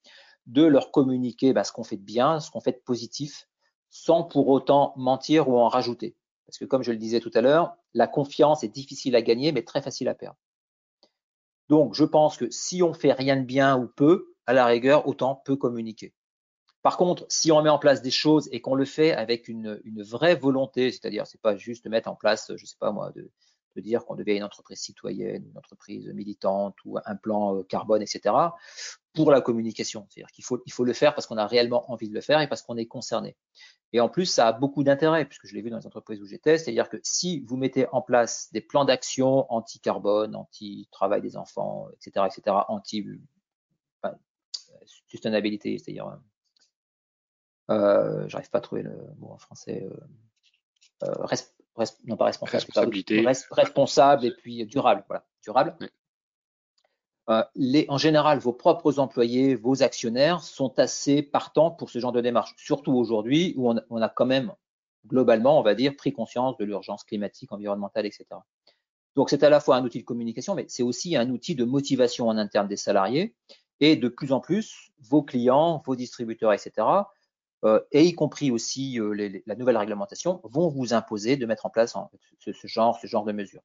de 0.46 0.64
leur 0.64 0.90
communiquer 0.90 1.52
ben, 1.52 1.64
ce 1.64 1.72
qu'on 1.72 1.84
fait 1.84 1.96
de 1.96 2.04
bien, 2.04 2.40
ce 2.40 2.50
qu'on 2.50 2.60
fait 2.60 2.72
de 2.72 2.82
positif, 2.84 3.48
sans 3.90 4.22
pour 4.22 4.48
autant 4.48 4.94
mentir 4.96 5.48
ou 5.48 5.58
en 5.58 5.68
rajouter. 5.68 6.16
Parce 6.46 6.58
que 6.58 6.64
comme 6.64 6.82
je 6.82 6.92
le 6.92 6.98
disais 6.98 7.20
tout 7.20 7.30
à 7.34 7.40
l'heure, 7.40 7.76
la 7.94 8.06
confiance 8.06 8.64
est 8.64 8.68
difficile 8.68 9.16
à 9.16 9.22
gagner, 9.22 9.52
mais 9.52 9.62
très 9.62 9.82
facile 9.82 10.08
à 10.08 10.14
perdre. 10.14 10.38
Donc, 11.68 11.94
je 11.94 12.04
pense 12.04 12.36
que 12.36 12.50
si 12.50 12.82
on 12.82 12.92
fait 12.92 13.12
rien 13.12 13.36
de 13.36 13.44
bien 13.44 13.78
ou 13.78 13.86
peu, 13.86 14.34
à 14.46 14.52
la 14.52 14.66
rigueur, 14.66 15.06
autant 15.06 15.36
peu 15.36 15.54
communiquer. 15.54 16.12
Par 16.82 16.96
contre, 16.96 17.26
si 17.28 17.52
on 17.52 17.62
met 17.62 17.68
en 17.68 17.78
place 17.78 18.00
des 18.00 18.10
choses 18.10 18.48
et 18.52 18.60
qu'on 18.60 18.74
le 18.74 18.86
fait 18.86 19.12
avec 19.12 19.48
une, 19.48 19.80
vraie 19.98 20.34
volonté, 20.34 20.90
c'est-à-dire 20.90 21.26
c'est 21.26 21.40
pas 21.40 21.56
juste 21.56 21.86
mettre 21.86 22.08
en 22.08 22.16
place, 22.16 22.52
je 22.56 22.64
sais 22.64 22.76
pas 22.78 22.90
moi, 22.90 23.12
de, 23.12 23.30
dire 23.76 24.04
qu'on 24.04 24.14
devient 24.14 24.36
une 24.36 24.44
entreprise 24.44 24.78
citoyenne, 24.78 25.46
une 25.46 25.56
entreprise 25.56 26.06
militante 26.08 26.76
ou 26.84 26.98
un 27.02 27.16
plan 27.16 27.56
euh, 27.56 27.62
carbone, 27.62 28.02
etc. 28.02 28.34
pour 29.14 29.30
la 29.30 29.40
communication. 29.40 30.06
C'est-à-dire 30.10 30.30
qu'il 30.32 30.44
faut, 30.44 30.60
il 30.66 30.72
faut 30.72 30.84
le 30.84 30.92
faire 30.92 31.14
parce 31.14 31.26
qu'on 31.26 31.38
a 31.38 31.46
réellement 31.46 31.90
envie 31.90 32.10
de 32.10 32.12
le 32.12 32.20
faire 32.20 32.42
et 32.42 32.48
parce 32.48 32.60
qu'on 32.60 32.76
est 32.76 32.84
concerné. 32.84 33.36
Et 33.94 34.00
en 34.00 34.10
plus, 34.10 34.26
ça 34.26 34.48
a 34.48 34.52
beaucoup 34.52 34.84
d'intérêt, 34.84 35.24
puisque 35.24 35.46
je 35.46 35.54
l'ai 35.54 35.62
vu 35.62 35.70
dans 35.70 35.78
les 35.78 35.86
entreprises 35.86 36.20
où 36.20 36.26
j'étais, 36.26 36.58
c'est-à-dire 36.58 36.90
que 36.90 36.98
si 37.02 37.40
vous 37.40 37.56
mettez 37.56 37.86
en 37.90 38.02
place 38.02 38.52
des 38.52 38.60
plans 38.60 38.84
d'action 38.84 39.50
anti-carbone, 39.50 40.36
anti-travail 40.36 41.22
des 41.22 41.38
enfants, 41.38 41.88
etc., 41.94 42.26
etc., 42.26 42.56
anti 42.68 43.06
enfin, 44.02 44.14
sustainability, 45.08 45.78
c'est-à-dire, 45.78 46.06
euh 46.06 46.29
j'arrive 47.70 48.50
pas 48.50 48.58
à 48.58 48.60
trouver 48.60 48.82
le 48.82 48.96
mot 49.18 49.30
en 49.30 49.38
français, 49.38 49.86
euh, 51.04 51.06
euh 51.08 51.44
non 52.04 52.16
pas 52.16 52.26
responsable, 52.26 52.92
responsable 53.50 54.26
et 54.26 54.32
puis 54.32 54.66
durable, 54.66 55.04
voilà, 55.08 55.24
durable. 55.42 55.76
Euh, 57.30 57.44
les, 57.54 57.86
en 57.88 57.96
général, 57.96 58.38
vos 58.38 58.52
propres 58.52 58.98
employés, 58.98 59.54
vos 59.54 59.82
actionnaires 59.82 60.42
sont 60.42 60.78
assez 60.78 61.22
partants 61.22 61.70
pour 61.70 61.88
ce 61.88 61.98
genre 62.00 62.12
de 62.12 62.20
démarche, 62.20 62.54
surtout 62.56 62.92
aujourd'hui 62.92 63.54
où 63.56 63.70
on, 63.70 63.80
on, 63.88 64.02
a 64.02 64.08
quand 64.08 64.26
même 64.26 64.52
globalement, 65.06 65.58
on 65.58 65.62
va 65.62 65.74
dire, 65.74 65.96
pris 65.96 66.12
conscience 66.12 66.56
de 66.58 66.64
l'urgence 66.64 67.04
climatique, 67.04 67.52
environnementale, 67.52 68.04
etc. 68.04 68.26
Donc 69.16 69.30
c'est 69.30 69.42
à 69.42 69.50
la 69.50 69.60
fois 69.60 69.76
un 69.76 69.84
outil 69.84 70.00
de 70.00 70.04
communication, 70.04 70.54
mais 70.54 70.66
c'est 70.68 70.82
aussi 70.82 71.16
un 71.16 71.30
outil 71.30 71.54
de 71.54 71.64
motivation 71.64 72.28
en 72.28 72.36
interne 72.36 72.68
des 72.68 72.76
salariés. 72.76 73.34
Et 73.80 73.96
de 73.96 74.08
plus 74.08 74.32
en 74.32 74.40
plus, 74.40 74.90
vos 75.00 75.22
clients, 75.22 75.82
vos 75.86 75.96
distributeurs, 75.96 76.52
etc., 76.52 76.86
euh, 77.64 77.80
et 77.92 78.04
y 78.04 78.14
compris 78.14 78.50
aussi 78.50 78.98
euh, 78.98 79.40
la 79.46 79.54
nouvelle 79.54 79.76
réglementation, 79.76 80.40
vont 80.44 80.68
vous 80.68 80.94
imposer 80.94 81.36
de 81.36 81.46
mettre 81.46 81.66
en 81.66 81.70
place 81.70 81.94
ce, 82.38 82.66
genre, 82.66 82.98
ce 82.98 83.06
genre 83.06 83.24
de 83.24 83.32
mesures. 83.32 83.62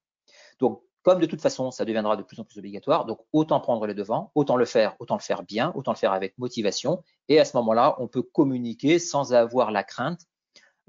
Donc, 0.59 0.81
comme 1.01 1.19
de 1.19 1.25
toute 1.25 1.41
façon, 1.41 1.71
ça 1.71 1.85
deviendra 1.85 2.17
de 2.17 2.23
plus 2.23 2.39
en 2.39 2.43
plus 2.43 2.57
obligatoire, 2.57 3.05
donc 3.05 3.19
autant 3.31 3.59
prendre 3.59 3.85
les 3.85 3.93
devants, 3.93 4.31
autant 4.33 4.57
le 4.57 4.65
faire, 4.65 4.95
autant 4.99 5.15
le 5.15 5.21
faire 5.21 5.43
bien, 5.43 5.71
autant 5.75 5.91
le 5.91 5.97
faire 5.97 6.13
avec 6.13 6.37
motivation. 6.37 7.03
Et 7.29 7.39
à 7.39 7.45
ce 7.45 7.55
moment-là, 7.57 7.95
on 7.99 8.07
peut 8.07 8.23
communiquer 8.23 8.97
sans 8.97 9.33
avoir 9.33 9.71
la 9.71 9.83
crainte 9.83 10.21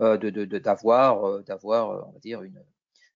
euh, 0.00 0.16
d'avoir, 0.16 1.42
d'avoir, 1.44 2.08
on 2.08 2.12
va 2.12 2.18
dire, 2.18 2.42
une, 2.42 2.64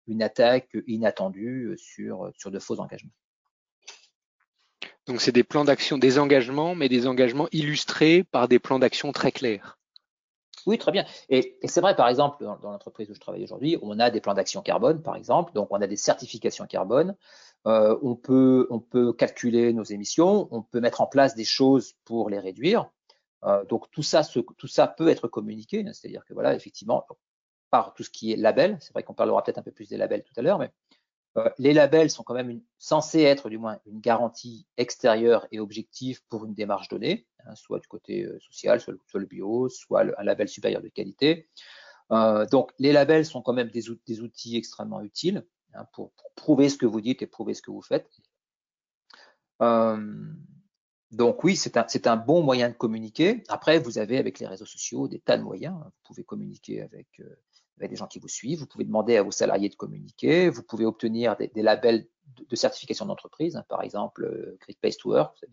une 0.07 0.23
attaque 0.23 0.77
inattendue 0.87 1.75
sur, 1.79 2.31
sur 2.37 2.51
de 2.51 2.59
faux 2.59 2.81
engagements. 2.81 3.13
Donc 5.07 5.21
c'est 5.21 5.33
des 5.33 5.43
plans 5.43 5.65
d'action, 5.65 5.99
des 5.99 6.21
engagements, 6.21 6.77
mais 6.77 6.89
des 6.89 7.09
engagements 7.09 7.49
illustrés 7.51 8.23
par 8.23 8.47
des 8.47 8.61
plans 8.61 8.79
d'action 8.79 9.11
très 9.11 9.33
clairs. 9.33 9.80
Oui, 10.67 10.79
très 10.79 10.93
bien. 10.93 11.05
Et, 11.29 11.59
c'est 11.65 11.81
vrai, 11.81 11.97
par 11.97 12.09
exemple, 12.09 12.45
dans, 12.45 12.71
l'entreprise 12.71 13.11
où 13.11 13.15
je 13.15 13.21
travaille 13.21 13.43
aujourd'hui, 13.45 13.79
on 13.83 13.99
a 13.99 14.11
des 14.11 14.21
plans 14.21 14.35
d'action 14.35 14.63
carbone, 14.63 15.03
par 15.03 15.17
exemple, 15.17 15.53
donc 15.53 15.69
on 15.71 15.81
a 15.81 15.87
des 15.87 15.97
certifications 15.97 16.67
carbone. 16.67 17.17
Euh, 17.67 17.99
on, 18.03 18.17
peut, 18.17 18.67
on 18.71 18.81
peut 18.81 19.13
calculer 19.13 19.73
nos 19.73 19.85
émissions, 19.85 20.49
on 20.51 20.63
peut 20.63 20.81
mettre 20.81 21.01
en 21.01 21.07
place 21.07 21.35
des 21.35 21.45
choses 21.45 21.95
pour 22.05 22.31
les 22.31 22.39
réduire. 22.39 22.89
Euh, 23.45 23.65
donc 23.65 23.91
tout 23.91 24.03
ça, 24.03 24.23
tout 24.25 24.67
ça 24.67 24.87
peut 24.87 25.09
être 25.09 25.29
communiqué, 25.29 25.85
c'est-à-dire 25.93 26.25
que 26.25 26.35
voilà, 26.35 26.55
effectivement, 26.55 27.07
par 27.71 27.95
tout 27.95 28.03
ce 28.03 28.11
qui 28.11 28.33
est 28.33 28.37
label, 28.37 28.79
c'est 28.81 28.93
vrai 28.93 29.03
qu'on 29.03 29.15
parlera 29.15 29.43
peut-être 29.43 29.59
un 29.59 29.63
peu 29.63 29.73
plus 29.73 29.89
des 29.89 29.97
labels 29.97 30.23
tout 30.23 30.33
à 30.37 30.43
l'heure, 30.43 30.59
mais 30.59 30.71
euh, 31.37 31.49
les 31.59 31.73
labels 31.73 32.11
sont 32.11 32.25
quand 32.25 32.35
même 32.35 32.61
censés 32.79 33.23
être 33.23 33.49
du 33.49 33.59
moins 33.59 33.79
une 33.87 34.01
garantie 34.01 34.67
extérieure 34.77 35.47
et 35.53 35.61
objective 35.61 36.21
pour 36.29 36.45
une 36.45 36.55
démarche 36.55 36.89
donnée, 36.89 37.27
hein, 37.47 37.55
soit 37.55 37.79
du 37.79 37.87
côté 37.87 38.25
euh, 38.25 38.39
social, 38.41 38.81
soit 38.81 38.95
le, 39.15 39.27
bio, 39.27 39.69
soit 39.69 40.05
un 40.19 40.25
label 40.25 40.49
supérieur 40.49 40.83
de 40.83 40.89
qualité. 40.89 41.49
Euh, 42.11 42.47
donc 42.47 42.73
les 42.79 42.93
labels 42.93 43.25
sont 43.25 43.43
quand 43.43 43.53
même 43.53 43.71
des, 43.71 43.91
outils 43.91 44.57
extrêmement 44.57 45.03
utiles 45.03 45.47
hein, 45.75 45.87
pour, 45.93 46.13
prouver 46.35 46.69
ce 46.69 46.77
que 46.77 46.87
vous 46.87 47.01
dites 47.01 47.23
et 47.23 47.27
prouver 47.29 47.55
ce 47.55 47.63
que 47.63 47.71
vous 47.71 47.83
faites. 47.83 48.11
donc 49.61 51.45
oui, 51.45 51.55
c'est 51.55 51.77
un, 51.77 51.87
un, 52.07 52.17
bon 52.17 52.43
moyen 52.43 52.71
de 52.71 52.75
communiquer. 52.75 53.45
Après, 53.49 53.79
vous 53.79 53.99
avez 53.99 54.19
avec 54.19 54.41
les 54.41 54.47
réseaux 54.49 54.67
sociaux 54.67 55.07
des 55.07 55.21
tas 55.21 55.39
de 55.39 55.45
moyens. 55.45 55.75
Vous 55.75 55.91
pouvez 56.03 56.25
communiquer 56.25 56.83
avec, 56.83 57.21
avec 57.79 57.91
des 57.91 57.97
gens 57.97 58.07
qui 58.07 58.19
vous 58.19 58.29
suivent. 58.29 58.61
Vous 58.61 58.67
pouvez 58.67 58.85
demander 58.85 59.17
à 59.17 59.23
vos 59.23 59.31
salariés 59.31 59.69
de 59.69 59.75
communiquer. 59.75 60.51
Vous 60.51 60.63
pouvez 60.63 60.85
obtenir 60.85 61.37
des, 61.37 61.51
labels 61.57 62.07
de, 62.49 62.57
certification 62.57 63.07
d'entreprise. 63.07 63.57
Hein. 63.57 63.65
par 63.69 63.83
exemple, 63.83 64.57
Great 64.61 64.79
Place 64.81 64.97
to 64.99 65.11
Work, 65.11 65.45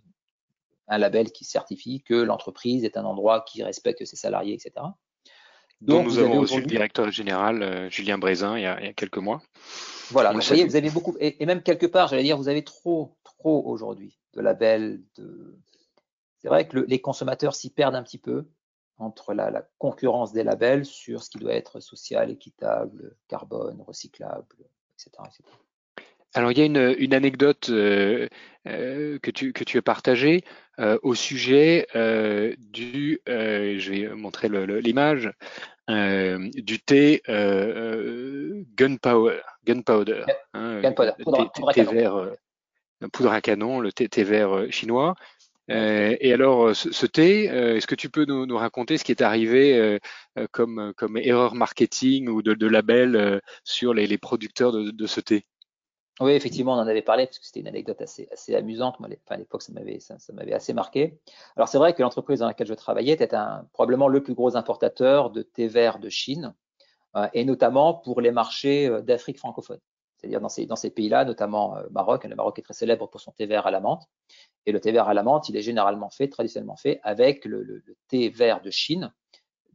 un 0.87 0.97
label 0.97 1.31
qui 1.31 1.45
certifie 1.45 2.01
que 2.01 2.15
l'entreprise 2.15 2.83
est 2.83 2.97
un 2.97 3.05
endroit 3.05 3.41
qui 3.41 3.63
respecte 3.63 4.05
ses 4.05 4.15
salariés, 4.15 4.53
etc. 4.53 4.85
Donc, 5.81 6.05
nous 6.05 6.17
avons 6.17 6.41
reçu 6.41 6.59
le 6.59 6.65
directeur 6.65 7.11
général 7.11 7.61
euh, 7.61 7.89
Julien 7.89 8.17
Brézin 8.17 8.57
il 8.57 8.63
y, 8.63 8.65
a, 8.65 8.93
quelques 8.93 9.19
mois. 9.19 9.41
Voilà, 10.09 10.31
vous 10.31 10.39
voyez, 10.39 10.65
vous 10.65 10.75
avez 10.75 10.89
beaucoup, 10.89 11.15
et, 11.19 11.45
même 11.45 11.61
quelque 11.61 11.85
part, 11.85 12.07
j'allais 12.07 12.23
dire, 12.23 12.37
vous 12.37 12.47
avez 12.47 12.63
trop, 12.63 13.15
trop 13.23 13.63
aujourd'hui 13.67 14.17
de 14.33 14.41
labels. 14.41 15.03
De... 15.17 15.59
C'est 16.39 16.47
vrai 16.47 16.67
que 16.67 16.79
les 16.79 16.99
consommateurs 16.99 17.53
s'y 17.53 17.69
perdent 17.69 17.95
un 17.95 18.03
petit 18.03 18.17
peu 18.17 18.47
entre 18.97 19.33
la, 19.33 19.51
la, 19.51 19.67
concurrence 19.77 20.33
des 20.33 20.43
labels 20.43 20.85
sur 20.85 21.23
ce 21.23 21.29
qui 21.29 21.37
doit 21.37 21.53
être 21.53 21.79
social, 21.79 22.31
équitable, 22.31 23.15
carbone, 23.27 23.81
recyclable, 23.85 24.55
etc. 24.95 25.11
etc. 25.27 25.43
Alors 26.33 26.51
il 26.51 26.57
y 26.57 26.61
a 26.61 26.65
une, 26.65 26.95
une 26.99 27.13
anecdote 27.13 27.69
euh, 27.69 28.27
euh, 28.67 29.17
que, 29.19 29.31
tu, 29.31 29.53
que 29.53 29.63
tu 29.63 29.77
as 29.77 29.81
partagée 29.81 30.43
euh, 30.79 30.99
au 31.01 31.15
sujet 31.15 31.87
du, 32.59 33.21
je 33.25 33.91
vais 33.91 34.09
montrer 34.09 34.49
l'image, 34.49 35.31
du 35.89 36.79
thé 36.79 37.21
gunpowder, 38.75 39.39
gunpowder, 39.65 40.25
hein, 40.53 40.81
gunpowder 40.81 41.13
poudre, 41.23 41.51
thé, 41.73 41.73
thé 41.73 41.83
vert, 41.83 42.31
poudre 43.13 43.31
à 43.31 43.41
canon, 43.41 43.79
le 43.79 43.91
thé, 43.91 44.07
thé 44.07 44.23
vert 44.23 44.71
chinois. 44.71 45.15
Et 45.69 46.33
alors, 46.33 46.75
ce, 46.75 47.05
thé, 47.05 47.45
est-ce 47.45 47.87
que 47.87 47.95
tu 47.95 48.09
peux 48.09 48.25
nous, 48.25 48.57
raconter 48.57 48.97
ce 48.97 49.03
qui 49.03 49.11
est 49.11 49.21
arrivé 49.21 49.99
comme, 50.51 50.93
erreur 51.17 51.55
marketing 51.55 52.29
ou 52.29 52.41
de, 52.41 52.67
label 52.67 53.41
sur 53.63 53.93
les, 53.93 54.17
producteurs 54.17 54.71
de, 54.71 55.07
ce 55.07 55.19
thé? 55.19 55.45
Oui, 56.19 56.31
effectivement, 56.31 56.73
on 56.73 56.79
en 56.79 56.87
avait 56.87 57.03
parlé 57.03 57.27
parce 57.27 57.37
que 57.37 57.45
c'était 57.45 57.59
une 57.59 57.67
anecdote 57.67 58.01
assez, 58.01 58.27
assez 58.31 58.55
amusante. 58.55 58.99
Moi, 58.99 59.09
à 59.27 59.37
l'époque, 59.37 59.61
ça 59.61 59.71
m'avait, 59.71 60.53
assez 60.53 60.73
marqué. 60.73 61.19
Alors, 61.55 61.67
c'est 61.67 61.77
vrai 61.77 61.93
que 61.93 62.01
l'entreprise 62.01 62.39
dans 62.39 62.47
laquelle 62.47 62.67
je 62.67 62.73
travaillais 62.73 63.13
était 63.13 63.35
un, 63.35 63.67
probablement 63.73 64.07
le 64.07 64.23
plus 64.23 64.33
gros 64.33 64.55
importateur 64.55 65.29
de 65.29 65.43
thé 65.43 65.67
vert 65.67 65.99
de 65.99 66.09
Chine, 66.09 66.55
euh, 67.15 67.27
et 67.33 67.45
notamment 67.45 67.93
pour 67.93 68.21
les 68.21 68.31
marchés 68.31 68.87
euh, 68.87 69.01
d'Afrique 69.01 69.37
francophone. 69.37 69.79
C'est-à-dire 70.17 70.41
dans 70.41 70.75
ces, 70.75 70.89
pays-là, 70.89 71.25
notamment 71.25 71.77
euh, 71.77 71.83
Maroc. 71.91 72.23
Le 72.23 72.35
Maroc 72.35 72.57
est 72.59 72.63
très 72.63 72.73
célèbre 72.73 73.07
pour 73.07 73.21
son 73.21 73.31
thé 73.31 73.45
vert 73.45 73.67
à 73.67 73.71
la 73.71 73.79
menthe. 73.79 74.03
Et 74.65 74.71
le 74.71 74.79
thé 74.79 74.91
vert 74.91 75.07
à 75.07 75.13
la 75.13 75.23
menthe, 75.23 75.47
il 75.49 75.55
est 75.55 75.61
généralement 75.61 76.09
fait, 76.09 76.27
traditionnellement 76.27 76.75
fait, 76.75 76.99
avec 77.03 77.45
le 77.45 77.83
thé 78.07 78.29
vert 78.29 78.61
de 78.61 78.71
Chine 78.71 79.13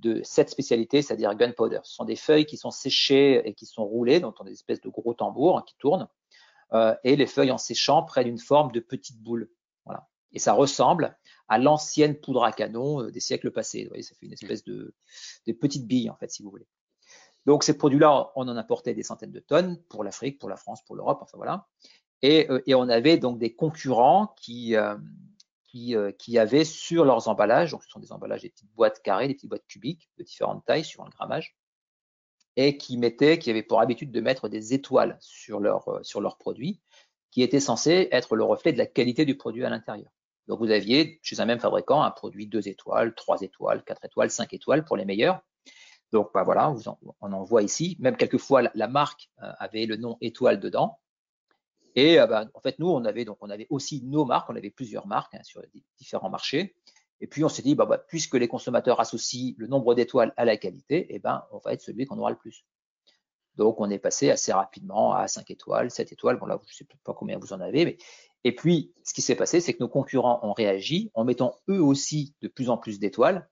de 0.03 0.21
cette 0.25 0.51
spécialité, 0.51 1.01
c'est-à-dire 1.01 1.35
gunpowder. 1.35 1.81
Ce 1.85 1.95
sont 1.95 2.05
des 2.05 2.17
feuilles 2.17 2.45
qui 2.45 2.57
sont 2.57 2.73
séchées 2.73 3.49
et 3.49 3.55
qui 3.55 3.67
sont 3.67 3.85
roulées, 3.85 4.21
dont 4.21 4.35
on 4.41 4.43
a 4.43 4.47
des 4.47 4.53
espèces 4.53 4.81
de 4.81 4.89
gros 4.89 5.15
tambours 5.15 5.59
hein, 5.59 5.65
qui 5.67 5.77
tournent 5.79 6.09
euh, 6.73 6.95
et 7.05 7.17
les 7.17 7.27
feuilles 7.27 7.51
en 7.51 7.59
séchant 7.59 8.03
prennent 8.03 8.29
une 8.29 8.39
forme 8.39 8.73
de 8.73 8.81
petite 8.81 9.23
boule. 9.23 9.49
Voilà. 9.85 10.09
Et 10.33 10.39
ça 10.39 10.55
ressemble 10.55 11.17
à 11.49 11.59
l'ancienne 11.59 12.19
poudre 12.19 12.45
à 12.45 12.53
canon 12.53 13.03
euh, 13.03 13.11
des 13.11 13.21
siècles 13.21 13.53
passés. 13.53 13.85
Vous 13.85 13.91
voyez, 13.91 14.03
ça 14.03 14.15
fait 14.15 14.27
une 14.27 14.33
espèce 14.33 14.65
de, 14.65 14.95
de 15.47 15.53
petite 15.53 15.87
bille, 15.87 16.11
en 16.11 16.17
fait, 16.17 16.31
si 16.31 16.43
vous 16.43 16.51
voulez. 16.51 16.67
Donc 17.47 17.65
ces 17.65 17.77
produits-là, 17.77 18.31
on 18.37 18.49
en 18.49 18.57
apportait 18.57 18.95
des 18.95 19.03
centaines 19.03 19.33
de 19.33 19.41
tonnes 19.41 19.81
pour 19.89 20.05
l'Afrique, 20.05 20.39
pour 20.39 20.49
la 20.49 20.57
France, 20.57 20.83
pour 20.85 20.97
l'Europe, 20.97 21.19
enfin 21.23 21.37
voilà. 21.37 21.67
Et, 22.23 22.49
euh, 22.51 22.61
on 22.69 22.89
avait 22.89 23.19
donc 23.19 23.39
des 23.39 23.55
concurrents 23.55 24.35
qui, 24.41 24.77
qui, 25.65 25.97
qui, 26.19 26.39
avaient 26.39 26.65
sur 26.65 27.05
leurs 27.05 27.29
emballages, 27.29 27.73
donc 27.73 27.83
ce 27.83 27.91
sont 27.91 27.99
des 27.99 28.13
emballages, 28.13 28.43
des 28.43 28.51
petites 28.51 28.73
boîtes 28.75 29.03
carrées, 29.03 29.27
des 29.27 29.35
petites 29.35 29.51
boîtes 29.51 29.67
cubiques 29.67 30.09
de 30.19 30.23
différentes 30.23 30.65
tailles 30.65 30.85
suivant 30.85 31.05
le 31.05 31.11
grammage, 31.11 31.57
et 32.57 32.77
qui 32.77 32.99
mettaient, 32.99 33.39
qui 33.39 33.51
avaient 33.51 33.63
pour 33.63 33.81
habitude 33.81 34.13
de 34.13 34.21
mettre 34.21 34.49
des 34.49 34.75
étoiles 34.75 35.17
sur 35.21 35.61
leur, 35.61 35.89
euh, 35.89 36.03
sur 36.03 36.21
leurs 36.21 36.37
produits, 36.37 36.81
qui 37.31 37.43
étaient 37.43 37.61
censés 37.61 38.09
être 38.13 38.37
le 38.37 38.45
reflet 38.45 38.73
de 38.73 38.79
la 38.79 38.87
qualité 38.87 39.25
du 39.25 39.37
produit 39.37 39.65
à 39.65 39.71
l'intérieur. 39.71 40.11
Donc 40.49 40.59
vous 40.59 40.71
aviez 40.71 41.19
chez 41.23 41.41
un 41.41 41.47
même 41.47 41.61
fabricant 41.61 42.03
un 42.03 42.11
produit 42.11 42.47
2 42.47 42.69
étoiles, 42.69 43.15
3 43.15 43.43
étoiles, 43.43 43.83
4 43.85 44.05
étoiles, 44.05 44.31
5 44.31 44.53
étoiles 44.53 44.85
pour 44.85 44.97
les 44.97 45.05
meilleurs. 45.05 45.41
Donc 46.13 46.31
bah, 46.35 46.45
voilà, 46.45 46.75
on 47.21 47.33
en 47.33 47.43
voit 47.43 47.63
ici. 47.63 47.97
Même 48.01 48.17
quelquefois 48.17 48.63
la, 48.75 48.89
marque 48.89 49.31
euh, 49.43 49.51
avait 49.59 49.87
le 49.87 49.97
nom 49.97 50.19
étoile 50.21 50.61
dedans. 50.61 50.99
Et 51.95 52.21
euh, 52.21 52.27
bah, 52.27 52.47
en 52.55 52.61
fait 52.61 52.79
nous 52.79 52.89
on 52.89 53.05
avait 53.05 53.25
donc 53.25 53.39
on 53.41 53.51
avait 53.51 53.67
aussi 53.71 54.03
nos 54.05 54.25
marques, 54.25 54.49
on 54.51 54.57
avait 54.57 54.71
plusieurs 54.71 55.07
marques 55.07 55.35
hein, 55.35 55.43
sur 55.43 55.63
différents 55.99 56.31
marchés. 56.31 56.77
Et 57.21 57.29
puis 57.29 57.45
on 57.45 57.49
s'est 57.49 57.63
dit, 57.63 57.77
bah, 57.77 57.87
bah, 57.87 57.99
puisque 57.99 58.35
les 58.35 58.49
consommateurs 58.49 59.01
associent 59.01 59.55
le 59.57 59.69
nombre 59.69 59.95
d'étoiles 59.95 60.35
à 60.37 60.45
la 60.45 60.57
qualité, 60.57 61.07
eh 61.11 61.21
ben, 61.21 61.45
on 61.53 61.59
va 61.59 61.73
être 61.73 61.81
celui 61.81 62.05
qu'on 62.05 62.19
aura 62.19 62.31
le 62.31 62.37
plus. 62.37 62.67
Donc 63.57 63.81
on 63.81 63.89
est 63.91 63.99
passé 63.99 64.31
assez 64.31 64.53
rapidement 64.53 65.15
à 65.15 65.29
5 65.29 65.51
étoiles, 65.51 65.91
7 65.91 66.13
étoiles. 66.13 66.39
Bon 66.39 66.47
là, 66.47 66.61
je 66.67 66.73
ne 66.73 66.75
sais 66.75 66.87
pas 67.05 67.15
combien 67.15 67.39
vous 67.39 67.53
en 67.53 67.61
avez, 67.61 67.85
mais 67.85 67.97
et 68.45 68.55
puis 68.55 68.93
ce 69.05 69.15
qui 69.15 69.23
s'est 69.23 69.37
passé, 69.37 69.61
c'est 69.61 69.75
que 69.75 69.83
nos 69.83 69.89
concurrents 69.89 70.41
ont 70.43 70.53
réagi 70.53 71.11
en 71.15 71.25
mettant 71.25 71.61
eux 71.69 71.81
aussi 71.81 72.35
de 72.43 72.49
plus 72.49 72.71
en 72.71 72.77
plus 72.77 72.99
d'étoiles. 72.99 73.49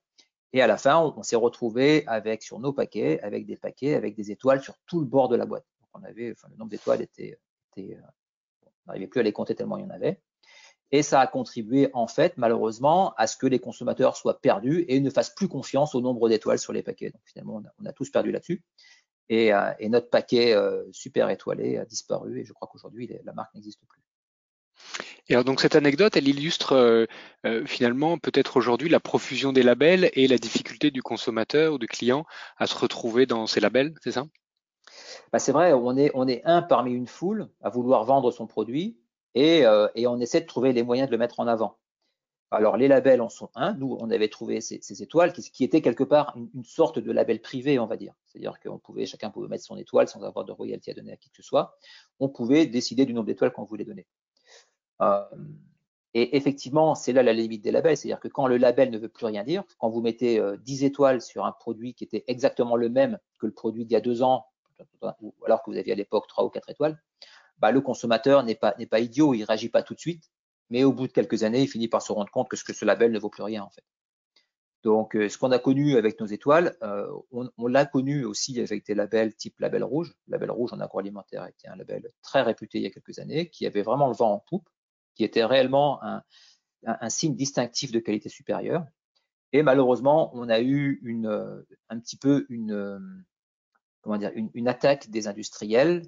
Et 0.53 0.63
à 0.63 0.67
la 0.67 0.77
fin, 0.77 0.99
on, 0.99 1.23
s'est 1.23 1.37
retrouvé 1.37 2.05
avec 2.07 2.43
sur 2.43 2.59
nos 2.59 2.73
paquets, 2.73 3.21
avec 3.21 3.47
des 3.47 3.57
paquets, 3.57 3.95
avec 3.95 4.17
des 4.17 4.31
étoiles 4.31 4.61
sur 4.61 4.75
tout 4.87 5.01
le 5.01 5.07
bord 5.07 5.29
de 5.29 5.37
la 5.37 5.47
boîte. 5.47 5.65
Donc 5.81 5.91
on 5.95 6.05
avait, 6.05 6.33
enfin, 6.33 6.49
le 6.51 6.57
nombre 6.57 6.71
d'étoiles 6.71 7.03
était, 7.03 7.39
euh, 7.79 7.95
on 8.65 8.71
n'arrivait 8.89 9.07
plus 9.07 9.21
à 9.21 9.23
les 9.23 9.33
compter 9.33 9.55
tellement 9.55 9.77
il 9.77 9.85
y 9.85 9.87
en 9.87 9.91
avait. 9.91 10.21
Et 10.93 11.03
ça 11.03 11.21
a 11.21 11.27
contribué, 11.29 11.89
en 11.93 12.09
fait, 12.09 12.37
malheureusement, 12.37 13.15
à 13.15 13.29
ce 13.29 13.37
que 13.37 13.47
les 13.47 13.61
consommateurs 13.61 14.17
soient 14.17 14.41
perdus 14.41 14.85
et 14.89 14.99
ne 14.99 15.09
fassent 15.09 15.35
plus 15.35 15.47
confiance 15.47 15.95
au 15.95 16.01
nombre 16.01 16.29
d'étoiles 16.29 16.59
sur 16.59 16.73
les 16.73 16.83
paquets. 16.83 17.11
Donc 17.11 17.23
finalement, 17.27 17.63
on 17.79 17.87
a, 17.87 17.93
tous 17.93 18.11
perdu 18.11 18.33
là-dessus. 18.33 18.65
Et, 19.29 19.55
euh, 19.55 19.71
notre 19.83 20.11
paquet 20.11 20.53
euh, 20.53 20.83
super 20.91 21.31
étoilé 21.31 21.79
a 21.79 21.85
disparu 21.85 22.41
et 22.41 22.45
je 22.45 22.53
crois 22.53 22.67
qu'aujourd'hui, 22.67 23.09
la 23.23 23.33
marque 23.33 23.55
n'existe 23.55 23.87
plus. 23.87 24.03
Et 25.31 25.35
alors 25.35 25.45
donc 25.45 25.61
cette 25.61 25.77
anecdote, 25.77 26.16
elle 26.16 26.27
illustre 26.27 26.73
euh, 27.47 27.64
finalement 27.64 28.19
peut-être 28.19 28.57
aujourd'hui 28.57 28.88
la 28.88 28.99
profusion 28.99 29.53
des 29.53 29.62
labels 29.62 30.11
et 30.14 30.27
la 30.27 30.38
difficulté 30.38 30.90
du 30.90 31.03
consommateur 31.03 31.75
ou 31.75 31.79
du 31.79 31.87
client 31.87 32.25
à 32.57 32.66
se 32.66 32.77
retrouver 32.77 33.27
dans 33.27 33.47
ces 33.47 33.61
labels, 33.61 33.95
c'est 34.03 34.11
ça? 34.11 34.25
Bah, 35.33 35.38
C'est 35.38 35.53
vrai, 35.53 35.73
on 35.73 35.97
est, 35.97 36.11
on 36.14 36.27
est 36.27 36.43
un 36.45 36.62
parmi 36.62 36.93
une 36.93 37.07
foule 37.07 37.49
à 37.62 37.71
vouloir 37.71 38.05
vendre 38.05 38.33
son 38.33 38.49
produit 38.49 38.99
euh, 39.37 39.88
et, 39.95 40.09
on 40.09 40.19
essaie 40.19 40.40
de 40.40 40.47
trouver 40.47 40.73
les 40.73 40.83
moyens 40.83 41.09
de 41.09 41.12
le 41.12 41.19
mettre 41.19 41.38
en 41.38 41.47
avant. 41.47 41.79
Alors 42.51 42.77
les 42.77 42.88
labels 42.88 43.21
en 43.21 43.29
sont 43.29 43.51
un. 43.55 43.75
Nous, 43.75 43.97
on 44.01 44.11
avait 44.11 44.27
trouvé 44.27 44.61
ces, 44.61 44.81
étoiles 45.01 45.33
qui, 45.33 45.49
qui, 45.49 45.62
étaient 45.62 45.81
quelque 45.81 46.03
part 46.03 46.37
une, 46.37 46.64
sorte 46.64 46.99
de 46.99 47.12
label 47.12 47.40
privé, 47.40 47.79
on 47.79 47.87
va 47.87 47.97
dire. 47.97 48.14
C'est-à-dire 48.27 48.59
qu'on 48.59 48.81
pouvait, 48.81 49.07
chacun 49.07 49.31
pouvait 49.31 49.47
mettre 49.47 49.62
son 49.62 49.77
étoile 49.77 50.09
sans 50.09 50.25
avoir 50.25 50.45
de 50.45 50.51
royalty 50.51 50.90
à 50.90 50.95
donner 50.95 51.12
à 51.12 51.16
qui 51.16 51.31
que 51.31 51.37
ce 51.37 51.45
soit. 51.45 51.77
On 52.19 52.29
pouvait 52.29 52.66
décider 52.66 53.07
du 53.07 53.14
nombre 53.14 53.27
d'étoiles 53.27 53.53
qu'on 53.53 53.62
voulait 53.62 53.85
donner. 53.85 54.09
Euh, 55.01 55.25
et 56.13 56.37
effectivement, 56.37 56.95
c'est 56.95 57.13
là 57.13 57.23
la 57.23 57.33
limite 57.33 57.63
des 57.63 57.71
labels, 57.71 57.97
c'est-à-dire 57.97 58.21
que 58.21 58.29
quand 58.29 58.49
le 58.49 58.57
label 58.57 58.91
ne 58.91 58.99
veut 58.99 59.09
plus 59.09 59.27
rien 59.27 59.45
dire, 59.45 59.63
quand 59.79 59.89
vous 59.89 60.01
mettez 60.01 60.41
10 60.59 60.83
euh, 60.83 60.87
étoiles 60.87 61.23
sur 61.23 61.45
un 61.45 61.53
produit 61.53 61.95
qui 61.95 62.05
était 62.05 62.25
exactement 62.27 62.77
le 62.77 62.89
même 62.89 63.19
que 63.39 63.47
le 63.47 63.53
produit 63.53 63.85
d'il 63.85 63.93
y 63.93 63.97
a 63.97 64.01
deux 64.01 64.23
ans, 64.23 64.47
alors 65.45 65.63
que 65.63 65.71
vous 65.71 65.77
aviez 65.77 65.93
à 65.93 65.97
l'époque 65.97 66.27
trois 66.27 66.45
ou 66.45 66.51
quatre 66.51 66.69
étoiles, 66.69 67.01
bah, 67.59 67.71
le 67.71 67.81
consommateur 67.81 68.43
n'est 68.43 68.55
pas, 68.55 68.75
pas 68.91 69.01
idiot, 69.01 69.35
il 69.35 69.45
réagit 69.45 69.69
pas 69.69 69.83
tout 69.83 69.95
de 69.95 70.01
suite, 70.01 70.31
mais 70.71 70.83
au 70.83 70.93
bout 70.93 71.07
de 71.07 71.13
quelques 71.13 71.45
années, 71.45 71.63
il 71.63 71.69
finit 71.69 71.89
par 71.89 72.03
se 72.03 72.11
rendre 72.11 72.31
compte 72.31 72.49
que 72.49 72.57
ce, 72.57 72.65
que 72.65 72.73
ce 72.73 72.85
label 72.85 73.13
ne 73.13 73.19
vaut 73.19 73.29
plus 73.29 73.43
rien 73.43 73.63
en 73.63 73.71
fait. 73.71 73.85
Donc, 74.83 75.15
euh, 75.15 75.29
ce 75.29 75.37
qu'on 75.37 75.51
a 75.51 75.59
connu 75.59 75.97
avec 75.97 76.19
nos 76.21 76.27
étoiles, 76.27 76.75
euh, 76.83 77.07
on, 77.33 77.67
l'a 77.67 77.85
connu 77.85 78.25
aussi 78.25 78.59
avec 78.61 78.87
des 78.87 78.95
labels 78.95 79.35
type 79.35 79.61
label 79.61 79.85
rouge. 79.85 80.15
Label 80.27 80.51
rouge 80.51 80.73
en 80.73 80.81
agroalimentaire 80.81 81.47
était 81.47 81.69
un 81.69 81.77
label 81.77 82.09
très 82.23 82.41
réputé 82.41 82.79
il 82.79 82.85
y 82.85 82.87
a 82.87 82.91
quelques 82.91 83.19
années, 83.19 83.51
qui 83.51 83.67
avait 83.67 83.83
vraiment 83.83 84.09
le 84.09 84.15
vent 84.15 84.33
en 84.33 84.39
poupe, 84.39 84.69
qui 85.20 85.24
était 85.24 85.44
réellement 85.44 86.00
un, 86.02 87.11
signe 87.11 87.37
distinctif 87.37 87.92
de 87.92 87.98
qualité 87.98 88.30
supérieure. 88.30 88.87
Et 89.52 89.62
malheureusement, 89.62 90.30
on 90.33 90.48
a 90.48 90.62
eu 90.62 90.98
un 91.90 92.00
petit 92.00 92.16
peu 92.16 92.46
une, 92.48 93.14
comment 94.00 94.16
dire, 94.16 94.33
une, 94.35 94.66
attaque 94.66 95.11
des 95.11 95.28
industriels 95.28 96.06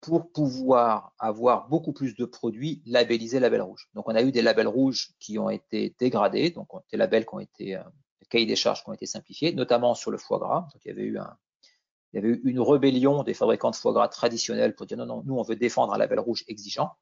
pour 0.00 0.30
pouvoir 0.30 1.12
avoir 1.18 1.68
beaucoup 1.68 1.92
plus 1.92 2.14
de 2.14 2.24
produits 2.24 2.82
labellisés 2.86 3.40
label 3.40 3.62
rouge. 3.62 3.88
Donc, 3.94 4.08
on 4.08 4.14
a 4.14 4.22
eu 4.22 4.30
des 4.30 4.42
labels 4.42 4.68
rouges 4.68 5.10
qui 5.18 5.40
ont 5.40 5.50
été 5.50 5.96
dégradés, 5.98 6.50
donc 6.50 6.68
des 6.92 6.96
labels 6.96 7.26
qui 7.26 7.34
ont 7.34 7.40
été, 7.40 7.74
euh, 7.74 7.82
des 8.20 8.26
cahiers 8.26 8.46
des 8.46 8.54
charges 8.54 8.84
qui 8.84 8.90
ont 8.90 8.94
été 8.94 9.06
simplifiés, 9.06 9.54
notamment 9.54 9.96
sur 9.96 10.12
le 10.12 10.18
foie 10.18 10.38
gras. 10.38 10.68
Donc, 10.72 10.84
il 10.84 10.88
y 10.88 10.92
avait 10.92 12.28
eu 12.28 12.40
une 12.44 12.60
rébellion 12.60 13.24
des 13.24 13.34
fabricants 13.34 13.72
de 13.72 13.76
foie 13.76 13.92
gras 13.92 14.06
traditionnels 14.06 14.76
pour 14.76 14.86
dire 14.86 14.98
non, 14.98 15.06
non, 15.06 15.24
nous, 15.24 15.34
on 15.34 15.42
veut 15.42 15.56
défendre 15.56 15.92
un 15.92 15.98
label 15.98 16.20
rouge 16.20 16.44
exigeant. 16.46 16.92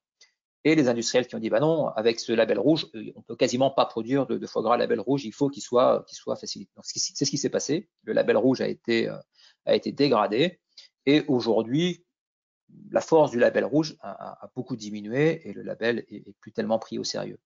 Et 0.66 0.74
les 0.74 0.88
industriels 0.88 1.27
qui 1.27 1.35
ont 1.35 1.38
dit, 1.38 1.50
bah 1.50 1.61
non, 1.61 1.88
avec 1.88 2.18
ce 2.18 2.33
label 2.33 2.59
rouge, 2.59 2.87
euh, 2.94 3.12
on 3.16 3.22
peut 3.22 3.37
quasiment 3.37 3.70
pas 3.70 3.85
produire 3.85 4.27
de, 4.27 4.46
foie 4.46 4.62
gras 4.62 4.79
label 4.79 4.98
rouge, 4.98 5.24
il 5.27 5.33
faut 5.33 5.50
qu'il 5.50 5.62
soit, 5.62 6.05
qu'il 6.09 6.16
soit 6.16 6.37
facilité. 6.37 6.72
C'est 6.83 7.24
ce 7.24 7.31
qui 7.31 7.37
s'est 7.37 7.50
passé. 7.50 7.88
Le 8.05 8.14
label 8.14 8.38
rouge 8.38 8.62
a 8.62 8.68
été, 8.68 9.09
euh, 9.09 9.18
a 9.66 9.74
été 9.74 9.92
dégradé. 9.92 10.61
Et 11.05 11.22
aujourd'hui, 11.29 12.07
la 12.90 13.03
force 13.03 13.31
du 13.31 13.38
label 13.38 13.66
rouge 13.66 13.96
a, 14.00 14.50
beaucoup 14.57 14.74
diminué 14.74 15.46
et 15.48 15.53
le 15.53 15.62
label 15.62 16.07
est, 16.09 16.24
plus 16.40 16.53
tellement 16.53 16.79
pris 16.79 16.98
au 16.98 17.05
sérieux. 17.05 17.38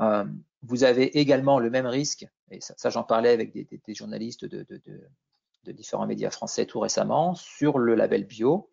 Euh, 0.00 0.24
vous 0.62 0.82
avez 0.82 1.18
également 1.18 1.60
le 1.60 1.70
même 1.70 1.86
risque, 1.86 2.26
et 2.50 2.60
ça, 2.60 2.90
j'en 2.90 3.04
parlais 3.04 3.30
avec 3.30 3.52
des, 3.52 3.94
journalistes 3.94 4.44
de, 4.44 4.66
de, 4.68 5.72
différents 5.72 6.06
médias 6.06 6.30
français 6.30 6.66
tout 6.66 6.80
récemment, 6.80 7.34
sur 7.34 7.78
le 7.78 7.94
label 7.94 8.24
bio. 8.26 8.71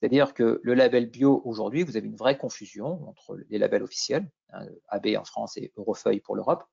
C'est-à-dire 0.00 0.34
que 0.34 0.60
le 0.62 0.74
label 0.74 1.08
bio 1.08 1.40
aujourd'hui, 1.44 1.82
vous 1.82 1.96
avez 1.96 2.06
une 2.06 2.16
vraie 2.16 2.36
confusion 2.36 3.08
entre 3.08 3.38
les 3.48 3.58
labels 3.58 3.82
officiels, 3.82 4.28
hein, 4.50 4.66
AB 4.88 5.08
en 5.16 5.24
France 5.24 5.56
et 5.56 5.72
Eurofeuille 5.76 6.20
pour 6.20 6.36
l'Europe, 6.36 6.64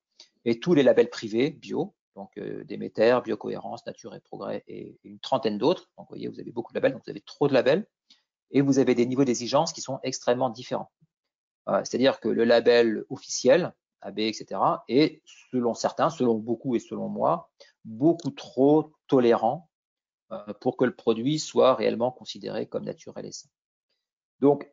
et 0.44 0.60
tous 0.60 0.74
les 0.74 0.82
labels 0.82 1.08
privés 1.08 1.50
bio, 1.50 1.94
donc 2.14 2.36
euh, 2.38 2.64
Déméter, 2.64 3.18
Biocohérence, 3.24 3.86
Nature 3.86 4.14
et 4.14 4.20
Progrès 4.20 4.64
et, 4.66 4.98
une 5.04 5.18
trentaine 5.18 5.58
d'autres. 5.58 5.90
Donc 5.96 6.06
vous 6.08 6.14
voyez, 6.14 6.28
vous 6.28 6.40
avez 6.40 6.50
beaucoup 6.50 6.72
de 6.72 6.78
labels, 6.78 6.92
donc 6.92 7.02
vous 7.04 7.10
avez 7.10 7.20
trop 7.22 7.48
de 7.48 7.54
labels 7.54 7.86
et 8.50 8.60
vous 8.60 8.78
avez 8.78 8.94
des 8.94 9.06
niveaux 9.06 9.24
d'exigence 9.24 9.72
qui 9.72 9.80
sont 9.80 9.98
extrêmement 10.02 10.50
différents. 10.50 10.90
Euh, 11.68 11.80
c'est-à-dire 11.84 12.20
que 12.20 12.28
le 12.28 12.44
label 12.44 13.04
officiel, 13.08 13.72
AB, 14.02 14.18
etc., 14.18 14.60
est, 14.88 15.22
selon 15.50 15.74
certains, 15.74 16.10
selon 16.10 16.34
beaucoup 16.34 16.74
et 16.74 16.80
selon 16.80 17.08
moi, 17.08 17.50
beaucoup 17.84 18.30
trop 18.30 18.92
tolérant 19.06 19.70
pour 20.60 20.76
que 20.76 20.84
le 20.84 20.94
produit 20.94 21.38
soit 21.38 21.74
réellement 21.74 22.10
considéré 22.10 22.66
comme 22.66 22.84
naturel 22.84 23.26
et 23.26 23.32
sain. 23.32 23.48
Donc, 24.40 24.70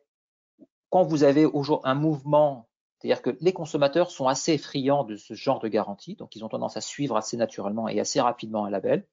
quand 0.90 1.04
vous 1.04 1.22
avez 1.22 1.46
un 1.84 1.94
mouvement, 1.94 2.68
c'est-à-dire 2.98 3.22
que 3.22 3.36
les 3.40 3.52
consommateurs 3.52 4.10
sont 4.10 4.26
assez 4.26 4.58
friands 4.58 5.04
de 5.04 5.16
ce 5.16 5.34
genre 5.34 5.60
de 5.60 5.68
garantie, 5.68 6.16
donc 6.16 6.34
ils 6.36 6.44
ont 6.44 6.48
tendance 6.48 6.76
à 6.76 6.80
suivre 6.80 7.16
assez 7.16 7.36
naturellement 7.36 7.88
et 7.88 8.00
assez 8.00 8.20
rapidement 8.20 8.64
un 8.64 8.70
label. 8.70 9.06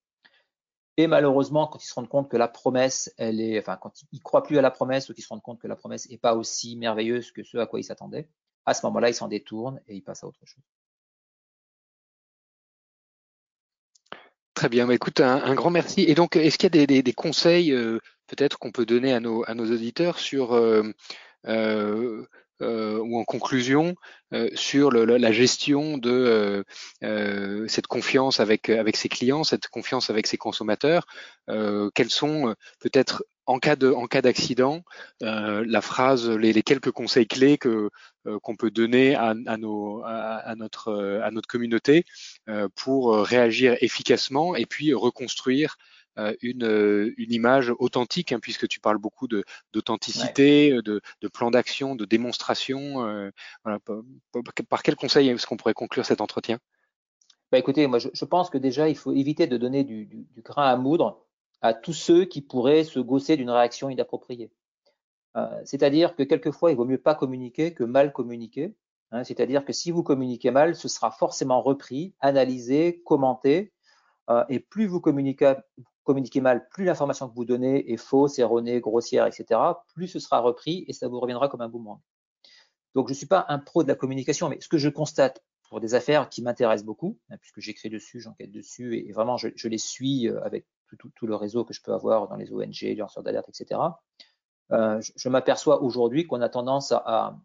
Et 0.97 1.05
malheureusement, 1.05 1.67
quand 1.67 1.83
ils 1.83 1.87
se 1.87 1.93
rendent 1.93 2.09
compte 2.09 2.27
que 2.27 2.37
la 2.37 2.47
promesse, 2.47 3.13
elle 3.17 3.39
est, 3.39 3.59
enfin, 3.59 3.77
quand 3.77 3.93
ils 4.11 4.21
croient 4.21 4.41
plus 4.41 4.57
à 4.57 4.61
la 4.63 4.71
promesse 4.71 5.09
ou 5.09 5.13
qu'ils 5.13 5.23
se 5.23 5.29
rendent 5.29 5.43
compte 5.43 5.59
que 5.59 5.67
la 5.67 5.75
promesse 5.75 6.09
n'est 6.09 6.17
pas 6.17 6.35
aussi 6.35 6.75
merveilleuse 6.75 7.31
que 7.31 7.43
ce 7.43 7.57
à 7.59 7.67
quoi 7.67 7.79
ils 7.79 7.83
s'attendaient, 7.83 8.27
à 8.65 8.73
ce 8.73 8.83
moment-là, 8.87 9.09
ils 9.09 9.13
s'en 9.13 9.27
détournent 9.27 9.79
et 9.87 9.95
ils 9.95 10.01
passent 10.01 10.23
à 10.23 10.27
autre 10.27 10.43
chose. 10.43 10.63
Très 14.57 14.69
bien, 14.69 14.87
bah, 14.87 14.95
écoute, 14.95 15.19
un, 15.19 15.53
grand 15.53 15.69
merci. 15.69 16.01
Et 16.07 16.15
donc, 16.15 16.35
est-ce 16.35 16.57
qu'il 16.57 16.75
y 16.75 16.81
a 16.81 17.01
des, 17.03 17.13
conseils 17.13 17.71
euh, 17.71 17.99
peut-être 18.25 18.57
qu'on 18.57 18.71
peut 18.71 18.87
donner 18.87 19.13
à 19.13 19.19
nos, 19.19 19.43
auditeurs 19.45 20.17
sur 20.17 20.53
euh, 20.55 20.81
euh, 21.45 22.25
ou 22.59 23.19
en 23.19 23.23
conclusion 23.23 23.93
sur 24.55 24.89
la 24.89 25.31
gestion 25.31 25.99
de 25.99 26.65
cette 27.67 27.85
confiance 27.85 28.39
avec 28.39 28.69
avec 28.69 28.97
ses 28.97 29.09
clients, 29.09 29.43
cette 29.43 29.67
confiance 29.67 30.09
avec 30.09 30.25
ses 30.25 30.37
consommateurs. 30.37 31.05
quels 31.93 32.09
sont 32.09 32.55
peut-être 32.79 33.23
en 33.47 33.59
cas 33.59 33.75
de 33.75 33.91
en 33.91 34.07
cas 34.07 34.21
d'accident 34.21 34.83
la 35.21 35.81
phrase, 35.81 36.29
les, 36.29 36.53
les, 36.53 36.63
quelques 36.63 36.91
conseils 36.91 37.27
clés 37.27 37.57
que 37.57 37.89
qu'on 38.43 38.55
peut 38.55 38.71
donner 38.71 39.15
à, 39.15 39.33
à, 39.47 39.57
nos, 39.57 40.03
à, 40.05 40.53
notre 40.55 41.21
à 41.23 41.31
notre 41.31 41.47
communauté 41.47 42.05
pour 42.75 43.15
réagir 43.15 43.75
efficacement 43.81 44.55
et 44.55 44.65
puis 44.65 44.93
reconstruire 44.93 45.77
euh, 46.17 46.33
une, 46.41 46.63
euh, 46.63 47.13
une, 47.17 47.31
image 47.31 47.71
authentique, 47.77 48.31
hein, 48.31 48.39
puisque 48.39 48.67
tu 48.67 48.79
parles 48.79 48.97
beaucoup 48.97 49.27
d'authenticité, 49.27 50.71
de, 50.71 50.81
de, 50.81 51.01
de, 51.21 51.27
plan 51.27 51.51
d'action, 51.51 51.95
de 51.95 52.05
démonstration. 52.05 53.05
Euh, 53.05 53.29
voilà, 53.63 53.77
par, 54.67 54.81
quel 54.81 54.95
conseil 54.95 55.29
est-ce 55.29 55.45
qu'on 55.45 55.57
pourrait 55.57 55.75
conclure 55.75 56.05
cet 56.05 56.19
entretien? 56.19 56.57
Bah 57.51 57.59
écoutez, 57.59 57.85
moi 57.85 57.99
je, 57.99 58.09
je, 58.11 58.25
pense 58.25 58.49
que 58.49 58.57
déjà 58.57 58.89
il 58.89 58.97
faut 58.97 59.13
éviter 59.13 59.45
de 59.45 59.57
donner 59.57 59.83
du, 59.83 60.05
du, 60.05 60.25
du, 60.33 60.41
grain 60.41 60.67
à 60.67 60.75
moudre 60.75 61.26
à 61.61 61.73
tous 61.73 61.93
ceux 61.93 62.25
qui 62.25 62.41
pourraient 62.41 62.83
se 62.83 62.99
gausser 62.99 63.37
d'une 63.37 63.49
réaction 63.49 63.89
inappropriée. 63.89 64.51
Euh, 65.35 65.61
C'est-à-dire 65.65 66.15
que 66.15 66.23
quelquefois 66.23 66.71
il 66.71 66.77
vaut 66.77 66.85
mieux 66.85 66.97
pas 66.97 67.15
communiquer 67.15 67.73
que 67.73 67.83
mal 67.83 68.13
communiquer. 68.13 68.75
Hein, 69.11 69.23
C'est-à-dire 69.23 69.65
que 69.65 69.73
si 69.73 69.91
vous 69.91 70.03
communiquez 70.03 70.51
mal, 70.51 70.75
ce 70.75 70.87
sera 70.87 71.11
forcément 71.11 71.61
repris, 71.61 72.13
analysé, 72.19 73.01
commenté, 73.05 73.73
euh, 74.29 74.43
et 74.49 74.59
plus 74.59 74.87
vous 74.87 74.99
communiquez, 74.99 75.55
mal, 76.41 76.67
plus 76.69 76.85
l'information 76.85 77.29
que 77.29 77.35
vous 77.35 77.45
donnez 77.45 77.91
est 77.91 77.97
fausse, 77.97 78.39
erronée, 78.39 78.81
grossière, 78.81 79.25
etc., 79.25 79.59
plus 79.93 80.07
ce 80.07 80.19
sera 80.19 80.39
repris 80.39 80.83
et 80.87 80.93
ça 80.93 81.07
vous 81.07 81.19
reviendra 81.19 81.47
comme 81.47 81.61
un 81.61 81.69
boomerang. 81.69 82.01
Donc, 82.95 83.07
je 83.07 83.13
ne 83.13 83.17
suis 83.17 83.27
pas 83.27 83.45
un 83.49 83.59
pro 83.59 83.83
de 83.83 83.87
la 83.87 83.95
communication, 83.95 84.49
mais 84.49 84.59
ce 84.59 84.67
que 84.67 84.77
je 84.77 84.89
constate 84.89 85.43
pour 85.69 85.79
des 85.79 85.93
affaires 85.93 86.29
qui 86.29 86.41
m'intéressent 86.41 86.85
beaucoup, 86.85 87.19
hein, 87.29 87.37
puisque 87.37 87.59
j'écris 87.59 87.89
dessus, 87.89 88.19
j'enquête 88.19 88.51
dessus, 88.51 88.97
et, 88.97 89.11
vraiment, 89.11 89.37
je, 89.37 89.67
les 89.67 89.77
suis 89.77 90.27
euh, 90.27 90.43
avec 90.43 90.65
tout, 90.95 91.27
le 91.27 91.35
réseau 91.35 91.65
que 91.65 91.73
je 91.73 91.81
peux 91.81 91.93
avoir 91.93 92.27
dans 92.27 92.35
les 92.35 92.51
ONG, 92.51 92.81
les 92.81 92.95
lanceurs 92.95 93.23
d'alerte, 93.23 93.49
etc. 93.49 93.79
Euh, 94.71 95.01
je, 95.15 95.29
m'aperçois 95.29 95.81
aujourd'hui 95.81 96.27
qu'on 96.27 96.41
a 96.41 96.49
tendance 96.49 96.91
à, 96.91 97.37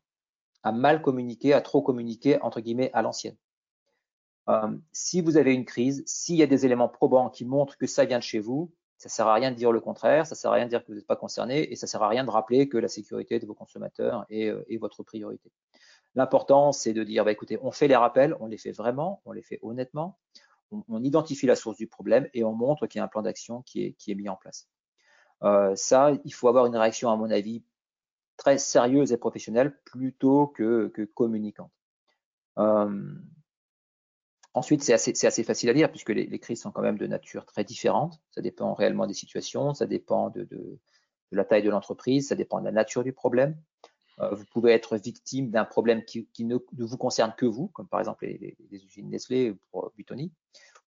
mal 0.64 1.02
communiquer, 1.02 1.52
à 1.54 1.60
trop 1.60 1.82
communiquer, 1.82 2.40
entre 2.42 2.60
guillemets, 2.60 2.90
à 2.92 3.02
l'ancienne. 3.02 3.36
Euh, 4.48 4.76
si 4.92 5.20
vous 5.20 5.36
avez 5.36 5.54
une 5.54 5.64
crise, 5.64 6.02
s'il 6.06 6.36
y 6.36 6.42
a 6.42 6.46
des 6.46 6.66
éléments 6.66 6.88
probants 6.88 7.30
qui 7.30 7.44
montrent 7.44 7.76
que 7.76 7.86
ça 7.86 8.04
vient 8.04 8.18
de 8.18 8.24
chez 8.24 8.40
vous, 8.40 8.72
ça 9.02 9.08
sert 9.08 9.26
à 9.26 9.34
rien 9.34 9.50
de 9.50 9.56
dire 9.56 9.72
le 9.72 9.80
contraire, 9.80 10.26
ça 10.26 10.36
sert 10.36 10.52
à 10.52 10.54
rien 10.54 10.64
de 10.66 10.70
dire 10.70 10.82
que 10.82 10.86
vous 10.86 10.94
n'êtes 10.94 11.06
pas 11.06 11.16
concerné 11.16 11.72
et 11.72 11.74
ça 11.74 11.88
sert 11.88 12.02
à 12.04 12.08
rien 12.08 12.24
de 12.24 12.30
rappeler 12.30 12.68
que 12.68 12.78
la 12.78 12.86
sécurité 12.86 13.40
de 13.40 13.46
vos 13.46 13.54
consommateurs 13.54 14.24
est, 14.30 14.48
euh, 14.48 14.64
votre 14.80 15.02
priorité. 15.02 15.50
L'important, 16.14 16.70
c'est 16.70 16.92
de 16.92 17.02
dire, 17.02 17.24
bah, 17.24 17.32
écoutez, 17.32 17.58
on 17.62 17.72
fait 17.72 17.88
les 17.88 17.96
rappels, 17.96 18.36
on 18.38 18.46
les 18.46 18.58
fait 18.58 18.70
vraiment, 18.70 19.20
on 19.24 19.32
les 19.32 19.42
fait 19.42 19.58
honnêtement, 19.62 20.18
on, 20.88 21.04
identifie 21.04 21.46
la 21.46 21.56
source 21.56 21.76
du 21.76 21.86
problème 21.86 22.28
et 22.34 22.44
on 22.44 22.52
montre 22.52 22.86
qu'il 22.86 22.98
y 22.98 23.02
a 23.02 23.04
un 23.04 23.08
plan 23.08 23.22
d'action 23.22 23.62
qui 23.62 23.84
est, 23.84 24.14
mis 24.14 24.28
en 24.28 24.36
place. 24.36 24.68
Euh, 25.42 25.74
ça, 25.76 26.12
il 26.24 26.32
faut 26.32 26.48
avoir 26.48 26.66
une 26.66 26.76
réaction, 26.76 27.10
à 27.10 27.16
mon 27.16 27.30
avis, 27.30 27.64
très 28.36 28.58
sérieuse 28.58 29.12
et 29.12 29.16
professionnelle 29.16 29.78
plutôt 29.84 30.48
que, 30.48 30.88
que 30.88 31.02
communicante. 31.02 31.72
Euh, 32.58 33.14
Ensuite, 34.54 34.82
c'est 34.82 34.92
assez, 34.92 35.44
facile 35.44 35.70
à 35.70 35.74
dire 35.74 35.90
puisque 35.90 36.10
les, 36.10 36.38
crises 36.38 36.60
sont 36.60 36.72
quand 36.72 36.82
même 36.82 36.98
de 36.98 37.06
nature 37.06 37.46
très 37.46 37.64
différente. 37.64 38.20
Ça 38.30 38.42
dépend 38.42 38.74
réellement 38.74 39.06
des 39.06 39.14
situations, 39.14 39.72
ça 39.72 39.86
dépend 39.86 40.28
de 40.28 40.46
la 41.30 41.44
taille 41.44 41.62
de 41.62 41.70
l'entreprise, 41.70 42.28
ça 42.28 42.34
dépend 42.34 42.60
de 42.60 42.66
la 42.66 42.72
nature 42.72 43.02
du 43.02 43.14
problème. 43.14 43.56
Euh, 44.22 44.34
vous 44.34 44.44
pouvez 44.46 44.72
être 44.72 44.96
victime 44.96 45.50
d'un 45.50 45.64
problème 45.64 46.04
qui, 46.04 46.26
qui 46.32 46.44
ne, 46.44 46.56
ne, 46.56 46.84
vous 46.84 46.96
concerne 46.96 47.34
que 47.36 47.46
vous, 47.46 47.68
comme 47.68 47.88
par 47.88 48.00
exemple 48.00 48.26
les, 48.26 48.56
les 48.70 48.84
usines 48.84 49.10
Nestlé 49.10 49.54
pour 49.70 49.92
Butoni, 49.96 50.32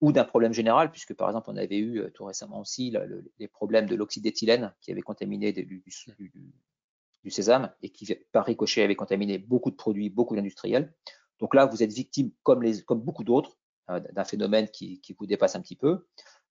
ou 0.01 0.13
d'un 0.13 0.25
problème 0.25 0.53
général, 0.53 0.91
puisque 0.91 1.15
par 1.15 1.29
exemple 1.29 1.51
on 1.51 1.57
avait 1.57 1.79
eu 1.79 2.01
euh, 2.01 2.11
tout 2.11 2.25
récemment 2.25 2.61
aussi 2.61 2.91
le, 2.91 3.31
les 3.39 3.49
problèmes 3.49 3.87
de 3.87 3.95
l'oxyde 3.95 4.23
d'éthylène 4.23 4.73
qui 4.81 4.93
avait 4.93 5.03
contaminé 5.03 5.53
du, 5.53 5.65
du, 5.65 6.33
du, 7.23 7.31
sésame 7.31 7.73
et 7.83 7.91
qui 7.91 8.15
par 8.33 8.45
ricochet 8.45 8.83
avait 8.83 8.97
contaminé 8.97 9.39
beaucoup 9.39 9.71
de 9.71 9.77
produits, 9.77 10.11
beaucoup 10.11 10.37
d'industriels. 10.37 10.93
Donc 11.41 11.55
là, 11.55 11.67
vous 11.67 11.83
êtes 11.83 11.93
victime, 11.93 12.31
comme, 12.43 12.63
les, 12.63 12.83
comme 12.83 13.01
beaucoup 13.01 13.25
d'autres, 13.25 13.59
euh, 13.91 14.01
d'un 14.13 14.25
phénomène 14.25 14.69
qui, 14.69 15.01
qui, 15.01 15.15
vous 15.15 15.27
dépasse 15.27 15.57
un 15.57 15.61
petit 15.61 15.77
peu. 15.77 16.07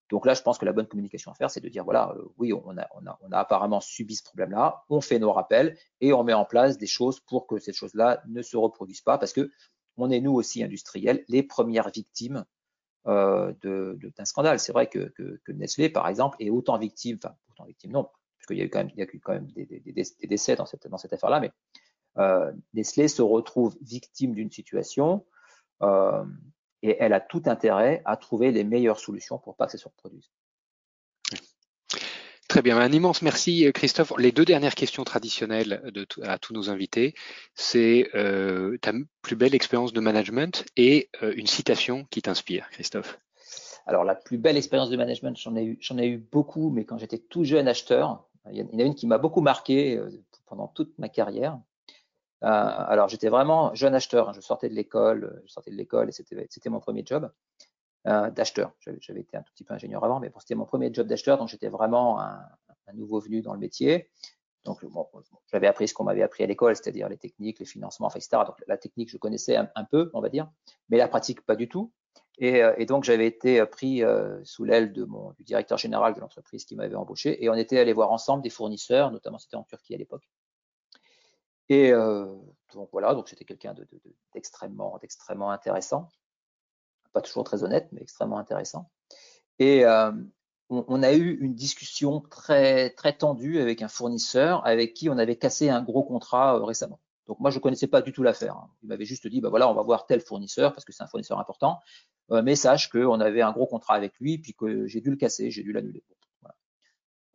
Donc 0.09 0.25
là, 0.25 0.33
je 0.33 0.41
pense 0.41 0.57
que 0.57 0.65
la 0.65 0.73
bonne 0.73 0.87
communication 0.87 1.31
à 1.31 1.35
faire, 1.35 1.49
c'est 1.49 1.61
de 1.61 1.69
dire, 1.69 1.83
voilà, 1.83 2.13
euh, 2.15 2.23
oui, 2.37 2.53
on 2.53 2.77
a, 2.77 3.17
apparemment 3.31 3.79
subi 3.79 4.15
ce 4.15 4.23
problème-là, 4.23 4.83
on 4.89 5.01
fait 5.01 5.19
nos 5.19 5.31
rappels 5.31 5.77
et 6.01 6.13
on 6.13 6.23
met 6.23 6.33
en 6.33 6.45
place 6.45 6.77
des 6.77 6.87
choses 6.87 7.19
pour 7.19 7.47
que 7.47 7.57
ces 7.57 7.73
choses-là 7.73 8.21
ne 8.27 8.41
se 8.41 8.57
reproduisent 8.57 9.01
pas, 9.01 9.17
parce 9.17 9.33
que 9.33 9.49
on 9.97 10.09
est 10.09 10.21
nous 10.21 10.33
aussi 10.33 10.63
industriels 10.63 11.23
les 11.27 11.43
premières 11.43 11.89
victimes 11.89 12.45
euh, 13.07 13.53
d'un 13.61 14.25
scandale. 14.25 14.59
C'est 14.59 14.71
vrai 14.71 14.87
que, 14.87 15.13
Nestlé, 15.47 15.89
par 15.89 16.07
exemple, 16.07 16.37
est 16.39 16.49
autant 16.49 16.77
victime, 16.77 17.17
enfin, 17.23 17.35
autant 17.51 17.65
victime, 17.65 17.91
non, 17.91 18.03
parce 18.03 18.47
qu'il 18.47 18.57
y 18.57 18.61
a 18.61 18.65
eu 18.65 18.69
quand 18.69 19.33
même, 19.33 19.47
des, 19.51 20.03
décès 20.27 20.55
dans 20.55 20.65
cette, 20.65 20.87
cette 20.97 21.13
affaire-là, 21.13 21.39
mais 21.39 21.51
euh, 22.17 22.51
Nestlé 22.73 23.07
se 23.07 23.21
retrouve 23.21 23.75
victime 23.81 24.33
d'une 24.33 24.51
situation 24.51 25.25
et 26.83 26.97
elle 26.99 27.13
a 27.13 27.21
tout 27.21 27.41
intérêt 27.45 28.01
à 28.05 28.17
trouver 28.17 28.51
les 28.51 28.63
meilleures 28.63 28.99
solutions 28.99 29.39
pour 29.39 29.55
pas 29.55 29.65
que 29.65 29.71
ça 29.71 29.77
se 29.77 29.85
reproduise. 29.85 30.29
Très 32.49 32.61
bien, 32.61 32.77
un 32.77 32.91
immense 32.91 33.23
merci 33.23 33.71
Christophe. 33.73 34.13
Les 34.19 34.31
deux 34.31 34.45
dernières 34.45 34.75
questions 34.75 35.03
traditionnelles 35.03 35.81
de 35.91 36.05
à 36.21 36.37
tous 36.37 36.53
nos 36.53 36.69
invités, 36.69 37.15
c'est 37.55 38.09
euh, 38.13 38.77
ta 38.77 38.91
plus 39.23 39.35
belle 39.35 39.55
expérience 39.55 39.91
de 39.91 39.99
management 40.01 40.63
et 40.77 41.09
euh, 41.23 41.33
une 41.35 41.47
citation 41.47 42.05
qui 42.11 42.21
t'inspire, 42.21 42.69
Christophe. 42.69 43.17
Alors 43.87 44.03
la 44.03 44.13
plus 44.13 44.37
belle 44.37 44.57
expérience 44.57 44.91
de 44.91 44.97
management, 44.97 45.35
j'en 45.35 45.55
ai 45.55 45.63
eu, 45.63 45.77
j'en 45.81 45.97
ai 45.97 46.05
eu 46.05 46.17
beaucoup, 46.17 46.69
mais 46.69 46.85
quand 46.85 46.99
j'étais 46.99 47.17
tout 47.17 47.43
jeune 47.43 47.67
acheteur, 47.67 48.23
il 48.51 48.57
y 48.57 48.61
en 48.61 48.79
a 48.79 48.83
une 48.83 48.93
qui 48.95 49.07
m'a 49.07 49.17
beaucoup 49.17 49.41
marqué 49.41 49.99
pendant 50.45 50.67
toute 50.67 50.95
ma 50.99 51.09
carrière. 51.09 51.57
Euh, 52.43 52.47
alors 52.47 53.07
j'étais 53.07 53.29
vraiment 53.29 53.73
jeune 53.73 53.95
acheteur, 53.95 54.29
hein. 54.29 54.33
je 54.35 54.41
sortais 54.41 54.67
de 54.67 54.73
l'école, 54.73 55.41
je 55.45 55.51
sortais 55.51 55.71
de 55.71 55.77
l'école 55.77 56.09
et 56.09 56.11
c'était 56.11 56.69
mon 56.69 56.81
premier 56.81 57.03
job 57.05 57.31
euh, 58.07 58.29
d'acheteur. 58.31 58.73
J'avais 58.99 59.21
été 59.21 59.37
un 59.37 59.43
tout 59.43 59.53
petit 59.53 59.63
peu 59.63 59.73
ingénieur 59.73 60.03
avant, 60.03 60.19
mais 60.19 60.29
c'était 60.39 60.55
mon 60.55 60.65
premier 60.65 60.93
job 60.93 61.07
d'acheteur, 61.07 61.37
donc 61.37 61.47
j'étais 61.47 61.69
vraiment 61.69 62.19
un, 62.19 62.41
nouveau 62.93 63.19
venu 63.19 63.41
dans 63.41 63.53
le 63.53 63.59
métier. 63.59 64.09
Donc 64.65 64.85
j'avais 65.51 65.67
appris 65.67 65.87
ce 65.87 65.93
qu'on 65.93 66.03
m'avait 66.03 66.21
appris 66.21 66.43
à 66.43 66.47
l'école, 66.47 66.75
c'est-à-dire 66.75 67.07
les 67.09 67.17
techniques, 67.17 67.59
les 67.59 67.65
financements, 67.65 68.09
etc. 68.09 68.43
Donc 68.45 68.55
la 68.67 68.77
technique, 68.77 69.09
je 69.09 69.17
connaissais 69.17 69.55
un, 69.55 69.83
peu, 69.89 70.11
on 70.13 70.21
va 70.21 70.29
dire, 70.29 70.49
mais 70.89 70.97
la 70.97 71.07
pratique, 71.07 71.45
pas 71.45 71.55
du 71.55 71.67
tout. 71.67 71.91
Et, 72.39 72.85
donc, 72.85 73.03
j'avais 73.03 73.27
été 73.27 73.65
pris 73.65 74.03
sous 74.43 74.63
l'aile 74.63 74.93
du 74.93 75.05
directeur 75.43 75.77
général 75.77 76.13
de 76.13 76.19
l'entreprise 76.19 76.65
qui 76.65 76.75
m'avait 76.75 76.95
embauché 76.95 77.43
et 77.43 77.49
on 77.49 77.55
était 77.55 77.79
allé 77.79 77.93
voir 77.93 78.11
ensemble 78.11 78.41
des 78.43 78.49
fournisseurs, 78.49 79.11
notamment 79.11 79.37
c'était 79.37 79.55
en 79.55 79.63
Turquie 79.63 79.95
à 79.95 79.97
l'époque. 79.97 80.23
Et 81.73 81.91
donc 82.73 82.89
voilà, 82.91 83.13
donc 83.13 83.29
c'était 83.29 83.45
quelqu'un 83.45 83.73
d'extrêmement, 84.33 85.51
intéressant, 85.51 86.09
pas 87.13 87.21
toujours 87.21 87.43
très 87.43 87.63
honnête, 87.63 87.87
mais 87.91 88.01
extrêmement 88.01 88.37
intéressant. 88.37 88.89
Et 89.59 89.85
on, 90.69 91.03
a 91.03 91.13
eu 91.13 91.37
une 91.39 91.53
discussion 91.53 92.21
très, 92.21 92.89
tendue 93.17 93.59
avec 93.59 93.81
un 93.81 93.87
fournisseur 93.87 94.65
avec 94.65 94.93
qui 94.93 95.09
on 95.09 95.17
avait 95.17 95.35
cassé 95.35 95.69
un 95.69 95.81
gros 95.81 96.03
contrat 96.03 96.55
euh, 96.55 96.63
récemment. 96.63 96.99
Donc 97.27 97.39
moi, 97.39 97.51
je 97.51 97.57
ne 97.57 97.61
connaissais 97.61 97.87
pas 97.87 98.01
du 98.01 98.11
tout 98.11 98.23
l'affaire. 98.23 98.55
Hein. 98.55 98.69
Il 98.81 98.89
m'avait 98.89 99.05
juste 99.05 99.27
dit, 99.27 99.39
bah 99.39 99.49
voilà, 99.49 99.69
on 99.69 99.73
va 99.73 99.81
voir 99.81 100.05
tel 100.05 100.19
fournisseur 100.19 100.73
parce 100.73 100.83
que 100.85 100.91
c'est 100.91 101.03
un 101.03 101.07
fournisseur 101.07 101.39
important. 101.39 101.79
Euh, 102.31 102.41
mais 102.41 102.55
sache 102.55 102.89
qu'on 102.89 103.19
avait 103.19 103.41
un 103.41 103.51
gros 103.51 103.67
contrat 103.67 103.95
avec 103.95 104.17
lui, 104.19 104.37
puis 104.37 104.53
que 104.53 104.87
j'ai 104.87 105.01
dû 105.01 105.09
le 105.09 105.17
casser, 105.17 105.51
j'ai 105.51 105.63
dû 105.63 105.73
l'annuler. 105.73 106.03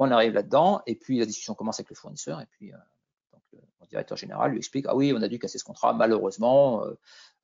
On 0.01 0.11
arrive 0.13 0.33
là-dedans, 0.33 0.81
et 0.87 0.95
puis 0.95 1.19
la 1.19 1.27
discussion 1.27 1.55
commence 1.55 1.81
avec 1.81 1.91
le 1.91 1.97
fournisseur, 1.97 2.41
et 2.41 2.47
puis 2.47 2.73
euh, 2.73 2.77
le 3.53 3.87
directeur 3.89 4.17
général 4.17 4.53
lui 4.53 4.59
explique, 4.59 4.87
ah 4.89 4.95
oui, 4.95 5.13
on 5.17 5.23
a 5.23 5.29
dû 5.29 5.39
casser 5.39 5.59
ce 5.59 5.65
contrat, 5.65 5.93
malheureusement, 5.93 6.85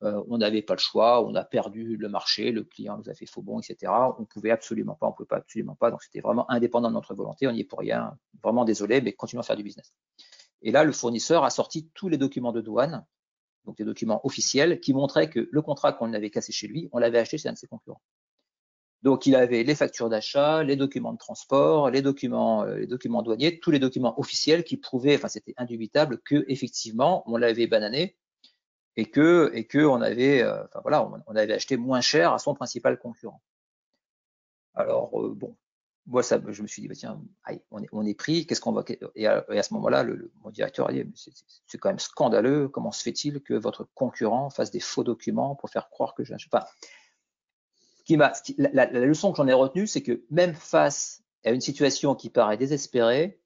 euh, 0.03 0.23
on 0.29 0.39
n'avait 0.39 0.63
pas 0.63 0.75
le 0.75 0.81
choix, 0.81 1.25
on 1.25 1.35
a 1.35 1.45
perdu 1.45 1.97
le 1.97 2.09
marché, 2.09 2.51
le 2.53 2.65
client 2.65 2.99
nous 2.99 3.09
a 3.09 3.15
fait 3.15 3.27
faux 3.27 3.43
bon, 3.43 3.61
etc. 3.61 3.93
On 4.19 4.25
pouvait 4.25 4.51
absolument 4.51 4.95
pas, 4.95 5.07
on 5.07 5.13
pouvait 5.13 5.27
pas 5.27 5.37
absolument 5.37 5.77
pas. 5.77 5.91
Donc 5.91 6.03
c'était 6.03 6.21
vraiment 6.21 6.51
indépendant 6.51 6.89
de 6.89 6.95
notre 6.95 7.15
volonté. 7.15 7.47
On 7.47 7.53
n'y 7.53 7.61
est 7.61 7.65
pour 7.65 7.79
rien. 7.79 8.19
Vraiment 8.43 8.65
désolé, 8.65 9.01
mais 9.01 9.13
continuons 9.13 9.41
à 9.41 9.45
faire 9.45 9.57
du 9.57 9.63
business. 9.63 9.95
Et 10.63 10.73
là, 10.73 10.85
le 10.85 10.93
fournisseur 10.93 11.45
a 11.45 11.51
sorti 11.51 11.89
tous 11.95 12.09
les 12.09 12.19
documents 12.19 12.53
de 12.53 12.61
douane, 12.61 13.07
donc 13.65 13.77
des 13.77 13.85
documents 13.85 14.21
officiels, 14.27 14.81
qui 14.81 14.93
montraient 14.93 15.31
que 15.31 15.49
le 15.51 15.63
contrat 15.63 15.93
qu'on 15.93 16.13
avait 16.13 16.31
cassé 16.31 16.53
chez 16.53 16.67
lui, 16.67 16.89
on 16.93 16.99
l'avait 16.99 17.19
acheté 17.19 17.39
chez 17.39 17.49
un 17.49 17.53
de 17.53 17.59
ses 17.59 17.67
concurrents. 17.67 18.03
Donc 19.05 19.27
il 19.27 19.37
avait 19.37 19.65
les 19.65 19.75
factures 19.75 20.09
d'achat, 20.09 20.65
les 20.65 20.77
documents 20.77 21.13
de 21.13 21.19
transport, 21.19 21.91
les 21.91 22.01
documents, 22.01 22.63
euh, 22.65 22.79
les 22.79 22.87
documents 22.87 23.21
douaniers, 23.21 23.61
tous 23.61 23.71
les 23.71 23.79
documents 23.79 24.19
officiels 24.19 24.65
qui 24.65 24.79
prouvaient, 24.79 25.15
enfin 25.15 25.29
c'était 25.29 25.53
indubitable 25.59 26.23
que 26.23 26.47
effectivement 26.49 27.23
on 27.27 27.37
l'avait 27.37 27.67
banané 27.67 28.17
et 28.97 29.05
que 29.05 29.51
et 29.53 29.67
que 29.67 29.85
on 29.85 30.01
avait, 30.01 30.43
euh, 30.43 30.65
voilà, 30.83 31.07
on, 31.27 31.37
avait 31.37 31.53
acheté 31.53 31.77
moins 31.77 32.01
cher 32.01 32.33
à 32.33 32.39
son 32.39 32.55
principal 32.55 32.99
concurrent. 32.99 33.43
Alors 34.73 35.21
euh, 35.21 35.35
bon, 35.35 35.55
moi 36.07 36.23
ça, 36.23 36.41
je 36.49 36.63
me 36.63 36.67
suis 36.67 36.81
dit 36.81 36.89
bah, 36.89 36.95
tiens, 36.97 37.21
on 37.93 38.07
est 38.07 38.15
pris, 38.15 38.47
qu'est-ce 38.47 38.63
qu'on 38.63 38.73
va 38.73 38.85
et 39.17 39.27
à, 39.27 39.63
ce 39.63 39.75
moment-là, 39.75 40.03
le, 40.03 40.33
mon 40.43 40.49
directeur 40.51 40.89
a 40.89 40.95
dit 40.95 41.05
c'est 41.67 41.77
quand 41.77 41.91
même 41.91 41.99
scandaleux, 41.99 42.69
comment 42.71 42.91
se 42.91 43.03
fait-il 43.03 43.43
que 43.43 43.53
votre 43.53 43.87
concurrent 43.93 44.49
fasse 44.49 44.71
des 44.71 44.81
faux 44.81 45.05
documents 45.05 45.57
pour 45.57 45.69
faire 45.69 45.91
croire 45.91 46.15
que 46.15 46.25
je, 46.25 46.35
sais 46.39 46.49
pas. 46.51 46.71
La, 48.09 48.87
leçon 48.91 49.33
que 49.33 49.37
j'en 49.37 49.49
ai 49.49 49.53
retenue, 49.53 49.87
c'est 49.87 50.03
que 50.03 50.25
même 50.31 50.55
face 50.55 51.23
à 51.45 51.51
une 51.51 51.61
situation 51.61 52.15
qui 52.15 52.31
paraît 52.31 52.57
désespérée, 52.57 53.41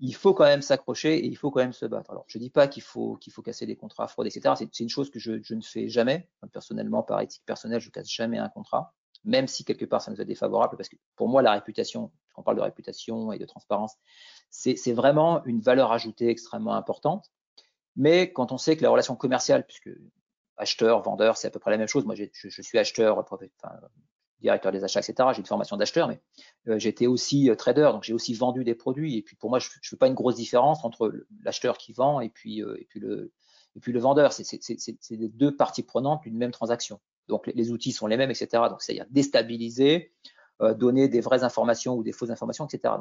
il 0.00 0.14
faut 0.14 0.34
quand 0.34 0.44
même 0.44 0.62
s'accrocher 0.62 1.18
et 1.18 1.26
il 1.26 1.36
faut 1.36 1.50
quand 1.50 1.60
même 1.60 1.72
se 1.72 1.84
battre. 1.84 2.10
Alors, 2.10 2.24
je 2.26 2.38
dis 2.38 2.50
pas 2.50 2.66
qu'il 2.68 2.82
faut 2.82 3.16
qu'il 3.16 3.32
faut 3.32 3.42
casser 3.42 3.66
des 3.66 3.76
contrats 3.76 4.08
fraude, 4.08 4.26
etc. 4.26 4.54
C'est 4.56 4.80
une 4.80 4.88
chose 4.88 5.10
que 5.10 5.18
je, 5.18 5.32
ne 5.54 5.60
fais 5.60 5.88
jamais. 5.88 6.28
Personnellement, 6.52 7.02
par 7.02 7.20
éthique 7.20 7.44
personnelle, 7.44 7.80
je 7.80 7.90
casse 7.90 8.10
jamais 8.10 8.38
un 8.38 8.48
contrat, 8.48 8.94
même 9.24 9.46
si 9.46 9.64
quelque 9.64 9.84
part 9.84 10.00
ça 10.00 10.10
nous 10.10 10.20
est 10.20 10.24
défavorable, 10.24 10.76
parce 10.76 10.88
que 10.88 10.96
pour 11.16 11.28
moi, 11.28 11.42
la 11.42 11.52
réputation, 11.52 12.10
quand 12.34 12.40
on 12.40 12.44
parle 12.44 12.56
de 12.56 12.62
réputation 12.62 13.30
et 13.32 13.38
de 13.38 13.44
transparence, 13.44 13.96
c'est 14.48 14.92
vraiment 14.92 15.44
une 15.44 15.60
valeur 15.60 15.92
ajoutée 15.92 16.28
extrêmement 16.28 16.74
importante. 16.74 17.30
Mais 17.94 18.32
quand 18.32 18.52
on 18.52 18.58
sait 18.58 18.76
que 18.76 18.82
la 18.82 18.90
relation 18.90 19.16
commerciale, 19.16 19.66
puisque 19.66 19.90
acheteur, 20.60 21.00
vendeur, 21.02 21.36
c'est 21.36 21.48
à 21.48 21.50
peu 21.50 21.58
près 21.58 21.70
la 21.70 21.78
même 21.78 21.88
chose. 21.88 22.04
Moi, 22.04 22.14
je, 22.14 22.48
suis 22.48 22.78
acheteur, 22.78 23.24
directeur 24.40 24.72
des 24.72 24.84
achats, 24.84 25.00
etc. 25.00 25.28
J'ai 25.32 25.40
une 25.40 25.46
formation 25.46 25.76
d'acheteur, 25.76 26.08
mais 26.08 26.20
euh, 26.68 26.78
j'étais 26.78 27.06
aussi 27.06 27.50
euh, 27.50 27.54
trader, 27.54 27.90
donc 27.92 28.04
j'ai 28.04 28.12
aussi 28.12 28.34
vendu 28.34 28.64
des 28.64 28.74
produits. 28.74 29.16
Et 29.16 29.22
puis 29.22 29.36
pour 29.36 29.50
moi, 29.50 29.58
je 29.58 29.68
ne 29.68 29.80
fais 29.82 29.96
pas 29.96 30.06
une 30.06 30.14
grosse 30.14 30.36
différence 30.36 30.84
entre 30.84 31.12
l'acheteur 31.42 31.78
qui 31.78 31.92
vend 31.92 32.20
et 32.20 32.28
puis, 32.28 32.62
euh, 32.62 32.76
le 32.94 34.00
vendeur. 34.00 34.32
C'est 34.32 35.10
les 35.10 35.28
deux 35.28 35.56
parties 35.56 35.82
prenantes 35.82 36.22
d'une 36.22 36.36
même 36.36 36.50
transaction. 36.50 37.00
Donc 37.28 37.46
les, 37.46 37.70
outils 37.70 37.92
sont 37.92 38.06
les 38.06 38.16
mêmes, 38.16 38.30
etc. 38.30 38.64
Donc 38.68 38.82
c'est-à-dire 38.82 39.06
déstabiliser, 39.10 40.12
donner 40.76 41.08
des 41.08 41.20
vraies 41.20 41.44
informations 41.44 41.94
ou 41.94 42.02
des 42.02 42.12
fausses 42.12 42.30
informations, 42.30 42.66
etc. 42.66 42.94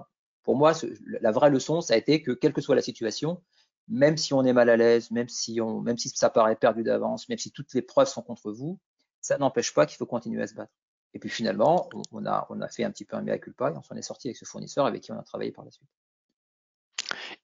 pour 0.44 0.56
moi, 0.56 0.74
la 1.22 1.32
vraie 1.32 1.50
leçon, 1.50 1.82
ça 1.82 1.96
a 1.96 1.98
été 1.98 2.22
que 2.22 2.32
quelle 2.32 2.54
que 2.54 2.62
soit 2.62 2.76
la 2.76 2.82
situation, 2.82 3.42
même 3.90 4.18
si 4.18 4.34
on 4.34 4.44
est 4.46 4.54
mal 4.54 4.70
à 4.70 4.78
l'aise, 4.78 5.12
même 5.12 5.28
si 5.28 5.60
on, 5.60 5.82
même 5.82 5.98
si 5.98 6.10
ça 6.10 6.30
paraît 6.30 6.56
perdu 6.56 6.84
d'avance, 6.84 7.28
même 7.28 7.40
si 7.40 7.52
toutes 7.52 7.74
les 7.74 7.82
preuves 7.82 8.08
sont 8.08 8.22
contre 8.22 8.52
vous, 8.52 8.80
ça 9.20 9.38
n'empêche 9.38 9.74
pas 9.74 9.86
qu'il 9.86 9.98
faut 9.98 10.06
continuer 10.06 10.42
à 10.42 10.48
se 10.48 10.54
battre. 10.54 10.72
Et 11.14 11.20
puis 11.20 11.30
finalement, 11.30 11.90
on 12.12 12.26
a, 12.26 12.46
on 12.50 12.62
a 12.62 12.68
fait 12.68 12.84
un 12.84 12.92
petit 12.92 13.04
peu 13.04 13.18
un 13.18 13.22
mea 13.22 13.40
culpa 13.40 13.72
et 13.72 13.76
on 13.76 13.82
s'en 13.82 13.96
est 13.96 14.04
sorti 14.04 14.28
avec 14.28 14.38
ce 14.38 14.46
fournisseur 14.46 14.86
avec 14.86 15.02
qui 15.02 15.12
on 15.12 15.18
a 15.18 15.24
travaillé 15.24 15.52
par 15.52 15.66
la 15.66 15.72
suite. 15.72 15.90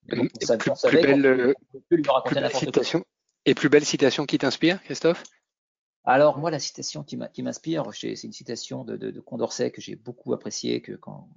Et, 0.08 0.16
plus, 0.16 0.30
belle, 0.92 2.52
citation, 2.54 3.04
et 3.46 3.56
plus 3.56 3.70
belle 3.70 3.86
citation 3.86 4.26
qui 4.28 4.38
t'inspire, 4.38 4.82
Christophe? 4.84 5.24
Alors 6.04 6.38
moi, 6.38 6.52
la 6.52 6.60
citation 6.60 7.04
qui 7.04 7.18
m'inspire, 7.42 7.84
c'est 7.94 8.24
une 8.24 8.34
citation 8.34 8.84
de, 8.84 8.96
de, 8.96 9.10
de, 9.10 9.20
Condorcet 9.20 9.72
que 9.72 9.82
j'ai 9.82 9.96
beaucoup 9.96 10.34
appréciée, 10.34 10.82
que 10.82 10.92
quand, 10.92 11.28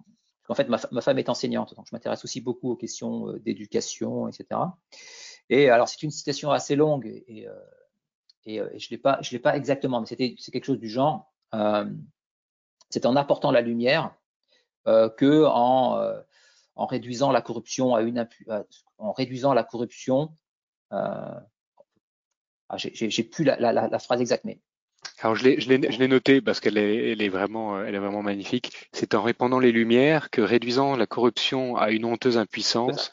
en 0.48 0.54
fait, 0.54 0.68
ma, 0.68 0.78
femme 0.78 1.18
est 1.18 1.28
enseignante, 1.28 1.74
donc 1.74 1.86
je 1.88 1.94
m'intéresse 1.94 2.24
aussi 2.24 2.40
beaucoup 2.40 2.70
aux 2.70 2.76
questions 2.76 3.28
euh, 3.28 3.38
d'éducation, 3.38 4.28
etc. 4.28 4.60
Et 5.50 5.70
alors, 5.70 5.88
c'est 5.88 6.02
une 6.02 6.10
citation 6.10 6.50
assez 6.50 6.76
longue 6.76 7.06
et, 7.06 7.24
et, 7.26 7.48
euh, 7.48 7.54
euh, 8.48 8.70
je 8.74 8.96
je 9.20 9.30
l'ai 9.32 9.38
pas 9.38 9.56
exactement, 9.56 10.00
mais 10.00 10.06
c'était, 10.06 10.34
c'est 10.38 10.50
quelque 10.50 10.64
chose 10.64 10.78
du 10.78 10.88
genre. 10.88 11.32
Euh, 11.54 11.90
c'est 12.90 13.06
en 13.06 13.16
apportant 13.16 13.50
la 13.50 13.60
lumière 13.60 14.14
euh, 14.86 15.08
que 15.10 15.44
en, 15.44 15.98
euh, 15.98 16.20
en, 16.74 16.86
réduisant 16.86 17.30
la 17.30 17.42
corruption 17.42 17.94
à 17.94 18.02
une 18.02 18.26
en 18.98 19.12
réduisant 19.12 19.52
la 19.52 19.64
corruption. 19.64 20.34
Ah, 20.90 22.76
j'ai 22.76 23.22
plus 23.24 23.44
la, 23.44 23.56
la, 23.56 23.72
la, 23.72 23.98
phrase 23.98 24.20
exacte, 24.20 24.44
mais 24.44 24.60
alors 25.20 25.34
je 25.34 25.44
l'ai 25.44 26.08
noté 26.08 26.40
parce 26.40 26.60
qu'elle 26.60 26.78
est, 26.78 27.12
elle 27.12 27.22
est 27.22 27.28
vraiment, 27.28 27.82
elle 27.82 27.94
est 27.94 27.98
vraiment 27.98 28.22
magnifique. 28.22 28.72
C'est 28.92 29.14
en 29.14 29.22
répandant 29.22 29.58
les 29.58 29.72
lumières 29.72 30.30
que 30.30 30.40
réduisant 30.40 30.96
la 30.96 31.06
corruption 31.06 31.76
à 31.76 31.90
une 31.90 32.04
honteuse 32.04 32.38
impuissance, 32.38 33.10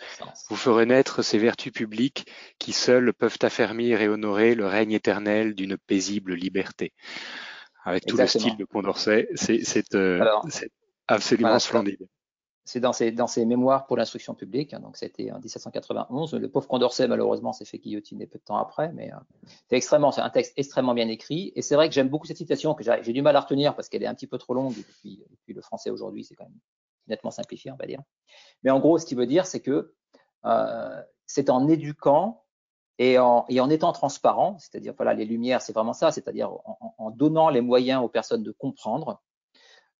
vous 0.50 0.56
ferez 0.56 0.86
naître 0.86 1.24
ces 1.24 1.38
vertus 1.38 1.74
publiques 1.74 2.28
qui 2.60 2.74
seules 2.74 3.14
peuvent 3.14 3.40
affermir 3.42 4.02
et 4.02 4.08
honorer 4.08 4.56
le 4.56 4.68
règne 4.68 4.92
éternel 4.92 5.56
d'une 5.56 5.78
paisible 5.78 6.36
liberté 6.36 6.94
avec 7.86 8.06
tout 8.06 8.18
le 8.18 8.28
style 8.28 8.58
de 8.58 8.66
Condorcet. 8.66 9.30
C'est 9.36 9.96
euh, 9.96 10.24
absolument 11.08 11.60
splendide. 11.60 12.08
C'est 12.68 12.80
dans 12.80 12.94
ses, 12.94 13.46
mémoires 13.46 13.86
pour 13.86 13.96
l'instruction 13.96 14.34
publique, 14.34 14.74
hein, 14.74 14.80
donc 14.80 14.98
c'était 14.98 15.32
en 15.32 15.40
1791. 15.40 16.34
Le 16.34 16.50
pauvre 16.50 16.68
Condorcet, 16.68 17.08
malheureusement, 17.08 17.54
s'est 17.54 17.64
fait 17.64 17.78
guillotiner 17.78 18.26
peu 18.26 18.40
de 18.40 18.44
temps 18.44 18.58
après, 18.58 18.92
mais 18.92 19.14
euh, 19.14 19.18
c'est 19.70 19.76
extrêmement, 19.76 20.12
c'est 20.12 20.22
un 20.22 20.32
texte 20.32 20.54
extrêmement 20.58 20.96
bien 20.96 21.08
écrit. 21.08 21.54
Et 21.56 21.62
c'est 21.62 21.76
vrai 21.76 21.88
que 21.88 21.94
j'aime 21.94 22.10
beaucoup 22.10 22.26
cette 22.26 22.38
citation, 22.38 22.74
que 22.74 22.84
j'ai 22.84 23.14
du 23.14 23.22
mal 23.22 23.36
à 23.36 23.42
retenir 23.42 23.76
parce 23.76 23.88
qu'elle 23.88 24.02
est 24.02 24.08
un 24.08 24.16
petit 24.16 24.26
peu 24.26 24.40
trop 24.40 24.56
longue, 24.56 24.76
et 24.76 24.84
puis, 25.46 25.54
le 25.54 25.62
français 25.62 25.92
aujourd'hui, 25.92 26.24
c'est 26.24 26.34
quand 26.34 26.46
même 26.46 26.58
nettement 27.08 27.30
simplifié, 27.30 27.70
on 27.72 27.76
va 27.76 27.86
dire. 27.86 28.02
Mais 28.64 28.72
en 28.72 28.80
gros, 28.80 28.98
ce 28.98 29.06
qu'il 29.06 29.18
veut 29.18 29.28
dire, 29.28 29.46
c'est 29.46 29.62
que 29.62 29.94
euh, 30.46 31.02
c'est 31.28 31.52
en 31.52 31.68
éduquant 31.68 32.46
et 32.98 33.20
en, 33.20 33.46
étant 33.70 33.92
transparent, 33.92 34.58
c'est-à-dire 34.58 34.94
voilà 34.96 35.14
les 35.14 35.26
lumières, 35.26 35.62
c'est 35.62 35.74
vraiment 35.74 35.94
ça, 35.94 36.12
c'est-à-dire 36.12 36.52
en, 36.98 37.12
donnant 37.12 37.50
les 37.50 37.62
moyens 37.62 38.02
aux 38.02 38.08
personnes 38.08 38.42
de 38.42 38.52
comprendre 38.52 39.22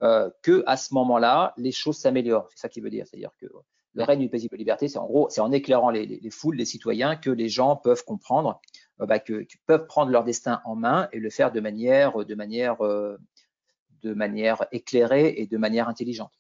euh, 0.06 0.30
que 0.44 0.64
à 0.68 0.78
ce 0.78 0.94
moment-là 0.94 1.54
les 1.58 1.72
choses 1.72 1.98
s'améliorent. 1.98 2.48
C'est 2.52 2.60
ça 2.60 2.70
qu'il 2.70 2.84
veut 2.84 2.92
dire, 2.92 3.08
c'est-à-dire 3.08 3.32
que 3.42 3.48
le 3.96 4.04
règne 4.04 4.20
d'une 4.20 4.30
paisible 4.30 4.56
liberté, 4.58 4.88
c'est 4.88 5.00
en 5.00 5.08
gros, 5.08 5.30
c'est 5.30 5.42
en 5.42 5.52
éclairant 5.52 5.90
les, 5.90 6.06
les, 6.06 6.20
les, 6.22 6.30
foules, 6.30 6.56
les 6.56 6.66
citoyens, 6.66 7.16
que 7.16 7.32
les 7.32 7.50
gens 7.50 7.76
peuvent 7.76 8.04
comprendre, 8.04 8.62
euh, 9.02 9.06
bah, 9.06 9.20
que, 9.20 9.48
peuvent 9.66 9.88
prendre 9.88 10.12
leur 10.12 10.24
destin 10.24 10.62
en 10.66 10.76
main 10.76 11.08
et 11.12 11.20
le 11.20 11.30
faire 11.30 11.52
de 11.52 11.60
manière, 11.60 12.24
de 12.24 12.36
manière, 12.36 12.86
euh, 12.86 13.18
de 14.04 14.14
manière 14.14 14.66
éclairée 14.72 15.34
et 15.38 15.48
de 15.48 15.58
manière 15.58 15.90
intelligente. 15.90 16.34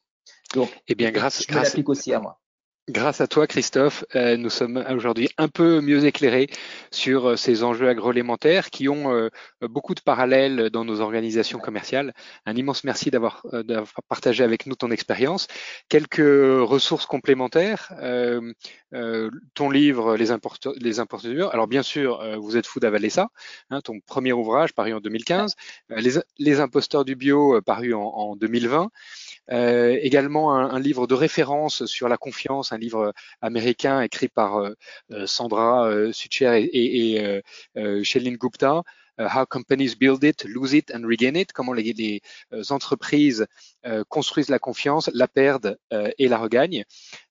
Donc, 0.53 0.69
eh 0.87 0.95
bien, 0.95 1.11
grâce, 1.11 1.43
je 1.43 1.47
grâce, 1.47 1.75
aussi 1.85 2.13
à 2.13 2.19
moi. 2.19 2.39
Grâce 2.87 3.19
à 3.19 3.25
toi, 3.25 3.47
Christophe, 3.47 4.05
euh, 4.13 4.37
nous 4.37 4.51
sommes 4.51 4.85
aujourd'hui 4.91 5.27
un 5.39 5.47
peu 5.47 5.81
mieux 5.81 6.05
éclairés 6.05 6.51
sur 6.91 7.29
euh, 7.29 7.35
ces 7.35 7.63
enjeux 7.63 7.89
agroalimentaires 7.89 8.69
qui 8.69 8.87
ont 8.89 9.11
euh, 9.11 9.29
beaucoup 9.63 9.95
de 9.95 10.01
parallèles 10.01 10.69
dans 10.69 10.85
nos 10.85 10.99
organisations 10.99 11.57
commerciales. 11.57 12.13
Un 12.45 12.55
immense 12.55 12.83
merci 12.83 13.09
d'avoir 13.09 13.41
partagé 14.07 14.43
avec 14.43 14.67
nous 14.67 14.75
ton 14.75 14.91
expérience. 14.91 15.47
Quelques 15.89 16.19
ressources 16.19 17.07
complémentaires. 17.07 17.91
ton 19.55 19.69
livre, 19.71 20.15
Les, 20.15 20.27
les 20.79 20.99
importateurs. 20.99 21.53
Alors 21.53 21.67
bien 21.67 21.81
sûr, 21.81 22.23
vous 22.39 22.55
êtes 22.55 22.67
fou 22.67 22.79
d'avaler 22.79 23.09
ça. 23.09 23.29
Hein, 23.71 23.81
ton 23.81 23.99
premier 23.99 24.31
ouvrage 24.31 24.73
paru 24.73 24.93
en 24.93 24.99
2015. 24.99 25.55
Les, 25.89 26.19
les 26.37 26.59
imposteurs 26.59 27.03
du 27.03 27.15
bio 27.15 27.59
paru 27.61 27.95
en, 27.95 28.03
en 28.03 28.35
2020. 28.35 28.91
Euh, 29.51 29.97
également 30.01 30.55
un, 30.55 30.71
un, 30.71 30.79
livre 30.79 31.07
de 31.07 31.13
référence 31.13 31.85
sur 31.85 32.09
la 32.09 32.17
confiance, 32.17 32.71
un 32.71 32.77
livre 32.77 33.13
américain 33.41 34.01
écrit 34.01 34.27
par 34.27 34.57
euh, 34.57 34.73
euh 35.11 35.27
Sandra 35.27 35.87
euh, 35.87 36.11
Sucher 36.11 36.63
et, 36.63 37.13
et, 37.13 37.15
et 37.15 37.41
euh, 37.77 38.03
Gupta. 38.39 38.81
How 39.17 39.45
Companies 39.45 39.95
Build 39.97 40.21
It, 40.25 40.43
Lose 40.43 40.73
It 40.73 40.91
and 40.93 41.07
Regain 41.07 41.35
It, 41.35 41.53
comment 41.53 41.71
les, 41.71 41.93
les 41.93 42.21
entreprises 42.69 43.47
construisent 44.09 44.49
la 44.49 44.59
confiance, 44.59 45.09
la 45.13 45.29
perdent 45.29 45.77
et 46.17 46.27
la 46.27 46.37
regagnent. 46.37 46.83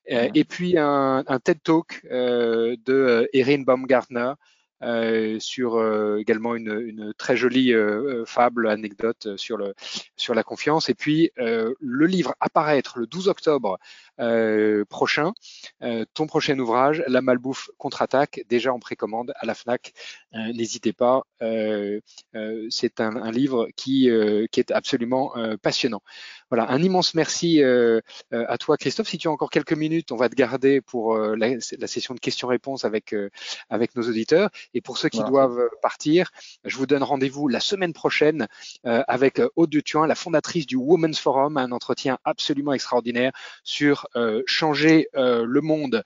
Et 0.07 0.45
puis 0.45 0.79
un, 0.79 1.25
un 1.27 1.39
TED 1.41 1.63
Talk 1.63 2.01
de 2.11 3.29
Erin 3.35 3.65
Baumgartner 3.65 4.33
euh, 4.33 4.35
sur 5.41 5.77
euh, 5.77 6.19
également 6.19 6.55
une, 6.55 6.81
une, 6.81 7.15
très 7.15 7.37
jolie 7.37 7.73
euh, 7.73 8.25
fable, 8.27 8.69
anecdote 8.69 9.37
sur, 9.37 9.57
le, 9.57 9.75
sur 10.17 10.35
la 10.35 10.43
confiance. 10.43 10.89
Et 10.89 10.95
puis 10.95 11.31
le 11.37 12.07
livre 12.07 12.35
apparaître 12.41 12.99
le 12.99 13.07
12 13.07 13.29
octobre 13.29 13.79
prochain, 14.89 15.33
ton 16.15 16.27
prochain 16.27 16.59
ouvrage, 16.59 17.03
La 17.07 17.21
Malbouffe 17.21 17.71
contre-attaque, 17.79 18.43
déjà 18.49 18.73
en 18.73 18.79
précommande 18.79 19.33
à 19.37 19.47
la 19.47 19.55
FNAC. 19.55 19.93
N'hésitez 20.33 20.93
pas, 20.93 21.23
c'est 21.41 23.01
un, 23.01 23.17
un, 23.17 23.31
livre 23.31 23.69
qui, 23.77 24.11
qui 24.51 24.61
est 24.61 24.71
absolument 24.71 25.33
passionnant. 25.63 26.03
Voilà, 26.51 26.71
un 26.71 26.83
immense 26.83 27.15
merci 27.15 27.63
à 27.63 28.59
toi 28.59 28.77
Christophe. 28.77 29.09
Si 29.09 29.19
tu 29.19 29.29
as 29.29 29.31
encore 29.31 29.51
quelques 29.51 29.73
minutes, 29.73 30.13
on 30.13 30.17
va 30.17 30.29
te 30.29 30.35
garder 30.35 30.81
pour 30.81 31.17
la, 31.17 31.49
la, 31.79 31.87
session 31.87 32.15
de 32.15 32.21
questions-réponses 32.21 32.85
avec, 32.85 33.15
avec 33.71 33.95
nos 33.97 34.03
auditeurs. 34.09 34.51
Et 34.75 34.81
pour 34.81 34.99
ceux 34.99 35.09
qui 35.09 35.23
doivent 35.25 35.59
euh, 35.59 35.69
partir, 35.83 36.31
je 36.65 36.77
vous 36.77 36.87
donne 36.87 37.03
rendez-vous 37.03 37.49
la 37.49 37.61
semaine 37.61 37.93
prochaine 37.93 38.47
euh, 38.87 39.03
avec 39.09 39.41
euh, 39.41 39.49
Aude 39.57 39.71
Dutuin, 39.71 40.07
la 40.07 40.15
fondatrice 40.15 40.67
du 40.67 40.77
Women's 40.77 41.19
Forum, 41.19 41.57
un 41.57 41.73
entretien 41.73 42.19
absolument 42.25 42.73
extraordinaire 42.73 43.33
sur 43.63 44.04
changer 44.47 45.09
le 45.15 45.61
monde 45.61 46.03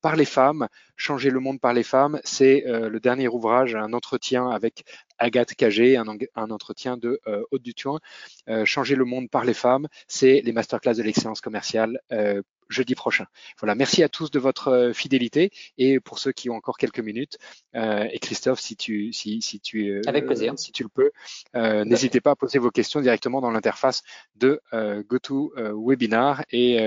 par 0.00 0.16
les 0.16 0.24
femmes. 0.24 0.68
Changer 0.96 1.30
le 1.30 1.40
monde 1.40 1.60
par 1.60 1.72
les 1.72 1.82
femmes, 1.82 2.20
c'est 2.24 2.62
le 2.66 2.98
dernier 3.00 3.28
ouvrage, 3.28 3.74
un 3.74 3.92
entretien 3.92 4.48
avec 4.48 4.84
Agathe 5.18 5.54
Cagé, 5.54 5.96
un, 5.96 6.50
entretien 6.50 6.96
de 6.96 7.20
Aude 7.50 7.62
Dutuin. 7.62 7.98
changer 8.64 8.94
le 8.94 9.04
monde 9.04 9.28
par 9.30 9.44
les 9.44 9.54
femmes, 9.54 9.88
c'est 10.06 10.40
les 10.44 10.52
masterclass 10.52 10.94
de 10.94 11.02
l'excellence 11.02 11.40
commerciale 11.40 12.00
jeudi 12.68 12.94
prochain. 12.94 13.26
Voilà, 13.58 13.74
merci 13.74 14.02
à 14.02 14.08
tous 14.08 14.30
de 14.30 14.38
votre 14.38 14.68
euh, 14.68 14.92
fidélité 14.92 15.50
et 15.78 16.00
pour 16.00 16.18
ceux 16.18 16.32
qui 16.32 16.50
ont 16.50 16.54
encore 16.54 16.78
quelques 16.78 17.00
minutes, 17.00 17.38
euh, 17.74 18.06
et 18.12 18.18
Christophe, 18.18 18.60
si 18.60 18.76
tu, 18.76 19.12
si, 19.12 19.42
si 19.42 19.60
tu, 19.60 19.88
euh, 19.88 20.02
Avec 20.06 20.26
plaisir. 20.26 20.54
si 20.56 20.72
tu 20.72 20.82
le 20.82 20.88
peux, 20.88 21.10
euh, 21.56 21.84
n'hésitez 21.84 22.20
pas 22.20 22.32
à 22.32 22.36
poser 22.36 22.58
vos 22.58 22.70
questions 22.70 23.00
directement 23.00 23.40
dans 23.40 23.50
l'interface 23.50 24.02
de 24.36 24.60
euh, 24.72 25.02
GoToWebinar 25.08 26.44
et 26.50 26.78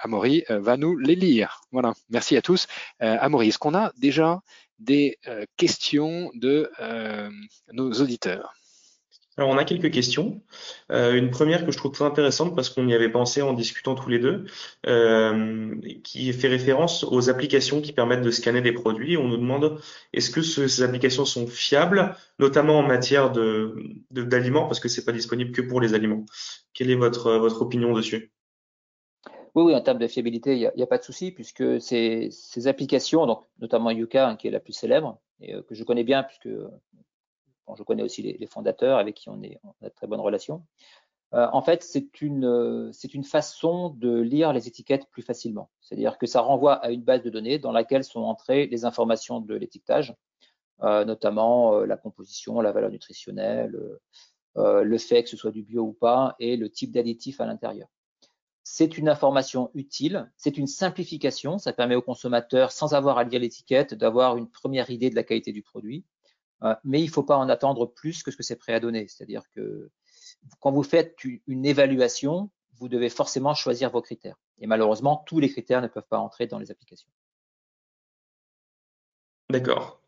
Amaury 0.00 0.44
va 0.48 0.76
nous 0.76 0.96
les 0.96 1.14
lire. 1.14 1.62
Voilà, 1.72 1.94
merci 2.10 2.36
à 2.36 2.42
tous. 2.42 2.66
Amaury, 3.00 3.48
est-ce 3.48 3.58
qu'on 3.58 3.74
a 3.74 3.92
déjà 3.96 4.40
des 4.78 5.18
questions 5.56 6.30
de 6.34 6.70
nos 7.72 7.92
auditeurs? 7.92 8.57
Alors, 9.38 9.50
on 9.50 9.56
a 9.56 9.64
quelques 9.64 9.92
questions. 9.92 10.40
Euh, 10.90 11.14
une 11.14 11.30
première 11.30 11.64
que 11.64 11.70
je 11.70 11.78
trouve 11.78 11.92
très 11.92 12.04
intéressante 12.04 12.56
parce 12.56 12.70
qu'on 12.70 12.88
y 12.88 12.94
avait 12.94 13.08
pensé 13.08 13.40
en 13.40 13.52
discutant 13.52 13.94
tous 13.94 14.08
les 14.08 14.18
deux, 14.18 14.46
euh, 14.88 15.76
qui 16.02 16.32
fait 16.32 16.48
référence 16.48 17.04
aux 17.04 17.30
applications 17.30 17.80
qui 17.80 17.92
permettent 17.92 18.22
de 18.22 18.32
scanner 18.32 18.62
des 18.62 18.72
produits. 18.72 19.16
On 19.16 19.28
nous 19.28 19.36
demande 19.36 19.80
est-ce 20.12 20.30
que 20.30 20.42
ces 20.42 20.82
applications 20.82 21.24
sont 21.24 21.46
fiables, 21.46 22.16
notamment 22.40 22.80
en 22.80 22.82
matière 22.82 23.30
de 23.30 23.76
d'aliments, 24.10 24.66
parce 24.66 24.80
que 24.80 24.88
c'est 24.88 25.04
pas 25.04 25.12
disponible 25.12 25.52
que 25.52 25.62
pour 25.62 25.80
les 25.80 25.94
aliments. 25.94 26.26
Quelle 26.74 26.90
est 26.90 26.96
votre 26.96 27.34
votre 27.34 27.62
opinion 27.62 27.92
dessus? 27.92 28.32
Oui, 29.54 29.62
oui, 29.62 29.74
en 29.74 29.80
termes 29.80 29.98
de 29.98 30.08
fiabilité, 30.08 30.54
il 30.56 30.72
n'y 30.76 30.82
a, 30.82 30.86
pas 30.86 30.98
de 30.98 31.04
souci, 31.04 31.30
puisque 31.30 31.80
ces, 31.80 32.28
ces 32.32 32.66
applications, 32.66 33.24
donc 33.26 33.44
notamment 33.60 33.90
Yuka, 33.92 34.28
hein, 34.28 34.36
qui 34.36 34.48
est 34.48 34.50
la 34.50 34.60
plus 34.60 34.72
célèbre, 34.72 35.20
et 35.40 35.54
euh, 35.54 35.62
que 35.62 35.74
je 35.76 35.84
connais 35.84 36.04
bien, 36.04 36.24
puisque 36.24 36.48
je 37.76 37.82
connais 37.82 38.02
aussi 38.02 38.22
les, 38.22 38.46
fondateurs 38.46 38.98
avec 38.98 39.14
qui 39.14 39.28
on, 39.28 39.40
a 39.42 39.88
de 39.88 39.94
très 39.94 40.06
bonnes 40.06 40.20
relations. 40.20 40.64
Euh, 41.34 41.46
en 41.52 41.60
fait, 41.60 41.82
c'est 41.82 42.22
une, 42.22 42.90
c'est 42.92 43.12
une 43.12 43.24
façon 43.24 43.90
de 43.90 44.18
lire 44.18 44.52
les 44.52 44.66
étiquettes 44.66 45.06
plus 45.10 45.22
facilement. 45.22 45.70
C'est-à-dire 45.80 46.16
que 46.16 46.26
ça 46.26 46.40
renvoie 46.40 46.74
à 46.74 46.90
une 46.90 47.02
base 47.02 47.22
de 47.22 47.30
données 47.30 47.58
dans 47.58 47.72
laquelle 47.72 48.04
sont 48.04 48.22
entrées 48.22 48.66
les 48.66 48.84
informations 48.84 49.40
de 49.40 49.54
l'étiquetage, 49.54 50.14
euh, 50.82 51.04
notamment 51.04 51.74
euh, 51.74 51.86
la 51.86 51.96
composition, 51.96 52.60
la 52.60 52.72
valeur 52.72 52.90
nutritionnelle, 52.90 53.78
le 54.56 54.98
fait 54.98 55.22
que 55.22 55.28
ce 55.28 55.36
soit 55.36 55.52
du 55.52 55.62
bio 55.62 55.82
ou 55.82 55.92
pas, 55.92 56.34
et 56.40 56.56
le 56.56 56.68
type 56.68 56.90
d'additif 56.90 57.40
à 57.40 57.46
l'intérieur. 57.46 57.88
C'est 58.70 58.98
une 58.98 59.08
information 59.08 59.70
utile, 59.72 60.30
c'est 60.36 60.58
une 60.58 60.66
simplification, 60.66 61.56
ça 61.56 61.72
permet 61.72 61.94
au 61.94 62.02
consommateur, 62.02 62.70
sans 62.70 62.92
avoir 62.92 63.16
à 63.16 63.24
lire 63.24 63.40
l'étiquette, 63.40 63.94
d'avoir 63.94 64.36
une 64.36 64.46
première 64.46 64.90
idée 64.90 65.08
de 65.08 65.14
la 65.14 65.22
qualité 65.22 65.52
du 65.52 65.62
produit. 65.62 66.04
Euh, 66.62 66.74
mais 66.84 67.00
il 67.00 67.06
ne 67.06 67.10
faut 67.10 67.22
pas 67.22 67.36
en 67.36 67.48
attendre 67.48 67.86
plus 67.86 68.22
que 68.22 68.30
ce 68.30 68.36
que 68.36 68.42
c'est 68.42 68.56
prêt 68.56 68.74
à 68.74 68.80
donner. 68.80 69.06
C'est-à-dire 69.08 69.42
que 69.54 69.90
quand 70.60 70.72
vous 70.72 70.82
faites 70.82 71.16
une 71.46 71.66
évaluation, 71.66 72.50
vous 72.78 72.88
devez 72.88 73.08
forcément 73.08 73.54
choisir 73.54 73.90
vos 73.90 74.02
critères. 74.02 74.36
Et 74.60 74.66
malheureusement, 74.66 75.22
tous 75.26 75.40
les 75.40 75.48
critères 75.48 75.82
ne 75.82 75.88
peuvent 75.88 76.06
pas 76.08 76.18
entrer 76.18 76.46
dans 76.46 76.58
les 76.58 76.70
applications. 76.70 77.08
D'accord. 79.50 80.00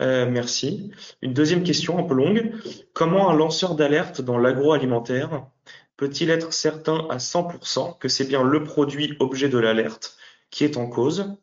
Euh, 0.00 0.28
merci. 0.28 0.90
Une 1.20 1.34
deuxième 1.34 1.62
question 1.62 1.98
un 1.98 2.02
peu 2.02 2.14
longue. 2.14 2.52
Comment 2.92 3.30
un 3.30 3.34
lanceur 3.34 3.74
d'alerte 3.74 4.20
dans 4.20 4.38
l'agroalimentaire 4.38 5.46
peut-il 5.96 6.30
être 6.30 6.52
certain 6.52 7.06
à 7.10 7.18
100% 7.18 7.98
que 7.98 8.08
c'est 8.08 8.24
bien 8.24 8.42
le 8.42 8.64
produit 8.64 9.16
objet 9.20 9.48
de 9.48 9.58
l'alerte 9.58 10.16
qui 10.50 10.64
est 10.64 10.76
en 10.76 10.88
cause, 10.88 11.36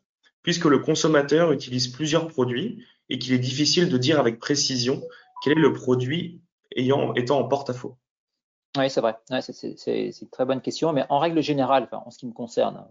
puisque 0.44 0.66
le 0.66 0.80
consommateur 0.80 1.52
utilise 1.52 1.88
plusieurs 1.88 2.28
produits 2.28 2.86
et 3.10 3.20
qu'il 3.20 3.34
est 3.34 3.40
difficile 3.40 3.90
de 3.90 3.98
dire 3.98 4.20
avec 4.20 4.40
précision 4.40 5.02
quel 5.44 5.58
est 5.58 5.62
le 5.62 5.74
produit 5.74 6.42
étant 6.72 7.40
en 7.40 7.48
porte-à-faux 7.48 7.98
Oui, 8.78 8.90
c'est 8.90 9.02
vrai. 9.02 9.18
c'est 9.42 10.22
une 10.22 10.30
très 10.30 10.46
bonne 10.46 10.62
question. 10.62 10.94
Mais 10.94 11.06
en 11.10 11.20
règle 11.20 11.42
générale, 11.42 11.88
en 11.92 12.12
ce 12.12 12.20
qui 12.20 12.28
me 12.28 12.34
concerne, 12.34 12.86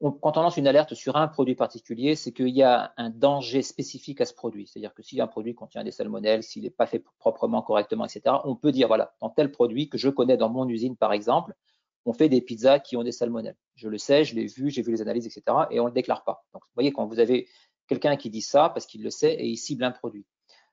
quand 0.00 0.36
on 0.36 0.42
lance 0.42 0.56
une 0.56 0.66
alerte 0.66 0.94
sur 0.94 1.16
un 1.16 1.26
produit 1.26 1.54
particulier, 1.54 2.16
c'est 2.16 2.32
qu'il 2.32 2.50
y 2.50 2.62
a 2.62 2.92
un 2.96 3.10
danger 3.10 3.62
spécifique 3.62 4.20
à 4.20 4.26
ce 4.26 4.34
produit. 4.34 4.66
C'est-à-dire 4.66 4.94
que 4.94 5.02
si 5.02 5.20
un 5.20 5.26
produit 5.26 5.54
contient 5.54 5.84
des 5.84 5.90
salmonelles, 5.90 6.42
s'il 6.42 6.64
n'est 6.64 6.70
pas 6.70 6.86
fait 6.86 7.02
proprement, 7.18 7.62
correctement, 7.62 8.04
etc., 8.04 8.36
on 8.44 8.56
peut 8.56 8.72
dire, 8.72 8.88
voilà, 8.88 9.14
dans 9.20 9.30
tel 9.30 9.50
produit 9.50 9.88
que 9.88 9.96
je 9.96 10.10
connais 10.10 10.36
dans 10.36 10.50
mon 10.50 10.68
usine, 10.68 10.96
par 10.96 11.12
exemple, 11.12 11.54
on 12.06 12.12
fait 12.12 12.28
des 12.28 12.40
pizzas 12.40 12.78
qui 12.78 12.96
ont 12.96 13.02
des 13.02 13.12
salmonelles. 13.12 13.56
Je 13.74 13.88
le 13.88 13.98
sais, 13.98 14.24
je 14.24 14.34
l'ai 14.34 14.46
vu, 14.46 14.70
j'ai 14.70 14.80
vu 14.80 14.92
les 14.92 15.02
analyses, 15.02 15.26
etc., 15.26 15.42
et 15.70 15.80
on 15.80 15.84
ne 15.84 15.88
le 15.88 15.94
déclare 15.94 16.24
pas. 16.24 16.46
Donc, 16.54 16.62
vous 16.62 16.74
voyez, 16.74 16.92
quand 16.92 17.06
vous 17.06 17.18
avez 17.18 17.48
quelqu'un 17.88 18.16
qui 18.16 18.30
dit 18.30 18.42
ça 18.42 18.70
parce 18.70 18.86
qu'il 18.86 19.02
le 19.02 19.10
sait 19.10 19.34
et 19.34 19.46
il 19.46 19.56
cible 19.56 19.84
un 19.84 19.90
produit. 19.90 20.24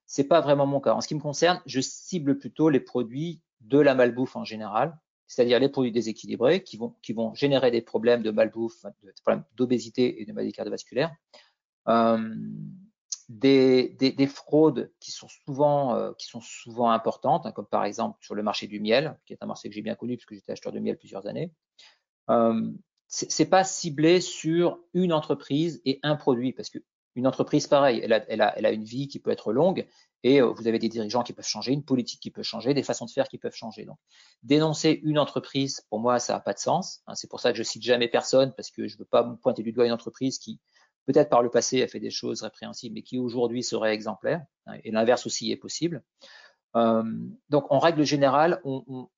C'est 0.05 0.25
pas 0.25 0.41
vraiment 0.41 0.65
mon 0.65 0.79
cas. 0.79 0.93
En 0.93 1.01
ce 1.01 1.07
qui 1.07 1.15
me 1.15 1.19
concerne, 1.19 1.61
je 1.65 1.81
cible 1.81 2.37
plutôt 2.37 2.69
les 2.69 2.79
produits 2.79 3.41
de 3.61 3.79
la 3.79 3.95
malbouffe 3.95 4.35
en 4.35 4.45
général, 4.45 4.97
c'est-à-dire 5.27 5.59
les 5.59 5.69
produits 5.69 5.91
déséquilibrés 5.91 6.63
qui 6.63 6.77
vont, 6.77 7.33
générer 7.33 7.71
des 7.71 7.81
problèmes 7.81 8.21
de 8.21 8.31
malbouffe, 8.31 8.85
des 9.01 9.11
problèmes 9.23 9.43
d'obésité 9.55 10.21
et 10.21 10.25
de 10.25 10.33
maladie 10.33 10.53
cardiovasculaire. 10.53 11.15
Euh, 11.87 12.35
des, 13.29 13.89
des, 13.99 14.11
des, 14.11 14.27
fraudes 14.27 14.91
qui 14.99 15.11
sont 15.11 15.27
souvent, 15.27 15.95
euh, 15.95 16.11
qui 16.17 16.27
sont 16.27 16.41
souvent 16.41 16.91
importantes, 16.91 17.45
hein, 17.45 17.51
comme 17.51 17.65
par 17.65 17.85
exemple 17.85 18.17
sur 18.21 18.35
le 18.35 18.43
marché 18.43 18.67
du 18.67 18.79
miel, 18.79 19.17
qui 19.25 19.33
est 19.33 19.37
un 19.41 19.45
marché 19.45 19.69
que 19.69 19.75
j'ai 19.75 19.81
bien 19.81 19.95
connu 19.95 20.17
puisque 20.17 20.33
j'étais 20.33 20.51
acheteur 20.51 20.71
de 20.71 20.79
miel 20.79 20.97
plusieurs 20.97 21.27
années. 21.27 21.51
Euh, 22.29 22.71
c'est 23.07 23.45
pas 23.45 23.63
ciblé 23.63 24.21
sur 24.21 24.79
une 24.95 25.13
entreprise 25.13 25.81
et 25.85 25.99
un 26.01 26.15
produit, 26.15 26.51
parce 26.51 26.71
que 26.71 26.79
une 27.15 27.27
entreprise, 27.27 27.67
pareil, 27.67 28.01
elle 28.03 28.13
a, 28.13 28.25
elle, 28.27 28.41
a, 28.41 28.57
elle 28.57 28.65
a, 28.65 28.71
une 28.71 28.83
vie 28.83 29.07
qui 29.07 29.19
peut 29.19 29.29
être 29.29 29.53
longue 29.53 29.85
et 30.23 30.41
euh, 30.41 30.47
vous 30.47 30.67
avez 30.67 30.79
des 30.79 30.89
dirigeants 30.89 31.21
qui 31.21 31.33
peuvent 31.33 31.45
changer, 31.45 31.71
une 31.71 31.83
politique 31.83 32.19
qui 32.19 32.31
peut 32.31 32.43
changer, 32.43 32.73
des 32.73 32.81
façons 32.81 33.05
de 33.05 33.11
faire 33.11 33.27
qui 33.27 33.37
peuvent 33.37 33.53
changer. 33.53 33.85
Donc, 33.85 33.97
dénoncer 34.41 34.99
une 35.03 35.19
entreprise, 35.19 35.85
pour 35.89 35.99
moi, 35.99 36.17
ça 36.19 36.33
n'a 36.33 36.39
pas 36.39 36.53
de 36.53 36.59
sens. 36.59 37.01
Hein, 37.05 37.13
c'est 37.15 37.29
pour 37.29 37.39
ça 37.39 37.51
que 37.51 37.57
je 37.57 37.63
cite 37.63 37.83
jamais 37.83 38.07
personne 38.07 38.53
parce 38.55 38.71
que 38.71 38.87
je 38.87 38.95
ne 38.95 38.99
veux 38.99 39.05
pas 39.05 39.23
me 39.23 39.35
pointer 39.35 39.61
du 39.61 39.73
doigt 39.73 39.85
une 39.85 39.91
entreprise 39.91 40.39
qui, 40.39 40.59
peut-être 41.05 41.29
par 41.29 41.41
le 41.43 41.49
passé, 41.49 41.83
a 41.83 41.87
fait 41.87 41.99
des 41.99 42.09
choses 42.09 42.41
répréhensibles, 42.41 42.95
mais 42.95 43.01
qui 43.01 43.17
aujourd'hui 43.17 43.63
serait 43.63 43.93
exemplaire. 43.93 44.43
Hein, 44.65 44.77
et 44.83 44.91
l'inverse 44.91 45.25
aussi 45.25 45.51
est 45.51 45.57
possible. 45.57 46.03
Euh, 46.75 47.03
donc, 47.49 47.65
en 47.69 47.79
règle 47.79 48.03
générale, 48.03 48.59
en 48.63 49.09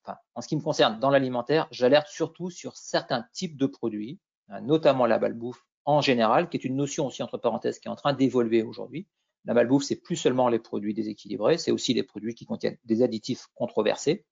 ce 0.42 0.48
qui 0.48 0.56
me 0.56 0.62
concerne, 0.62 1.00
dans 1.00 1.10
l'alimentaire, 1.10 1.68
j'alerte 1.72 2.08
surtout 2.08 2.50
sur 2.50 2.76
certains 2.76 3.26
types 3.34 3.58
de 3.58 3.66
produits, 3.66 4.20
hein, 4.50 4.62
notamment 4.62 5.06
la 5.06 5.20
balbouffe 5.20 5.66
en 5.86 6.02
général, 6.02 6.50
qui 6.50 6.58
est 6.58 6.66
une 6.66 6.76
notion 6.76 7.06
aussi 7.08 7.24
entre 7.24 7.38
parenthèses 7.38 7.80
qui 7.80 7.88
est 7.88 7.92
en 7.92 7.96
train 7.96 8.14
d'évoluer 8.14 8.64
aujourd'hui. 8.64 9.08
La 9.46 9.54
malbouffe, 9.54 9.84
c'est 9.84 9.96
plus 9.96 10.16
seulement 10.16 10.50
les 10.50 10.60
produits 10.60 10.96
déséquilibrés, 10.96 11.60
c'est 11.60 11.72
aussi 11.72 11.94
les 11.94 12.04
produits 12.04 12.34
qui 12.34 12.46
contiennent 12.46 12.78
des 12.84 13.04
additifs 13.04 13.48
controversés. 13.54 14.26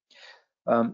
Euh, 0.68 0.86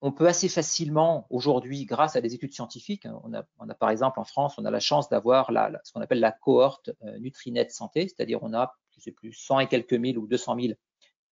on 0.00 0.12
peut 0.12 0.26
assez 0.26 0.48
facilement 0.48 1.26
aujourd'hui, 1.30 1.86
grâce 1.86 2.16
à 2.16 2.20
des 2.20 2.34
études 2.34 2.52
scientifiques, 2.52 3.06
hein, 3.06 3.20
on 3.24 3.32
a, 3.68 3.74
par 3.74 3.90
exemple 3.90 4.20
en 4.20 4.24
France, 4.24 4.56
on 4.58 4.64
a 4.64 4.70
la 4.70 4.80
chance 4.80 5.08
d'avoir 5.08 5.50
ce 5.84 5.92
qu'on 5.92 6.00
appelle 6.00 6.20
la 6.20 6.32
cohorte 6.32 6.90
euh, 7.04 7.18
Nutrinet 7.18 7.68
Santé, 7.70 8.08
c'est-à-dire 8.08 8.42
on 8.42 8.52
a, 8.52 8.76
je 8.94 9.00
sais 9.00 9.12
plus, 9.12 9.32
100 9.32 9.60
et 9.60 9.68
quelques 9.68 9.94
mille 9.94 10.18
ou 10.18 10.26
200 10.26 10.56
000 10.60 10.74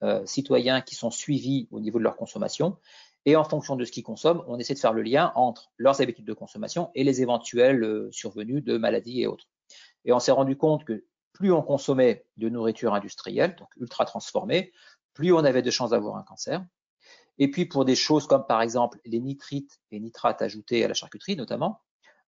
euh, 0.04 0.24
citoyens 0.26 0.80
qui 0.80 0.94
sont 0.94 1.10
suivis 1.10 1.66
au 1.70 1.80
niveau 1.80 1.98
de 1.98 2.04
leur 2.04 2.16
consommation 2.16 2.76
et 3.24 3.36
en 3.36 3.44
fonction 3.44 3.76
de 3.76 3.84
ce 3.84 3.92
qu'ils 3.92 4.04
consomment, 4.04 4.42
on 4.46 4.58
essaie 4.58 4.74
de 4.74 4.78
faire 4.78 4.92
le 4.92 5.02
lien 5.02 5.32
entre 5.34 5.70
leurs 5.76 6.00
habitudes 6.00 6.24
de 6.24 6.32
consommation 6.32 6.90
et 6.94 7.04
les 7.04 7.20
éventuels 7.20 7.82
euh, 7.84 8.08
survenus 8.10 8.64
de 8.64 8.78
maladies 8.78 9.22
et 9.22 9.26
autres. 9.26 9.46
Et 10.04 10.12
on 10.12 10.18
s'est 10.18 10.32
rendu 10.32 10.56
compte 10.56 10.84
que 10.84 11.04
plus 11.32 11.52
on 11.52 11.62
consommait 11.62 12.24
de 12.36 12.48
nourriture 12.48 12.94
industrielle, 12.94 13.54
donc 13.56 13.68
ultra 13.76 14.04
transformée, 14.04 14.72
plus 15.14 15.32
on 15.32 15.38
avait 15.38 15.62
de 15.62 15.70
chances 15.70 15.90
d'avoir 15.90 16.16
un 16.16 16.22
cancer. 16.22 16.64
Et 17.38 17.50
puis 17.50 17.66
pour 17.66 17.84
des 17.84 17.94
choses 17.94 18.26
comme 18.26 18.46
par 18.46 18.62
exemple 18.62 18.98
les 19.04 19.20
nitrites 19.20 19.80
et 19.90 20.00
nitrates 20.00 20.42
ajoutés 20.42 20.84
à 20.84 20.88
la 20.88 20.94
charcuterie 20.94 21.36
notamment, 21.36 21.80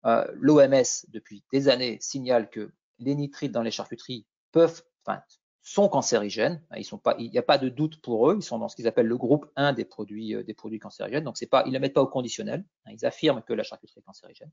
euh, 0.06 0.26
l'OMS 0.36 1.06
depuis 1.10 1.44
des 1.52 1.68
années 1.68 1.98
signale 2.00 2.50
que 2.50 2.72
les 3.00 3.16
nitrites 3.16 3.52
dans 3.52 3.64
les 3.64 3.72
charcuteries 3.72 4.26
peuvent, 4.52 4.84
enfin, 5.06 5.22
sont 5.62 5.90
cancérigènes. 5.90 6.64
Ils 6.76 6.86
il 7.20 7.32
n'y 7.32 7.38
a 7.38 7.44
pas 7.44 7.58
de 7.58 7.70
doute 7.70 8.02
pour 8.02 8.30
eux. 8.30 8.38
Ils 8.40 8.44
sont 8.44 8.58
dans 8.60 8.70
ce 8.70 8.76
qu'ils 8.76 8.88
appellent 8.88 9.08
le 9.08 9.18
groupe 9.18 9.46
1 9.56 9.74
des 9.74 9.86
produits, 9.86 10.36
euh, 10.36 10.44
des 10.44 10.54
produits 10.54 10.80
cancérigènes. 10.80 11.24
Donc 11.24 11.38
c'est 11.38 11.48
pas, 11.48 11.64
ils 11.66 11.74
ne 11.74 11.80
mettent 11.80 11.94
pas 11.94 12.02
au 12.02 12.08
conditionnel. 12.08 12.66
Hein. 12.86 12.92
ils 12.94 13.06
affirment 13.06 13.42
que 13.42 13.54
la 13.54 13.64
charcuterie 13.64 14.00
est 14.00 14.04
cancérigène. 14.04 14.52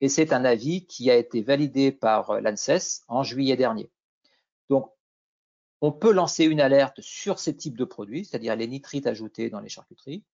Et 0.00 0.08
c'est 0.08 0.32
un 0.32 0.44
avis 0.44 0.86
qui 0.86 1.10
a 1.10 1.16
été 1.16 1.42
validé 1.42 1.92
par 1.92 2.30
euh, 2.30 2.40
l'ANSES 2.40 3.02
en 3.08 3.22
juillet 3.22 3.56
dernier. 3.56 3.90
Donc 4.68 4.90
on 5.84 5.92
peut 5.92 6.12
lancer 6.12 6.44
une 6.46 6.62
alerte 6.62 7.02
sur 7.02 7.38
ces 7.38 7.54
types 7.54 7.76
de 7.76 7.84
produits, 7.84 8.24
c'est-à-dire 8.24 8.56
les 8.56 8.66
nitrites 8.66 9.06
ajoutés 9.06 9.50
dans 9.50 9.60
les 9.60 9.68
charcuteries, 9.68 10.24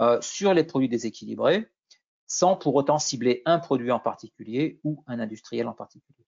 euh, 0.00 0.20
sur 0.20 0.52
les 0.52 0.64
produits 0.64 0.88
déséquilibrés, 0.88 1.68
sans 2.26 2.56
pour 2.56 2.74
autant 2.74 2.98
cibler 2.98 3.40
un 3.44 3.60
produit 3.60 3.92
en 3.92 4.00
particulier 4.00 4.80
ou 4.82 5.04
un 5.06 5.20
industriel 5.20 5.68
en 5.68 5.74
particulier. 5.74 6.26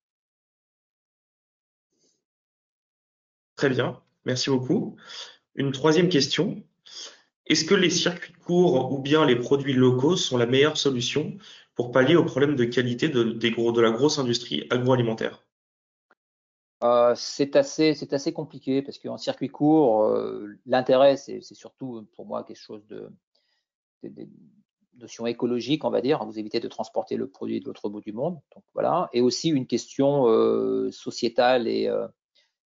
Très 3.57 3.69
bien, 3.69 4.01
merci 4.25 4.49
beaucoup. 4.49 4.95
Une 5.57 5.73
troisième 5.73 6.09
question. 6.09 6.63
Est-ce 7.47 7.65
que 7.65 7.75
les 7.75 7.91
circuits 7.91 8.35
courts 8.35 8.93
ou 8.93 9.01
bien 9.01 9.27
les 9.27 9.35
produits 9.35 9.73
locaux 9.73 10.15
sont 10.15 10.37
la 10.37 10.47
meilleure 10.47 10.77
solution 10.77 11.37
pour 11.75 11.91
pallier 11.91 12.15
aux 12.15 12.25
problèmes 12.25 12.55
de 12.55 12.65
qualité 12.65 13.09
de, 13.09 13.25
de 13.25 13.81
la 13.81 13.91
grosse 13.91 14.21
industrie 14.21 14.69
agroalimentaire? 14.71 15.48
Euh, 16.85 17.15
c'est 17.17 17.57
assez, 17.57 17.95
c'est 17.95 18.13
assez 18.13 18.33
compliqué 18.33 18.83
parce 18.83 18.99
qu'en 18.99 19.17
circuit 19.17 19.49
court, 19.49 20.05
euh, 20.05 20.59
l'intérêt, 20.65 21.17
c'est, 21.17 21.43
surtout 21.43 22.07
pour 22.15 22.25
moi 22.25 22.45
quelque 22.45 22.61
chose 22.61 22.87
de, 22.87 23.11
de, 24.05 24.29
notion 24.97 25.27
écologique, 25.27 25.85
on 25.85 25.91
va 25.91 26.01
dire. 26.01 26.25
Vous 26.25 26.39
évitez 26.39 26.61
de 26.61 26.69
transporter 26.69 27.17
le 27.17 27.29
produit 27.29 27.61
de 27.61 27.67
l'autre 27.67 27.89
bout 27.89 28.01
du 28.01 28.13
monde. 28.13 28.39
Donc 28.55 28.65
voilà. 28.75 29.09
Et 29.13 29.21
aussi 29.21 29.49
une 29.49 29.67
question 29.67 30.29
euh, 30.29 30.91
sociétale 30.93 31.67
et 31.67 31.91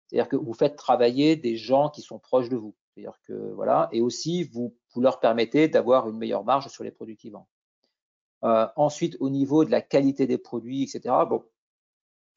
c'est-à-dire 0.07 0.29
que 0.29 0.37
vous 0.37 0.53
faites 0.53 0.77
travailler 0.77 1.37
des 1.37 1.57
gens 1.57 1.89
qui 1.89 2.03
sont 2.03 2.19
proches 2.19 2.51
de 2.51 2.57
vous. 2.57 2.75
C'est-à-dire 2.95 3.19
que 3.27 3.33
voilà. 3.55 3.89
Et 3.93 4.03
aussi 4.03 4.45
vous, 4.45 4.75
vous 4.93 5.01
leur 5.01 5.21
permettez 5.21 5.69
d'avoir 5.69 6.09
une 6.09 6.19
meilleure 6.19 6.45
marge 6.45 6.69
sur 6.69 6.85
les 6.85 6.91
produits 6.91 7.17
qu'ils 7.17 7.33
vendent. 7.33 8.71
ensuite, 8.77 9.17
au 9.21 9.31
niveau 9.31 9.65
de 9.65 9.71
la 9.71 9.81
qualité 9.81 10.27
des 10.27 10.39
produits, 10.39 10.83
etc. 10.83 11.15
Bon, 11.29 11.45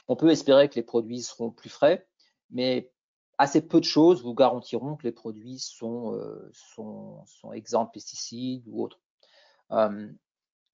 on 0.08 0.16
peut 0.16 0.30
espérer 0.30 0.70
que 0.70 0.76
les 0.76 0.84
produits 0.84 1.22
seront 1.22 1.52
plus 1.52 1.70
frais, 1.70 2.08
mais 2.52 2.92
assez 3.38 3.62
peu 3.62 3.80
de 3.80 3.86
choses 3.86 4.24
vous 4.24 4.34
garantiront 4.34 4.96
que 4.96 5.04
les 5.04 5.12
produits 5.12 5.60
sont, 5.60 6.14
euh, 6.14 7.52
exempts 7.54 7.86
de 7.86 7.90
pesticides 7.92 8.64
ou 8.68 8.84
autres. 8.84 9.00
Euh, 9.72 10.10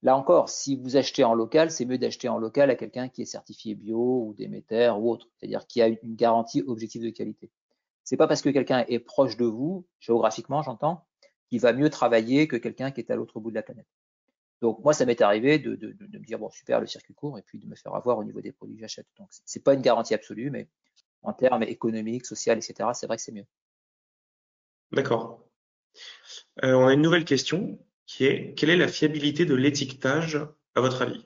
là 0.01 0.17
encore, 0.17 0.49
si 0.49 0.75
vous 0.75 0.97
achetez 0.97 1.23
en 1.23 1.33
local, 1.33 1.71
c'est 1.71 1.85
mieux 1.85 1.97
d'acheter 1.97 2.29
en 2.29 2.37
local 2.37 2.69
à 2.69 2.75
quelqu'un 2.75 3.09
qui 3.09 3.21
est 3.21 3.25
certifié 3.25 3.75
bio 3.75 4.25
ou 4.27 4.33
Déméter 4.37 4.93
ou 4.97 5.09
autre, 5.09 5.27
c'est-à-dire 5.37 5.65
qui 5.67 5.81
a 5.81 5.87
une 5.87 6.15
garantie 6.15 6.63
objective 6.67 7.03
de 7.03 7.09
qualité. 7.09 7.49
C'est 8.03 8.17
pas 8.17 8.27
parce 8.27 8.41
que 8.41 8.49
quelqu'un 8.49 8.85
est 8.87 8.99
proche 8.99 9.37
de 9.37 9.45
vous, 9.45 9.85
géographiquement 9.99 10.61
j'entends, 10.63 11.05
qu'il 11.47 11.59
va 11.59 11.73
mieux 11.73 11.89
travailler 11.89 12.47
que 12.47 12.55
quelqu'un 12.57 12.91
qui 12.91 13.01
est 13.01 13.11
à 13.11 13.15
l'autre 13.15 13.39
bout 13.39 13.51
de 13.51 13.55
la 13.55 13.63
planète. 13.63 13.87
Donc 14.61 14.83
moi, 14.83 14.93
ça 14.93 15.05
m'est 15.05 15.19
arrivé 15.21 15.57
de, 15.57 15.71
me 15.71 16.25
dire 16.25 16.37
bon 16.37 16.49
super 16.51 16.79
le 16.79 16.87
circuit 16.87 17.15
court 17.15 17.37
et 17.37 17.41
puis 17.41 17.57
de 17.57 17.65
me 17.65 17.75
faire 17.75 17.95
avoir 17.95 18.19
au 18.19 18.23
niveau 18.23 18.41
des 18.41 18.51
produits 18.51 18.75
que 18.75 18.81
j'achète. 18.81 19.07
Donc 19.17 19.27
c'est 19.31 19.63
pas 19.63 19.73
une 19.73 19.81
garantie 19.81 20.13
absolue, 20.13 20.51
mais 20.51 20.67
en 21.23 21.33
termes 21.33 21.63
économiques, 21.63 22.25
sociaux, 22.25 22.53
etc., 22.53 22.89
c'est 22.93 23.07
vrai 23.07 23.17
que 23.17 23.23
c'est 23.23 23.31
mieux. 23.31 23.45
D'accord. 24.91 25.43
Euh, 26.63 26.73
on 26.73 26.87
a 26.87 26.93
une 26.93 27.01
nouvelle 27.01 27.25
question 27.25 27.79
qui 28.05 28.25
est 28.25 28.53
quelle 28.55 28.69
est 28.69 28.77
la 28.77 28.87
fiabilité 28.87 29.45
de 29.45 29.55
l'étiquetage 29.55 30.37
à 30.75 30.81
votre 30.81 31.01
avis? 31.01 31.25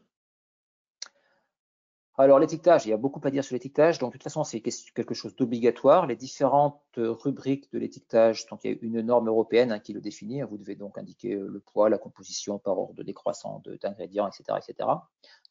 Alors 2.17 2.39
l'étiquetage, 2.39 2.85
il 2.85 2.89
y 2.89 2.93
a 2.93 2.97
beaucoup 2.97 3.19
à 3.25 3.29
dire 3.29 3.43
sur 3.43 3.55
l'étiquetage. 3.55 3.99
Donc 3.99 4.11
de 4.11 4.13
toute 4.13 4.23
façon, 4.23 4.43
c'est 4.43 4.61
quelque 4.61 5.13
chose 5.13 5.35
d'obligatoire. 5.35 6.07
Les 6.07 6.15
différentes 6.15 6.81
rubriques 6.95 7.71
de 7.73 7.79
l'étiquetage, 7.79 8.45
donc 8.47 8.63
il 8.63 8.71
y 8.71 8.73
a 8.73 8.77
une 8.81 9.01
norme 9.01 9.27
européenne 9.27 9.73
hein, 9.73 9.79
qui 9.79 9.91
le 9.91 9.99
définit. 9.99 10.41
Vous 10.43 10.57
devez 10.57 10.75
donc 10.75 10.97
indiquer 10.97 11.33
euh, 11.33 11.47
le 11.47 11.59
poids, 11.59 11.89
la 11.89 11.97
composition 11.97 12.57
par 12.57 12.77
ordre 12.77 13.03
décroissant 13.03 13.61
d'ingrédients, 13.81 14.27
etc., 14.27 14.57
etc. 14.57 14.89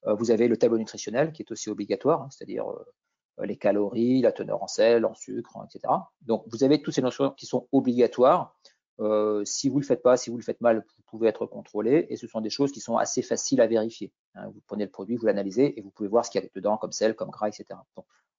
Euh, 0.07 0.15
vous 0.15 0.31
avez 0.31 0.49
le 0.49 0.57
tableau 0.57 0.79
nutritionnel 0.79 1.33
qui 1.33 1.43
est 1.43 1.53
aussi 1.53 1.69
obligatoire, 1.69 2.23
hein, 2.23 2.29
c'est-à-dire 2.31 2.71
euh, 2.71 3.45
les 3.45 3.57
calories, 3.57 4.23
la 4.23 4.33
teneur 4.33 4.63
en 4.63 4.67
sel, 4.67 5.05
en 5.05 5.15
sucre, 5.15 5.59
etc. 5.69 5.93
Donc 6.23 6.45
vous 6.47 6.65
avez 6.65 6.81
toutes 6.81 6.95
ces 6.95 7.03
notions 7.03 7.31
qui 7.31 7.47
sont 7.47 7.69
obligatoires. 7.73 8.57
Euh, 9.01 9.45
si 9.45 9.69
vous 9.69 9.81
le 9.81 9.85
faites 9.85 10.03
pas, 10.03 10.17
si 10.17 10.31
vous 10.31 10.37
le 10.37 10.43
faites 10.43 10.61
mal, 10.61 10.85
vous 10.97 11.03
pouvez 11.07 11.29
être 11.29 11.47
contrôlé 11.47 12.07
et 12.11 12.17
ce 12.17 12.27
sont 12.27 12.41
des 12.41 12.51
choses 12.51 12.71
qui 12.71 12.81
sont 12.81 12.97
assez 12.97 13.23
faciles 13.23 13.61
à 13.61 13.67
vérifier. 13.67 14.13
Hein. 14.35 14.49
vous 14.49 14.61
prenez 14.67 14.85
le 14.85 14.91
produit, 14.91 15.17
vous 15.17 15.27
l'analysez 15.27 15.79
et 15.79 15.83
vous 15.83 15.91
pouvez 15.91 16.09
voir 16.09 16.25
ce 16.25 16.31
qu'il 16.31 16.41
y 16.41 16.45
a 16.45 16.49
dedans 16.55 16.77
comme 16.77 16.93
sel, 16.93 17.15
comme 17.15 17.31
gras, 17.31 17.49
etc. 17.49 17.81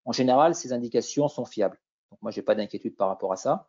En 0.06 0.12
général, 0.12 0.56
ces 0.56 0.72
indications 0.72 1.28
sont 1.28 1.46
fiables. 1.46 1.80
Donc 2.12 2.22
moi, 2.22 2.32
j'ai 2.32 2.42
pas 2.42 2.56
d'inquiétude 2.56 2.96
par 2.96 3.10
rapport 3.10 3.34
à 3.34 3.36
ça. 3.36 3.68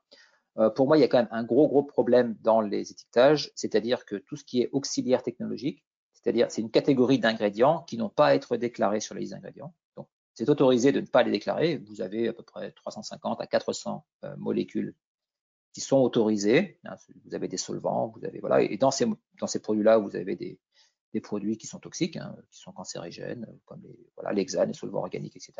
Euh, 0.58 0.70
pour 0.70 0.86
moi, 0.86 0.96
il 0.96 1.00
y 1.00 1.04
a 1.04 1.08
quand 1.08 1.18
même 1.18 1.28
un 1.30 1.44
gros 1.44 1.68
gros 1.68 1.82
problème 1.82 2.36
dans 2.42 2.60
les 2.60 2.92
étiquetages, 2.92 3.50
c'est-à-dire 3.54 4.04
que 4.04 4.16
tout 4.16 4.36
ce 4.36 4.44
qui 4.44 4.62
est 4.62 4.70
auxiliaire 4.72 5.22
technologique, 5.22 5.84
c'est-à-dire 6.12 6.50
c'est 6.50 6.60
une 6.60 6.70
catégorie 6.70 7.18
d'ingrédients 7.18 7.82
qui 7.82 7.96
n'ont 7.96 8.08
pas 8.08 8.28
à 8.28 8.34
être 8.34 8.56
déclarés 8.56 9.00
sur 9.00 9.14
les 9.14 9.22
listes 9.22 9.32
d'ingrédients. 9.32 9.74
Donc 9.96 10.08
c'est 10.34 10.48
autorisé 10.48 10.92
de 10.92 11.00
ne 11.00 11.06
pas 11.06 11.22
les 11.22 11.30
déclarer. 11.30 11.76
Vous 11.76 12.00
avez 12.00 12.28
à 12.28 12.32
peu 12.32 12.42
près 12.42 12.72
350 12.72 13.40
à 13.40 13.46
400 13.46 14.04
euh, 14.24 14.36
molécules 14.36 14.94
qui 15.76 15.82
sont 15.82 15.98
autorisés. 15.98 16.78
Hein, 16.86 16.94
vous 17.26 17.34
avez 17.34 17.48
des 17.48 17.58
solvants, 17.58 18.06
vous 18.16 18.24
avez 18.24 18.40
voilà, 18.40 18.62
et 18.62 18.78
dans 18.78 18.90
ces 18.90 19.04
dans 19.38 19.46
ces 19.46 19.60
produits-là, 19.60 19.98
vous 19.98 20.16
avez 20.16 20.34
des, 20.34 20.58
des 21.12 21.20
produits 21.20 21.58
qui 21.58 21.66
sont 21.66 21.78
toxiques, 21.78 22.16
hein, 22.16 22.34
qui 22.50 22.60
sont 22.60 22.72
cancérigènes, 22.72 23.46
comme 23.66 23.82
les 23.82 23.94
voilà 24.14 24.32
l'hexane, 24.32 24.68
les 24.68 24.72
solvants 24.72 25.00
organiques, 25.00 25.36
etc. 25.36 25.52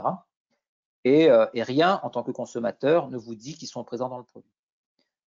Et, 1.04 1.28
euh, 1.28 1.44
et, 1.52 1.62
rien 1.62 2.00
en 2.02 2.08
tant 2.08 2.22
que 2.22 2.30
consommateur 2.30 3.10
ne 3.10 3.18
vous 3.18 3.34
dit 3.34 3.58
qu'ils 3.58 3.68
sont 3.68 3.84
présents 3.84 4.08
dans 4.08 4.16
le 4.16 4.24
produit. 4.24 4.50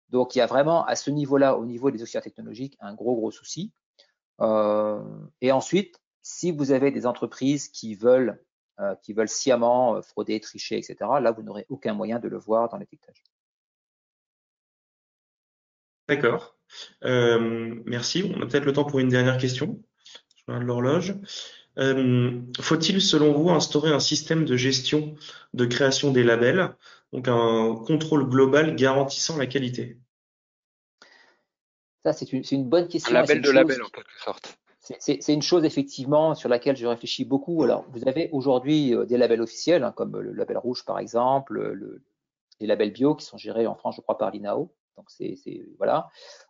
Donc 0.09 0.33
il 0.33 0.39
y 0.39 0.41
a 0.41 0.47
vraiment 0.47 0.83
à 0.85 0.95
ce 0.95 1.11
niveau-là, 1.11 1.55
au 1.55 1.67
niveau 1.67 1.91
des 1.91 1.99
dossiers 1.99 2.19
technologiques, 2.21 2.75
un 2.79 2.95
gros 2.95 3.15
gros 3.15 3.29
souci. 3.29 3.71
Euh, 4.41 5.03
et 5.41 5.51
ensuite, 5.51 6.01
si 6.23 6.51
vous 6.51 6.71
avez 6.71 6.89
des 6.89 7.05
entreprises 7.05 7.69
qui 7.69 7.93
veulent 7.93 8.43
euh, 8.79 8.95
qui 9.03 9.13
veulent 9.13 9.29
sciemment 9.29 10.01
frauder, 10.01 10.39
tricher, 10.39 10.79
etc., 10.79 10.95
là 11.21 11.29
vous 11.29 11.43
n'aurez 11.43 11.67
aucun 11.69 11.93
moyen 11.93 12.17
de 12.17 12.27
le 12.27 12.39
voir 12.39 12.69
dans 12.69 12.77
l'étiquetage. 12.77 13.23
D'accord. 16.09 16.55
Euh, 17.05 17.75
merci. 17.85 18.23
On 18.35 18.41
a 18.41 18.47
peut-être 18.47 18.65
le 18.65 18.73
temps 18.73 18.83
pour 18.83 18.99
une 18.99 19.09
dernière 19.09 19.37
question. 19.37 19.79
Je 20.35 20.43
regarde 20.47 20.65
l'horloge. 20.65 21.15
Euh, 21.77 22.41
faut-il, 22.59 22.99
selon 22.99 23.31
vous, 23.31 23.51
instaurer 23.51 23.91
un 23.91 23.99
système 23.99 24.43
de 24.43 24.57
gestion 24.57 25.15
de 25.53 25.65
création 25.65 26.11
des 26.11 26.23
labels, 26.23 26.75
donc 27.13 27.27
un 27.27 27.75
contrôle 27.85 28.27
global 28.27 28.75
garantissant 28.75 29.37
la 29.37 29.45
qualité? 29.45 29.97
Ça, 32.03 32.13
c'est 32.13 32.33
une, 32.33 32.67
bonne 32.67 32.87
question. 32.87 33.15
Un 33.15 33.21
label 33.21 33.41
de 33.41 33.51
label, 33.51 33.83
en 33.83 33.89
quelque 33.89 34.19
sorte. 34.19 34.57
C'est 34.79 35.33
une 35.33 35.43
chose 35.43 35.65
effectivement 35.65 36.33
sur 36.33 36.49
laquelle 36.49 36.75
je 36.75 36.87
réfléchis 36.87 37.23
beaucoup. 37.23 37.63
Alors, 37.63 37.85
vous 37.91 38.07
avez 38.07 38.29
aujourd'hui 38.31 38.95
euh, 38.95 39.05
des 39.05 39.17
labels 39.17 39.41
officiels, 39.41 39.83
hein, 39.83 39.93
comme 39.95 40.17
le 40.17 40.33
label 40.33 40.57
rouge 40.57 40.83
par 40.85 40.97
exemple, 40.97 41.77
les 42.59 42.65
labels 42.65 42.91
bio 42.91 43.13
qui 43.13 43.25
sont 43.25 43.37
gérés 43.37 43.67
en 43.67 43.75
France, 43.75 43.97
je 43.97 44.01
crois, 44.01 44.17
par 44.17 44.31
l'INAO. 44.31 44.73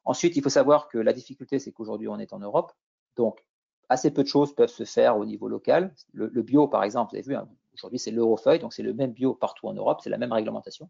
Ensuite, 0.06 0.36
il 0.36 0.44
faut 0.44 0.50
savoir 0.50 0.88
que 0.88 0.98
la 0.98 1.14
difficulté, 1.14 1.60
c'est 1.60 1.72
qu'aujourd'hui 1.72 2.08
on 2.08 2.20
est 2.20 2.34
en 2.34 2.40
Europe, 2.40 2.72
donc 3.16 3.44
assez 3.90 4.12
peu 4.12 4.24
de 4.24 4.28
choses 4.28 4.54
peuvent 4.54 4.70
se 4.70 4.86
faire 4.86 5.18
au 5.18 5.26
niveau 5.26 5.48
local. 5.48 5.94
Le, 6.14 6.42
bio, 6.42 6.68
par 6.68 6.84
exemple, 6.84 7.12
vous 7.12 7.18
avez 7.18 7.28
vu, 7.28 7.36
hein, 7.36 7.50
aujourd'hui 7.74 8.00
c'est 8.00 8.12
l'Eurofeuille, 8.12 8.60
donc 8.60 8.74
c'est 8.74 8.84
le 8.84 8.94
même 8.94 9.12
bio 9.12 9.34
partout 9.34 9.68
en 9.68 9.74
Europe, 9.74 10.02
c'est 10.04 10.10
la 10.10 10.18
même 10.18 10.32
réglementation. 10.32 10.90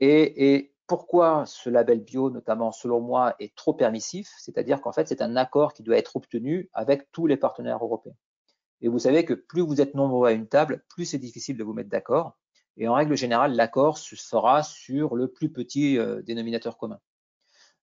Et, 0.00 0.72
pourquoi 0.86 1.46
ce 1.46 1.70
label 1.70 2.00
bio, 2.00 2.30
notamment 2.30 2.72
selon 2.72 3.00
moi, 3.00 3.36
est 3.38 3.54
trop 3.54 3.72
permissif? 3.72 4.28
C'est-à-dire 4.38 4.80
qu'en 4.80 4.90
fait, 4.90 5.06
c'est 5.06 5.22
un 5.22 5.36
accord 5.36 5.72
qui 5.72 5.84
doit 5.84 5.96
être 5.96 6.16
obtenu 6.16 6.68
avec 6.72 7.12
tous 7.12 7.28
les 7.28 7.36
partenaires 7.36 7.78
européens. 7.80 8.16
Et 8.80 8.88
vous 8.88 8.98
savez 8.98 9.24
que 9.24 9.34
plus 9.34 9.62
vous 9.62 9.80
êtes 9.80 9.94
nombreux 9.94 10.26
à 10.26 10.32
une 10.32 10.48
table, 10.48 10.82
plus 10.88 11.04
c'est 11.04 11.18
difficile 11.18 11.56
de 11.56 11.62
vous 11.62 11.74
mettre 11.74 11.90
d'accord. 11.90 12.36
Et 12.76 12.88
en 12.88 12.94
règle 12.94 13.16
générale, 13.16 13.54
l'accord 13.54 13.98
se 13.98 14.14
fera 14.14 14.62
sur 14.62 15.16
le 15.16 15.28
plus 15.28 15.50
petit 15.50 15.98
euh, 15.98 16.22
dénominateur 16.22 16.76
commun. 16.76 16.98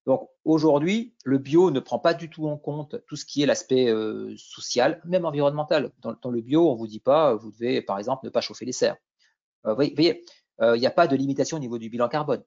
Donc 0.06 0.30
aujourd'hui, 0.44 1.14
le 1.24 1.38
bio 1.38 1.70
ne 1.70 1.80
prend 1.80 1.98
pas 1.98 2.14
du 2.14 2.30
tout 2.30 2.48
en 2.48 2.56
compte 2.56 2.96
tout 3.06 3.16
ce 3.16 3.26
qui 3.26 3.42
est 3.42 3.46
l'aspect 3.46 3.88
euh, 3.88 4.34
social, 4.36 5.02
même 5.04 5.24
environnemental. 5.24 5.92
Dans, 6.00 6.30
le 6.30 6.40
bio, 6.40 6.70
on 6.70 6.74
vous 6.74 6.86
dit 6.86 7.00
pas, 7.00 7.34
vous 7.34 7.52
devez 7.52 7.82
par 7.82 7.98
exemple 7.98 8.24
ne 8.24 8.30
pas 8.30 8.40
chauffer 8.40 8.64
les 8.64 8.72
serres. 8.72 8.96
Euh, 9.66 9.70
vous 9.70 9.76
voyez, 9.76 10.24
il 10.60 10.80
n'y 10.80 10.86
a 10.86 10.90
pas 10.90 11.06
de 11.06 11.14
limitation 11.14 11.58
au 11.58 11.60
niveau 11.60 11.78
du 11.78 11.88
bilan 11.88 12.08
carbone. 12.08 12.42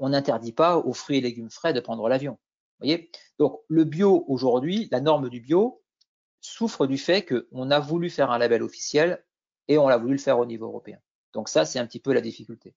on 0.00 0.08
n'interdit 0.08 0.52
pas 0.52 0.78
aux 0.78 0.92
fruits 0.92 1.18
et 1.18 1.20
légumes 1.20 1.50
frais 1.50 1.72
de 1.72 1.78
prendre 1.78 2.08
l'avion. 2.08 2.38
Voyez, 2.80 3.08
donc 3.38 3.60
le 3.68 3.84
bio 3.84 4.24
aujourd'hui, 4.26 4.88
la 4.90 5.00
norme 5.00 5.28
du 5.28 5.40
bio 5.40 5.80
souffre 6.40 6.88
du 6.88 6.98
fait 6.98 7.24
qu'on 7.24 7.70
a 7.70 7.78
voulu 7.78 8.10
faire 8.10 8.32
un 8.32 8.38
label 8.38 8.62
officiel 8.62 9.24
et 9.68 9.78
on 9.78 9.88
l'a 9.88 9.96
voulu 9.96 10.14
le 10.14 10.18
faire 10.18 10.38
au 10.40 10.46
niveau 10.46 10.66
européen. 10.66 10.98
Donc 11.32 11.48
ça, 11.48 11.64
c'est 11.64 11.78
un 11.78 11.86
petit 11.86 12.00
peu 12.00 12.12
la 12.12 12.20
difficulté. 12.20 12.74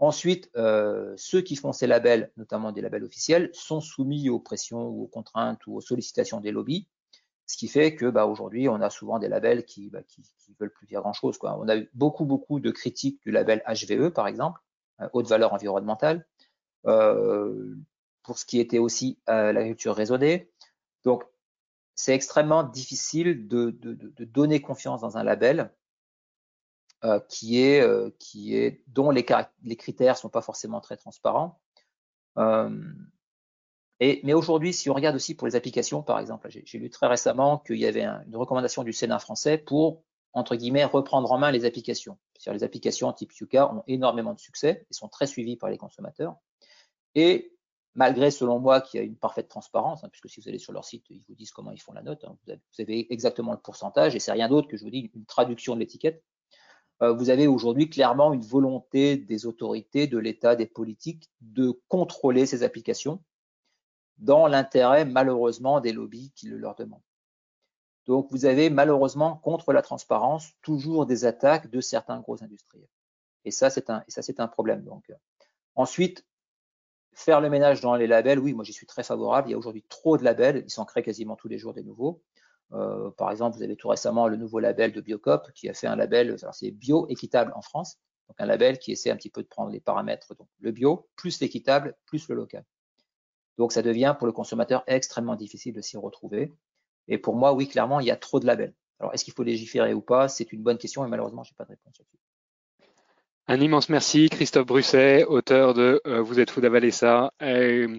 Ensuite, 0.00 0.50
euh, 0.56 1.14
ceux 1.16 1.40
qui 1.40 1.56
font 1.56 1.72
ces 1.72 1.86
labels, 1.86 2.30
notamment 2.36 2.70
des 2.70 2.80
labels 2.80 3.04
officiels, 3.04 3.50
sont 3.52 3.80
soumis 3.80 4.30
aux 4.30 4.38
pressions 4.38 4.88
ou 4.88 5.02
aux 5.02 5.08
contraintes 5.08 5.66
ou 5.66 5.76
aux 5.76 5.80
sollicitations 5.80 6.40
des 6.40 6.52
lobbies, 6.52 6.86
ce 7.48 7.56
qui 7.56 7.66
fait 7.66 7.96
que 7.96 8.06
bah, 8.06 8.26
aujourd'hui, 8.26 8.68
on 8.68 8.80
a 8.80 8.90
souvent 8.90 9.18
des 9.18 9.28
labels 9.28 9.64
qui, 9.64 9.88
bah, 9.88 10.02
qui, 10.02 10.22
qui 10.38 10.54
veulent 10.60 10.72
plus 10.72 10.86
dire 10.86 11.00
grand-chose. 11.00 11.38
On 11.42 11.68
a 11.68 11.76
eu 11.76 11.90
beaucoup, 11.94 12.26
beaucoup 12.26 12.60
de 12.60 12.70
critiques 12.70 13.20
du 13.22 13.32
label 13.32 13.64
HVE, 13.66 14.10
par 14.10 14.28
exemple, 14.28 14.60
euh, 15.00 15.08
haute 15.14 15.26
valeur 15.26 15.54
environnementale, 15.54 16.26
euh, 16.86 17.74
pour 18.22 18.38
ce 18.38 18.44
qui 18.44 18.60
était 18.60 18.78
aussi 18.78 19.18
euh, 19.30 19.52
l'agriculture 19.52 19.96
raisonnée. 19.96 20.50
Donc, 21.04 21.24
c'est 21.94 22.14
extrêmement 22.14 22.62
difficile 22.62 23.48
de, 23.48 23.70
de, 23.70 23.94
de, 23.94 24.24
donner 24.24 24.60
confiance 24.60 25.00
dans 25.00 25.16
un 25.16 25.24
label 25.24 25.72
euh, 27.04 27.20
qui 27.28 27.62
est, 27.62 27.80
euh, 27.80 28.10
qui 28.18 28.56
est, 28.56 28.82
dont 28.88 29.10
les, 29.10 29.24
les 29.62 29.76
critères 29.76 30.16
sont 30.16 30.28
pas 30.28 30.42
forcément 30.42 30.80
très 30.80 30.96
transparents. 30.96 31.60
Euh, 32.38 32.70
et, 34.00 34.20
mais 34.24 34.32
aujourd'hui, 34.32 34.72
si 34.72 34.90
on 34.90 34.94
regarde 34.94 35.16
aussi 35.16 35.34
pour 35.34 35.46
les 35.46 35.56
applications, 35.56 36.02
par 36.02 36.18
exemple, 36.20 36.48
j'ai 36.50 36.78
lu 36.78 36.90
très 36.90 37.06
récemment 37.06 37.58
qu'il 37.58 37.78
y 37.78 37.86
avait 37.86 38.04
un, 38.04 38.22
une 38.26 38.36
recommandation 38.36 38.84
du 38.84 38.92
Sénat 38.92 39.18
français 39.18 39.58
pour, 39.58 40.04
entre 40.32 40.56
guillemets, 40.56 40.84
reprendre 40.84 41.30
en 41.32 41.38
main 41.38 41.50
les 41.50 41.64
applications. 41.64 42.18
Les 42.46 42.62
applications 42.62 43.12
type 43.12 43.32
Yuka 43.32 43.74
ont 43.74 43.82
énormément 43.86 44.32
de 44.32 44.38
succès 44.38 44.86
et 44.88 44.94
sont 44.94 45.08
très 45.08 45.26
suivies 45.26 45.56
par 45.56 45.70
les 45.70 45.78
consommateurs. 45.78 46.36
Et 47.14 47.52
malgré, 47.94 48.30
selon 48.30 48.60
moi, 48.60 48.80
qu'il 48.80 48.98
y 48.98 49.02
a 49.02 49.06
une 49.06 49.16
parfaite 49.16 49.48
transparence, 49.48 50.04
hein, 50.04 50.08
puisque 50.08 50.28
si 50.28 50.40
vous 50.40 50.48
allez 50.48 50.58
sur 50.58 50.72
leur 50.72 50.84
site, 50.84 51.04
ils 51.10 51.24
vous 51.28 51.34
disent 51.34 51.50
comment 51.50 51.72
ils 51.72 51.80
font 51.80 51.92
la 51.92 52.02
note, 52.02 52.24
hein, 52.24 52.36
vous, 52.46 52.80
avez, 52.80 53.12
exactement 53.12 53.52
le 53.52 53.58
pourcentage, 53.58 54.14
et 54.14 54.20
c'est 54.20 54.32
rien 54.32 54.48
d'autre 54.48 54.68
que 54.68 54.76
je 54.76 54.84
vous 54.84 54.90
dis 54.90 55.10
une 55.14 55.26
traduction 55.26 55.74
de 55.74 55.80
l'étiquette. 55.80 56.22
Euh, 57.02 57.12
vous 57.12 57.30
avez 57.30 57.46
aujourd'hui 57.46 57.88
clairement 57.88 58.32
une 58.32 58.42
volonté 58.42 59.16
des 59.16 59.46
autorités, 59.46 60.06
de 60.06 60.18
l'État, 60.18 60.56
des 60.56 60.66
politiques 60.66 61.30
de 61.40 61.80
contrôler 61.88 62.46
ces 62.46 62.62
applications 62.62 63.22
dans 64.18 64.48
l'intérêt 64.48 65.04
malheureusement 65.04 65.80
des 65.80 65.92
lobbies 65.92 66.32
qui 66.34 66.48
le 66.48 66.58
leur 66.58 66.74
demandent. 66.74 67.02
Donc 68.06 68.28
vous 68.30 68.46
avez 68.46 68.70
malheureusement 68.70 69.36
contre 69.36 69.72
la 69.72 69.82
transparence 69.82 70.52
toujours 70.62 71.06
des 71.06 71.24
attaques 71.24 71.70
de 71.70 71.80
certains 71.80 72.20
gros 72.20 72.42
industriels. 72.42 72.88
Et 73.44 73.50
ça 73.50 73.70
c'est 73.70 74.40
un 74.40 74.48
problème. 74.48 74.82
Donc 74.82 75.12
ensuite 75.76 76.24
faire 77.14 77.40
le 77.40 77.50
ménage 77.50 77.80
dans 77.80 77.94
les 77.94 78.06
labels, 78.06 78.38
oui, 78.38 78.54
moi 78.54 78.64
j'y 78.64 78.72
suis 78.72 78.86
très 78.86 79.02
favorable. 79.02 79.48
Il 79.48 79.52
y 79.52 79.54
a 79.54 79.58
aujourd'hui 79.58 79.84
trop 79.88 80.16
de 80.16 80.24
labels, 80.24 80.64
ils 80.66 80.70
s'en 80.70 80.84
créent 80.84 81.02
quasiment 81.02 81.36
tous 81.36 81.48
les 81.48 81.58
jours 81.58 81.74
des 81.74 81.82
nouveaux. 81.82 82.22
Euh, 82.72 83.10
par 83.12 83.30
exemple, 83.30 83.56
vous 83.56 83.62
avez 83.62 83.76
tout 83.76 83.88
récemment 83.88 84.28
le 84.28 84.36
nouveau 84.36 84.58
label 84.58 84.92
de 84.92 85.00
Biocop 85.00 85.52
qui 85.52 85.68
a 85.68 85.74
fait 85.74 85.86
un 85.86 85.96
label, 85.96 86.36
c'est 86.52 86.70
bio 86.70 87.06
équitable 87.08 87.52
en 87.54 87.62
France, 87.62 87.98
donc 88.28 88.36
un 88.40 88.46
label 88.46 88.78
qui 88.78 88.92
essaie 88.92 89.10
un 89.10 89.16
petit 89.16 89.30
peu 89.30 89.42
de 89.42 89.48
prendre 89.48 89.70
les 89.70 89.80
paramètres, 89.80 90.34
donc 90.34 90.48
le 90.60 90.70
bio 90.70 91.08
plus 91.16 91.40
l'équitable 91.40 91.96
plus 92.06 92.28
le 92.28 92.34
local. 92.34 92.64
Donc 93.56 93.72
ça 93.72 93.82
devient 93.82 94.14
pour 94.18 94.26
le 94.26 94.32
consommateur 94.32 94.84
extrêmement 94.86 95.34
difficile 95.34 95.74
de 95.74 95.80
s'y 95.80 95.96
retrouver. 95.96 96.54
Et 97.08 97.18
pour 97.18 97.34
moi, 97.34 97.54
oui, 97.54 97.66
clairement, 97.68 98.00
il 98.00 98.06
y 98.06 98.10
a 98.10 98.16
trop 98.16 98.38
de 98.38 98.46
labels. 98.46 98.74
Alors 99.00 99.14
est-ce 99.14 99.24
qu'il 99.24 99.34
faut 99.34 99.42
légiférer 99.42 99.94
ou 99.94 100.00
pas? 100.00 100.28
C'est 100.28 100.52
une 100.52 100.62
bonne 100.62 100.78
question 100.78 101.04
et 101.04 101.08
malheureusement, 101.08 101.42
je 101.44 101.52
n'ai 101.52 101.56
pas 101.56 101.64
de 101.64 101.70
réponse 101.70 101.98
là-dessus. 101.98 102.18
Un 103.50 103.60
immense 103.62 103.88
merci, 103.88 104.28
Christophe 104.28 104.66
Brusset, 104.66 105.24
auteur 105.24 105.72
de 105.72 106.02
euh, 106.06 106.20
Vous 106.20 106.38
êtes 106.38 106.50
fou 106.50 106.60
d'avaler 106.60 106.90
ça. 106.90 107.32
Euh, 107.40 107.96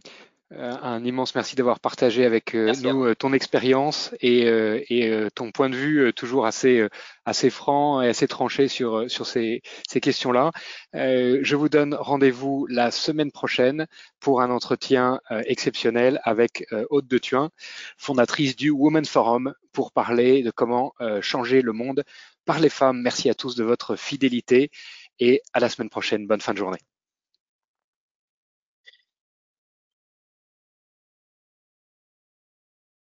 un 0.51 1.03
immense 1.05 1.35
merci 1.35 1.55
d'avoir 1.55 1.79
partagé 1.79 2.25
avec 2.25 2.55
euh, 2.55 2.73
nous 2.81 3.05
euh, 3.05 3.15
ton 3.15 3.33
expérience 3.33 4.11
et, 4.19 4.47
et, 4.89 5.27
ton 5.35 5.51
point 5.51 5.69
de 5.69 5.75
vue 5.75 6.11
toujours 6.13 6.45
assez 6.45 6.87
assez 7.25 7.49
franc 7.49 8.01
et 8.01 8.09
assez 8.09 8.27
tranché 8.27 8.67
sur 8.67 9.09
sur 9.09 9.27
ces, 9.27 9.61
ces 9.87 9.99
questions-là. 9.99 10.51
je 10.93 11.55
vous 11.55 11.69
donne 11.69 11.93
rendez-vous 11.93 12.65
la 12.67 12.91
semaine 12.91 13.31
prochaine 13.31 13.85
pour 14.19 14.41
un 14.41 14.49
entretien 14.49 15.19
exceptionnel 15.45 16.19
avec 16.23 16.65
Aude 16.89 17.07
de 17.07 17.17
Thuin, 17.17 17.49
fondatrice 17.97 18.55
du 18.55 18.71
Women 18.71 19.05
Forum, 19.05 19.53
pour 19.71 19.91
parler 19.91 20.43
de 20.43 20.51
comment 20.51 20.93
changer 21.21 21.61
le 21.61 21.73
monde 21.73 22.03
par 22.45 22.59
les 22.59 22.69
femmes. 22.69 23.01
Merci 23.01 23.29
à 23.29 23.35
tous 23.35 23.55
de 23.55 23.63
votre 23.63 23.95
fidélité 23.95 24.71
et 25.19 25.41
à 25.53 25.59
la 25.59 25.69
semaine 25.69 25.89
prochaine. 25.89 26.27
Bonne 26.27 26.41
fin 26.41 26.53
de 26.53 26.57
journée. 26.57 26.79